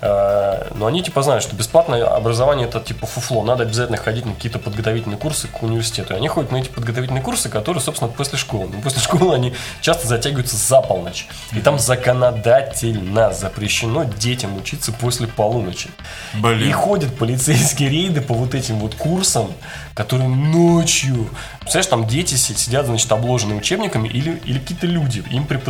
Э, 0.00 0.68
Но 0.74 0.86
они 0.86 1.02
типа 1.02 1.22
знают, 1.22 1.42
что 1.42 1.54
бесплатное 1.54 2.04
образование 2.06 2.66
это 2.66 2.80
типа 2.80 3.06
фуфло, 3.06 3.42
надо 3.42 3.62
обязательно 3.64 3.98
ходить 3.98 4.24
на 4.26 4.32
какие-то 4.34 4.58
подготовительные 4.58 5.18
курсы 5.18 5.48
к 5.48 5.62
университету. 5.62 6.14
И 6.14 6.16
они 6.16 6.28
ходят 6.28 6.50
на 6.52 6.56
эти 6.56 6.68
подготовительные 6.68 7.22
курсы, 7.22 7.48
которые, 7.48 7.82
собственно, 7.82 8.10
после 8.10 8.38
школы. 8.38 8.68
Но 8.72 8.80
после 8.80 9.00
школы 9.02 9.34
они 9.34 9.54
часто 9.80 10.06
затягиваются 10.06 10.56
за 10.56 10.80
полночь. 10.80 11.26
И 11.52 11.60
там 11.60 11.78
законодательно 11.78 13.32
запрещено 13.32 14.04
детям 14.04 14.56
учиться 14.56 14.92
после 14.92 15.26
полуночи. 15.26 15.90
Блин. 16.34 16.68
И 16.68 16.72
ходят 16.72 17.16
полицейские 17.16 17.88
рейды 17.90 18.20
по 18.20 18.34
вот 18.34 18.54
этим 18.54 18.78
вот 18.78 18.94
курсам, 18.94 19.52
которые 19.94 20.28
ночью... 20.28 21.28
Представляешь, 21.60 21.86
там 21.90 22.06
дети 22.06 22.34
си- 22.34 22.54
сидят, 22.54 22.86
значит, 22.86 23.10
обложенные 23.10 23.58
учебниками 23.58 24.08
или, 24.08 24.40
или 24.44 24.58
какие-то 24.58 24.86
люди 24.86 25.24
им 25.30 25.46
преподают. 25.46 25.65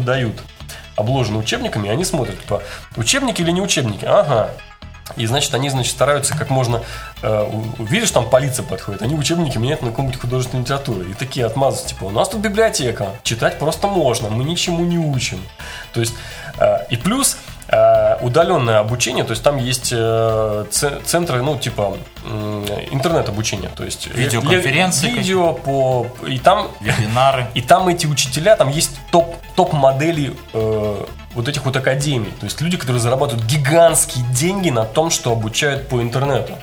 Обложены 0.97 1.39
учебниками, 1.39 1.89
и 1.89 1.91
они 1.91 2.05
смотрят, 2.05 2.41
типа, 2.41 2.63
учебники 2.97 3.43
или 3.43 3.51
не 3.51 3.61
учебники? 3.61 4.05
Ага. 4.05 4.51
И, 5.17 5.27
значит, 5.27 5.55
они, 5.55 5.69
значит, 5.69 5.93
стараются 5.93 6.37
как 6.37 6.51
можно... 6.51 6.83
э, 7.23 7.51
видишь, 7.79 8.11
там 8.11 8.29
полиция 8.29 8.65
подходит, 8.65 9.03
они 9.03 9.15
учебники 9.15 9.57
меняют 9.57 9.83
на 9.83 9.91
какую-нибудь 9.91 10.21
художественную 10.21 10.65
литературу. 10.65 11.03
И 11.03 11.15
такие 11.15 11.47
отмазываются, 11.47 11.95
типа, 11.95 12.05
у 12.05 12.11
нас 12.11 12.29
тут 12.29 12.41
библиотека, 12.41 13.11
читать 13.23 13.59
просто 13.59 13.87
можно, 13.87 14.31
мы 14.31 14.43
ничему 14.45 14.85
не 14.85 14.99
учим. 14.99 15.41
То 15.93 16.01
есть, 16.01 16.15
э, 16.59 16.87
и 16.91 16.97
плюс 16.97 17.37
удаленное 18.21 18.79
обучение, 18.79 19.25
то 19.25 19.33
есть 19.33 19.43
там 19.43 19.57
есть 19.57 19.93
э, 19.93 20.65
центры, 20.71 21.43
ну, 21.43 21.59
типа, 21.59 21.97
м, 22.25 22.65
интернет-обучение. 22.91 23.71
То 23.77 23.85
есть 23.85 24.07
Видеоконференции 24.07 25.11
Видео 25.11 25.53
по... 25.53 26.07
И 26.27 26.39
там 26.39 26.69
Вебинары. 26.81 27.49
и 27.55 27.63
там 27.63 27.89
эти 27.89 28.07
учителя, 28.07 28.57
там 28.57 28.69
есть 28.69 28.93
топ, 29.11 29.35
топ-модели 29.57 30.37
э, 30.53 31.05
вот 31.35 31.49
этих 31.49 31.65
вот 31.65 31.77
академий. 31.77 32.33
То 32.41 32.45
есть 32.45 32.61
люди, 32.61 32.77
которые 32.77 33.01
зарабатывают 33.01 33.47
гигантские 33.47 34.25
деньги 34.33 34.71
на 34.71 34.85
том, 34.85 35.11
что 35.11 35.33
обучают 35.33 35.89
по 35.89 36.01
интернету. 36.01 36.55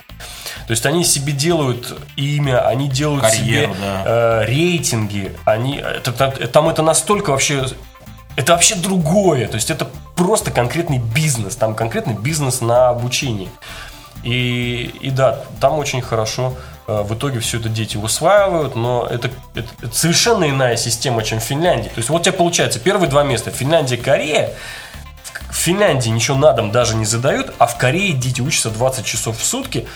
То 0.66 0.70
есть 0.70 0.86
они 0.86 1.04
себе 1.04 1.32
делают 1.32 1.98
имя, 2.16 2.66
они 2.66 2.88
делают 2.88 3.22
Карьеру, 3.22 3.74
себе 3.74 3.80
да. 3.80 4.02
э, 4.06 4.44
рейтинги. 4.46 5.32
Они, 5.44 5.76
это, 5.76 6.12
там 6.12 6.68
это 6.68 6.82
настолько 6.82 7.30
вообще... 7.30 7.66
Это 8.36 8.52
вообще 8.52 8.74
другое. 8.74 9.46
То 9.48 9.56
есть 9.56 9.70
это 9.70 9.86
просто 10.16 10.50
конкретный 10.50 10.98
бизнес. 10.98 11.56
Там 11.56 11.74
конкретный 11.74 12.14
бизнес 12.14 12.60
на 12.60 12.88
обучении. 12.90 13.48
И, 14.22 14.94
и 15.00 15.10
да, 15.10 15.40
там 15.60 15.78
очень 15.78 16.00
хорошо 16.00 16.54
э, 16.86 17.02
в 17.02 17.14
итоге 17.14 17.40
все 17.40 17.58
это 17.60 17.68
дети 17.68 17.96
усваивают, 17.98 18.74
но 18.74 19.06
это, 19.06 19.30
это- 19.54 19.68
это 19.82 19.94
совершенно 19.94 20.48
иная 20.48 20.76
система, 20.76 21.22
чем 21.22 21.40
в 21.40 21.42
Финляндии. 21.42 21.88
То 21.88 21.98
есть 21.98 22.08
вот 22.08 22.22
у 22.22 22.24
тебя 22.24 22.32
получается 22.32 22.80
первые 22.80 23.10
два 23.10 23.22
места 23.22 23.50
Финляндия, 23.50 23.98
Корея. 23.98 24.50
В 25.50 25.56
Финляндии 25.56 26.08
ничего 26.08 26.36
на 26.36 26.52
дом 26.52 26.72
даже 26.72 26.96
не 26.96 27.04
задают, 27.04 27.54
а 27.58 27.66
в 27.66 27.76
Корее 27.78 28.12
дети 28.14 28.40
учатся 28.40 28.70
20 28.70 29.04
часов 29.06 29.38
в 29.38 29.44
сутки 29.44 29.86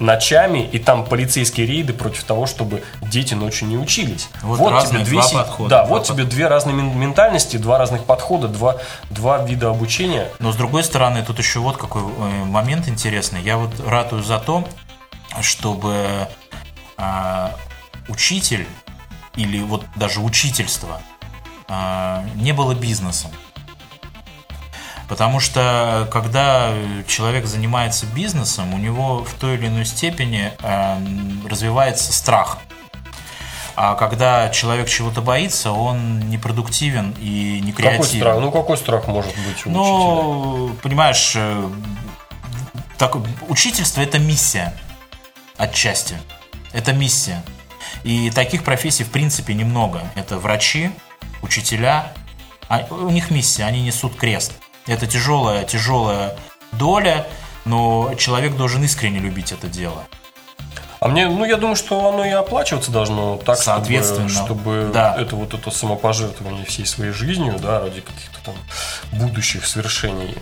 ночами, 0.00 0.68
и 0.72 0.78
там 0.78 1.04
полицейские 1.04 1.66
рейды 1.66 1.92
против 1.92 2.24
того, 2.24 2.46
чтобы 2.46 2.82
дети 3.02 3.34
ночью 3.34 3.68
не 3.68 3.76
учились. 3.76 4.28
Вот 4.42 4.70
разные 4.72 5.04
два 5.04 5.22
си- 5.22 5.34
подхода, 5.34 5.68
Да, 5.70 5.84
два 5.84 5.96
вот 5.98 6.04
тебе 6.06 6.24
две 6.24 6.48
разные 6.48 6.74
мен- 6.74 6.98
ментальности, 6.98 7.56
два 7.58 7.78
разных 7.78 8.04
подхода, 8.04 8.48
два, 8.48 8.76
два 9.10 9.44
вида 9.44 9.68
обучения. 9.70 10.28
Но 10.38 10.52
с 10.52 10.56
другой 10.56 10.82
стороны, 10.84 11.22
тут 11.24 11.38
еще 11.38 11.60
вот 11.60 11.76
какой 11.76 12.02
э, 12.02 12.44
момент 12.44 12.88
интересный. 12.88 13.42
Я 13.42 13.58
вот 13.58 13.70
ратую 13.86 14.22
за 14.22 14.38
то, 14.38 14.66
чтобы 15.40 16.28
а, 16.96 17.52
учитель 18.08 18.66
или 19.36 19.60
вот 19.62 19.84
даже 19.96 20.20
учительство 20.20 21.00
а, 21.68 22.24
не 22.34 22.52
было 22.52 22.74
бизнесом. 22.74 23.30
Потому 25.10 25.40
что 25.40 26.08
когда 26.12 26.72
человек 27.08 27.44
занимается 27.44 28.06
бизнесом, 28.06 28.72
у 28.72 28.78
него 28.78 29.24
в 29.24 29.34
той 29.34 29.56
или 29.56 29.66
иной 29.66 29.84
степени 29.84 30.52
а, 30.62 31.02
развивается 31.48 32.12
страх. 32.12 32.58
А 33.74 33.96
когда 33.96 34.50
человек 34.50 34.88
чего-то 34.88 35.20
боится, 35.20 35.72
он 35.72 36.20
непродуктивен 36.30 37.16
и 37.18 37.60
не 37.60 37.72
Какой 37.72 37.96
креативен. 37.96 38.20
страх? 38.20 38.40
Ну 38.40 38.52
какой 38.52 38.76
страх 38.76 39.08
может 39.08 39.34
быть 39.34 39.66
у 39.66 39.70
учителя? 39.70 39.72
Ну, 39.72 40.76
понимаешь, 40.80 41.32
э, 41.34 41.68
так, 42.96 43.16
учительство 43.48 44.02
это 44.02 44.20
миссия 44.20 44.72
отчасти. 45.56 46.18
Это 46.72 46.92
миссия. 46.92 47.42
И 48.04 48.30
таких 48.30 48.62
профессий, 48.62 49.02
в 49.02 49.10
принципе, 49.10 49.54
немного. 49.54 50.02
Это 50.14 50.38
врачи, 50.38 50.92
учителя. 51.42 52.12
А 52.68 52.86
у 52.90 53.10
них 53.10 53.32
миссия, 53.32 53.64
они 53.64 53.82
несут 53.82 54.14
крест. 54.14 54.52
Это 54.90 55.06
тяжелая, 55.06 55.62
тяжелая 55.64 56.36
доля, 56.72 57.24
но 57.64 58.12
человек 58.18 58.56
должен 58.56 58.82
искренне 58.82 59.20
любить 59.20 59.52
это 59.52 59.68
дело. 59.68 60.04
А 60.98 61.06
мне, 61.06 61.28
ну, 61.28 61.44
я 61.44 61.56
думаю, 61.56 61.76
что 61.76 62.08
оно 62.08 62.24
и 62.24 62.30
оплачиваться 62.30 62.90
должно 62.90 63.36
так, 63.36 63.62
чтобы- 63.62 63.76
Соответственно, 63.76 64.28
чтобы, 64.28 64.90
да. 64.92 65.14
это 65.16 65.36
вот 65.36 65.54
это 65.54 65.70
самопожертвование 65.70 66.64
всей 66.64 66.86
своей 66.86 67.12
жизнью, 67.12 67.56
да, 67.62 67.78
ради 67.78 68.00
каких-то 68.00 68.40
там 68.44 68.54
будущих 69.12 69.64
свершений 69.64 70.34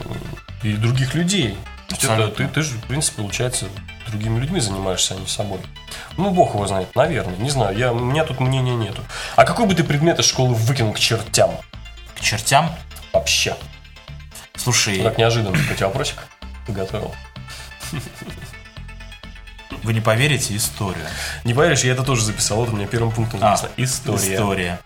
и 0.63 0.73
других 0.73 1.15
людей. 1.15 1.55
Это 1.91 2.29
ты, 2.29 2.49
ты 2.49 2.63
же, 2.63 2.77
в 2.79 2.85
принципе, 2.85 3.21
получается, 3.21 3.67
другими 4.07 4.41
людьми 4.41 4.61
занимаешься, 4.61 5.15
а 5.15 5.19
не 5.19 5.27
собой. 5.27 5.61
Ну, 6.17 6.31
бог 6.31 6.55
его 6.55 6.67
знает, 6.67 6.97
наверное, 6.97 7.37
не 7.37 7.51
знаю, 7.51 7.77
я, 7.77 7.93
у 7.93 7.99
меня 7.99 8.25
тут 8.25 8.41
мнения 8.41 8.75
нету. 8.75 9.03
А 9.37 9.45
какой 9.45 9.67
бы 9.67 9.75
ты 9.75 9.85
предмет 9.85 10.19
из 10.19 10.25
школы 10.25 10.55
выкинул 10.55 10.95
к 10.95 10.99
чертям? 10.99 11.51
К 12.17 12.21
чертям. 12.21 12.75
Вообще. 13.13 13.55
Слушай, 14.59 15.03
Так 15.03 15.19
неожиданно, 15.19 15.57
тебя 15.75 15.87
вопросик 15.87 16.17
подготовил. 16.67 17.15
Вы 19.83 19.93
не 19.95 20.01
поверите, 20.01 20.57
историю. 20.57 21.05
Не 21.45 21.55
поверишь, 21.55 21.85
я 21.85 21.93
это 21.93 22.03
тоже 22.03 22.23
записал. 22.25 22.59
Вот 22.59 22.71
у 22.71 22.77
меня 22.77 22.87
первым 22.87 23.13
пунктом 23.13 23.41
А, 23.43 23.51
написано. 23.51 23.71
История. 23.77 24.35
История. 24.35 24.81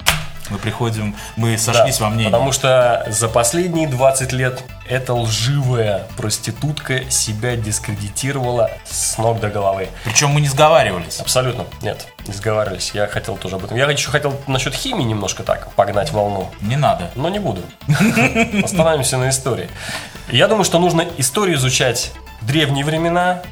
Мы 0.53 0.59
приходим, 0.59 1.17
мы 1.37 1.57
сошлись 1.57 1.97
Да, 1.97 2.05
во 2.05 2.11
мнении. 2.11 2.31
Потому 2.31 2.53
что 2.53 3.07
за 3.09 3.29
последние 3.29 3.89
20 3.89 4.33
лет 4.33 4.63
эта 4.87 5.15
лживая 5.15 6.07
проститутка 6.19 7.11
себя 7.11 7.57
дискредитировала 7.57 8.71
с 8.85 9.17
ног 9.17 9.41
до 9.41 9.49
головы. 9.49 9.89
Причем 10.05 10.29
мы 10.29 10.43
не 10.43 10.49
сговаривались. 10.49 11.21
Абсолютно. 11.21 11.65
Нет, 11.81 12.07
не 12.27 12.35
сговаривались. 12.35 12.91
Я 12.93 13.07
хотел 13.07 13.37
тоже 13.37 13.57
об 13.57 13.65
этом. 13.65 13.79
Я 13.79 13.91
еще 13.91 14.11
хотел 14.11 14.39
насчет 14.47 14.75
химии 14.75 15.05
немножко 15.05 15.43
так 15.43 15.73
погнать 15.73 16.13
волну. 16.13 16.51
Не 16.61 16.77
надо. 16.77 17.11
Но 17.15 17.31
не 17.31 17.39
буду. 17.39 17.63
Остановимся 18.63 19.17
на 19.17 19.31
истории. 19.31 19.71
Я 20.31 20.49
думаю, 20.49 20.65
что 20.65 20.79
нужно 20.79 21.07
историю 21.17 21.57
изучать 21.57 22.13
древние 22.43 22.85
времена, 22.85 23.43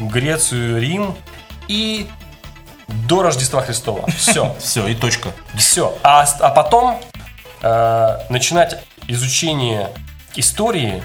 Грецию, 0.00 0.80
Рим 0.80 1.14
и 1.68 2.08
до 3.06 3.22
Рождества 3.22 3.62
Христова. 3.62 4.06
Все. 4.10 4.54
Все, 4.60 4.86
и 4.86 4.94
точка. 4.94 5.30
Все. 5.54 5.96
А, 6.02 6.24
а 6.40 6.50
потом 6.50 7.00
э, 7.62 8.18
начинать 8.30 8.78
изучение 9.08 9.90
истории, 10.34 11.02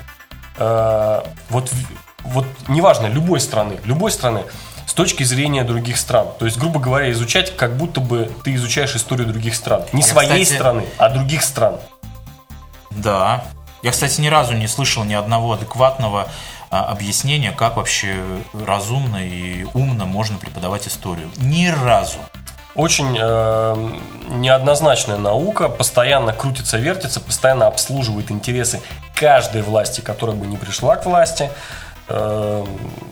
э, 0.57 1.21
вот, 1.49 1.71
вот 2.23 2.45
неважно, 2.67 3.07
любой 3.07 3.39
страны, 3.39 3.79
любой 3.83 4.11
страны, 4.11 4.43
с 4.85 4.93
точки 4.93 5.23
зрения 5.23 5.63
других 5.63 5.97
стран. 5.97 6.27
То 6.39 6.45
есть, 6.45 6.57
грубо 6.57 6.79
говоря, 6.79 7.11
изучать, 7.11 7.55
как 7.55 7.77
будто 7.77 8.01
бы 8.01 8.31
ты 8.43 8.55
изучаешь 8.55 8.95
историю 8.95 9.27
других 9.27 9.55
стран. 9.55 9.83
Не 9.93 10.01
Я, 10.01 10.07
своей 10.07 10.43
кстати- 10.43 10.57
страны, 10.57 10.85
а 10.97 11.09
других 11.09 11.43
стран. 11.43 11.79
Да. 12.91 13.43
Я, 13.83 13.91
кстати, 13.91 14.19
ни 14.19 14.27
разу 14.27 14.53
не 14.53 14.67
слышал 14.67 15.03
ни 15.03 15.13
одного 15.13 15.53
адекватного 15.53 16.27
а, 16.71 16.85
объяснения, 16.85 17.51
как 17.51 17.77
вообще 17.77 18.15
разумно 18.53 19.17
и 19.17 19.65
умно 19.73 20.05
можно 20.05 20.37
преподавать 20.37 20.87
историю. 20.87 21.29
Ни 21.37 21.67
разу. 21.67 22.19
Очень 22.75 23.17
э, 23.19 23.91
неоднозначная 24.29 25.17
наука, 25.17 25.67
постоянно 25.67 26.31
крутится, 26.31 26.77
вертится, 26.77 27.19
постоянно 27.19 27.67
обслуживает 27.67 28.31
интересы 28.31 28.79
каждой 29.15 29.63
власти, 29.63 30.01
которая 30.01 30.35
бы 30.35 30.45
не 30.45 30.57
пришла 30.57 30.95
к 30.95 31.05
власти. 31.05 31.49
Э, 32.07 32.65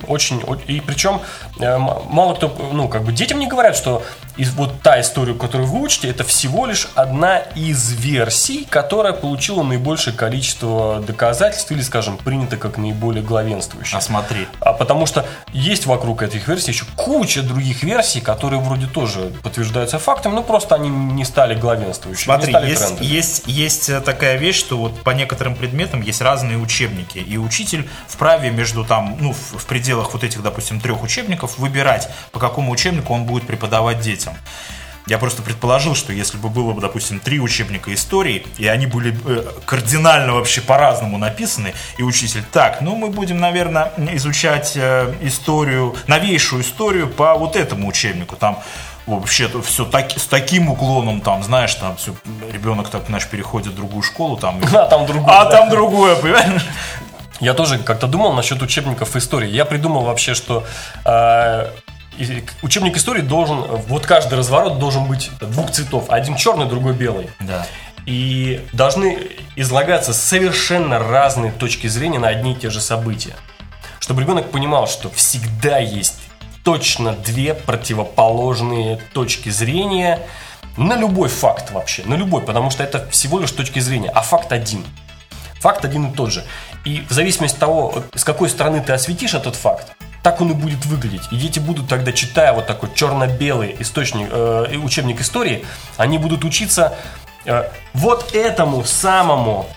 очень, 0.08 0.41
и 0.68 0.80
причем 0.80 1.22
э, 1.60 1.78
мало 1.78 2.36
кто, 2.36 2.55
ну, 2.72 2.88
как 2.88 3.03
бы 3.03 3.12
детям 3.12 3.39
не 3.39 3.47
говорят, 3.47 3.76
что 3.76 4.03
из, 4.38 4.51
вот 4.51 4.81
та 4.81 5.01
история, 5.01 5.33
которую 5.33 5.67
вы 5.69 5.81
учите, 5.81 6.09
это 6.09 6.23
всего 6.23 6.65
лишь 6.65 6.89
одна 6.95 7.39
из 7.39 7.91
версий, 7.91 8.65
которая 8.69 9.13
получила 9.13 9.63
наибольшее 9.63 10.15
количество 10.15 11.01
доказательств 11.05 11.71
или, 11.71 11.81
скажем, 11.81 12.17
принята 12.17 12.57
как 12.57 12.77
наиболее 12.77 13.23
главенствующая. 13.23 13.97
А 13.97 14.01
смотри. 14.01 14.47
А 14.59 14.73
потому 14.73 15.05
что 15.05 15.25
есть 15.53 15.85
вокруг 15.85 16.21
этих 16.21 16.47
версий 16.47 16.71
еще 16.71 16.85
куча 16.95 17.41
других 17.41 17.83
версий, 17.83 18.21
которые 18.21 18.61
вроде 18.61 18.88
тоже 18.88 19.31
подтверждаются 19.43 19.99
фактами, 19.99 20.35
но 20.35 20.43
просто 20.43 20.75
они 20.75 20.89
не 20.89 21.25
стали 21.25 21.55
главенствующими, 21.55 22.25
Смотри, 22.25 22.51
стали 22.51 22.69
есть, 22.69 23.01
есть, 23.01 23.43
есть 23.47 23.89
э, 23.89 24.01
такая 24.01 24.38
вещь, 24.38 24.57
что 24.57 24.77
вот 24.77 25.01
по 25.01 25.11
некоторым 25.11 25.55
предметам 25.55 26.01
есть 26.01 26.21
разные 26.21 26.57
учебники, 26.57 27.17
и 27.17 27.38
учитель 27.38 27.89
вправе 28.07 28.51
между 28.51 28.83
там, 28.83 29.17
ну, 29.19 29.33
в, 29.33 29.59
в 29.59 29.65
пределах 29.65 30.13
вот 30.13 30.23
этих, 30.23 30.43
допустим, 30.43 30.79
трех 30.79 31.01
учебников 31.03 31.57
выбирать, 31.57 32.09
по 32.31 32.39
какому 32.39 32.71
учебнику 32.71 33.13
он 33.13 33.25
будет 33.25 33.47
преподавать 33.47 33.99
детям. 33.99 34.26
Я 35.07 35.17
просто 35.19 35.41
предположил, 35.41 35.95
что 35.95 36.11
если 36.11 36.38
бы 36.38 36.49
было 36.49 36.73
бы, 36.73 36.82
допустим, 36.82 37.21
три 37.21 37.39
учебника 37.39 37.93
истории, 37.93 38.45
и 38.57 38.67
они 38.67 38.88
были 38.88 39.17
э, 39.25 39.45
кардинально 39.65 40.34
вообще 40.34 40.59
по-разному 40.59 41.17
написаны, 41.17 41.73
и 41.97 42.03
учитель, 42.03 42.43
так, 42.51 42.82
ну 42.82 42.93
мы 42.95 43.09
будем, 43.09 43.39
наверное, 43.39 43.93
изучать 44.15 44.73
э, 44.75 45.13
историю, 45.21 45.95
новейшую 46.07 46.61
историю 46.61 47.07
по 47.07 47.36
вот 47.36 47.55
этому 47.55 47.88
учебнику, 47.88 48.36
там 48.36 48.61
вообще 49.05 49.49
все 49.61 49.86
так, 49.86 50.11
с 50.11 50.25
таким 50.25 50.69
уклоном, 50.69 51.21
там, 51.21 51.41
знаешь, 51.41 51.73
там 51.75 51.95
все, 51.95 52.13
ребенок 52.51 52.89
так, 52.89 53.05
знаешь, 53.07 53.28
переходит 53.28 53.71
в 53.71 53.75
другую 53.75 54.03
школу, 54.03 54.36
там, 54.36 54.59
А 54.73 54.86
там 54.88 55.05
другое. 55.05 55.34
а 55.34 55.45
да. 55.45 55.51
там 55.51 55.69
другое, 55.69 56.15
понимаешь? 56.17 56.65
Я 57.39 57.53
тоже 57.53 57.78
как-то 57.78 58.07
думал 58.07 58.34
насчет 58.34 58.61
учебников 58.61 59.15
истории. 59.15 59.47
Я 59.49 59.63
придумал 59.63 60.03
вообще, 60.03 60.34
что 60.34 60.65
э, 61.05 61.69
и- 62.18 62.43
учебник 62.61 62.97
истории 62.97 63.22
должен, 63.22 63.61
вот 63.61 64.05
каждый 64.05 64.38
разворот 64.38 64.80
должен 64.80 65.05
быть 65.05 65.30
двух 65.39 65.72
цветов. 65.72 66.09
Один 66.09 66.36
черный, 66.36 66.65
другой 66.65 66.93
белый. 66.93 67.30
Да. 67.39 67.65
И 68.05 68.65
должны 68.74 69.20
излагаться 69.55 70.13
совершенно 70.13 70.99
разные 70.99 71.51
точки 71.51 71.88
зрения 71.88 72.20
на 72.20 72.30
одни 72.30 72.53
и 72.53 72.55
те 72.55 72.70
же 72.70 72.80
события. 72.80 73.36
Чтобы 73.99 74.22
ребенок 74.22 74.51
понимал, 74.51 74.88
что 74.88 75.09
всегда 75.09 75.80
есть 75.80 76.15
точно 76.63 77.13
две 77.13 77.53
противоположные 77.53 78.99
точки 79.13 79.49
зрения 79.49 80.20
на 80.78 80.95
любой 80.95 81.28
факт 81.30 81.72
вообще, 81.72 82.03
на 82.05 82.13
любой, 82.13 82.41
потому 82.41 82.70
что 82.70 82.84
это 82.84 83.09
всего 83.09 83.39
лишь 83.39 83.51
точки 83.51 83.80
зрения, 83.80 84.09
а 84.09 84.22
факт 84.22 84.51
один. 84.51 84.86
Факт 85.59 85.84
один 85.84 86.07
и 86.07 86.13
тот 86.15 86.32
же. 86.32 86.43
И 86.86 87.03
в 87.09 87.11
зависимости 87.11 87.55
от 87.55 87.59
того, 87.59 88.03
с 88.15 88.24
какой 88.24 88.49
стороны 88.49 88.82
ты 88.82 88.93
осветишь 88.93 89.34
этот 89.34 89.55
факт, 89.55 89.97
так 90.28 90.41
он 90.41 90.51
и 90.51 90.53
будет 90.53 90.86
выглядеть. 90.86 91.21
И 91.32 91.38
дети 91.38 91.59
будут 91.59 91.88
тогда, 91.88 92.11
читая 92.11 92.51
вот 92.51 92.67
такой 92.67 92.89
черно-белый 92.93 93.78
источник, 93.80 94.28
э, 94.30 94.75
учебник 94.75 95.21
истории, 95.21 95.63
они 95.95 96.17
будут 96.17 96.43
учиться 96.43 96.95
э, 97.45 97.63
вот 97.93 98.36
этому 98.36 98.84
самому 98.84 99.67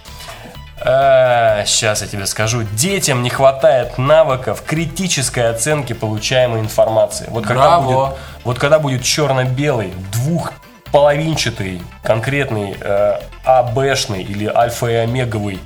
сейчас 0.83 2.01
я 2.01 2.09
тебе 2.09 2.25
скажу. 2.25 2.63
Детям 2.63 3.23
не 3.23 3.29
хватает 3.29 3.99
навыков 3.99 4.63
критической 4.67 5.51
оценки 5.51 5.93
получаемой 5.93 6.61
информации. 6.61 7.27
Вот 7.29 7.45
когда 7.45 7.79
Браво. 7.79 8.07
будет, 8.07 8.19
вот 8.45 8.59
когда 8.59 8.79
будет 8.79 9.05
черно-белый, 9.05 9.93
двухполовинчатый, 10.11 11.83
конкретный 12.03 12.79
э, 12.81 13.21
АБшный 13.45 14.23
или 14.23 14.47
альфа 14.47 14.87
и 14.87 14.95
омеговый 14.95 15.61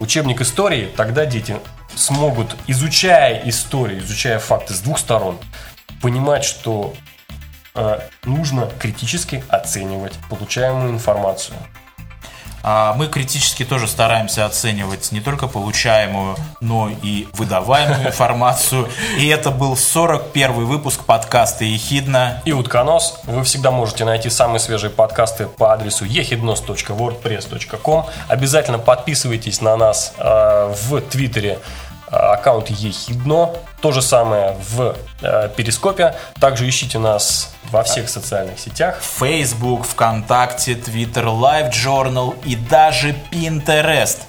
учебник 0.00 0.40
истории, 0.40 0.88
тогда 0.96 1.26
дети 1.26 1.56
смогут, 1.96 2.56
изучая 2.66 3.48
историю, 3.48 4.00
изучая 4.00 4.38
факты 4.38 4.74
с 4.74 4.80
двух 4.80 4.98
сторон, 4.98 5.38
понимать, 6.00 6.44
что 6.44 6.94
э, 7.74 8.00
нужно 8.24 8.70
критически 8.78 9.42
оценивать 9.48 10.14
получаемую 10.28 10.90
информацию. 10.90 11.56
А 12.68 12.94
Мы 12.94 13.06
критически 13.06 13.64
тоже 13.64 13.86
стараемся 13.86 14.44
оценивать 14.44 15.12
не 15.12 15.20
только 15.20 15.46
получаемую, 15.46 16.34
но 16.60 16.90
и 16.90 17.28
выдаваемую 17.34 18.06
информацию. 18.08 18.88
И 19.18 19.28
это 19.28 19.52
был 19.52 19.76
41 19.76 20.66
выпуск 20.66 21.04
подкаста 21.04 21.64
«Ехидна». 21.64 22.42
и 22.44 22.50
утконос. 22.50 23.20
Вы 23.22 23.44
всегда 23.44 23.70
можете 23.70 24.04
найти 24.04 24.30
самые 24.30 24.58
свежие 24.58 24.90
подкасты 24.90 25.46
по 25.46 25.72
адресу 25.72 26.06
ehidnos.wordpress.com. 26.06 28.06
Обязательно 28.26 28.80
подписывайтесь 28.80 29.60
на 29.60 29.76
нас 29.76 30.12
э, 30.18 30.74
в 30.88 31.00
Твиттере 31.02 31.60
аккаунт 32.10 32.68
ехидно. 32.70 33.50
То 33.80 33.92
же 33.92 34.02
самое 34.02 34.56
в 34.70 34.96
э, 35.22 35.48
Перископе. 35.56 36.14
Также 36.40 36.68
ищите 36.68 36.98
нас 36.98 37.54
во 37.70 37.82
всех 37.82 38.08
социальных 38.08 38.58
сетях. 38.58 39.00
Facebook, 39.00 39.84
ВКонтакте, 39.86 40.72
Twitter, 40.72 41.24
Live 41.24 41.72
Journal 41.72 42.34
и 42.44 42.56
даже 42.56 43.14
Pinterest. 43.30 44.22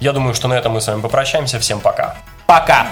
Я 0.00 0.12
думаю, 0.12 0.34
что 0.34 0.48
на 0.48 0.54
этом 0.54 0.72
мы 0.72 0.80
с 0.80 0.86
вами 0.86 1.00
попрощаемся. 1.00 1.58
Всем 1.58 1.80
пока. 1.80 2.16
Пока! 2.46 2.86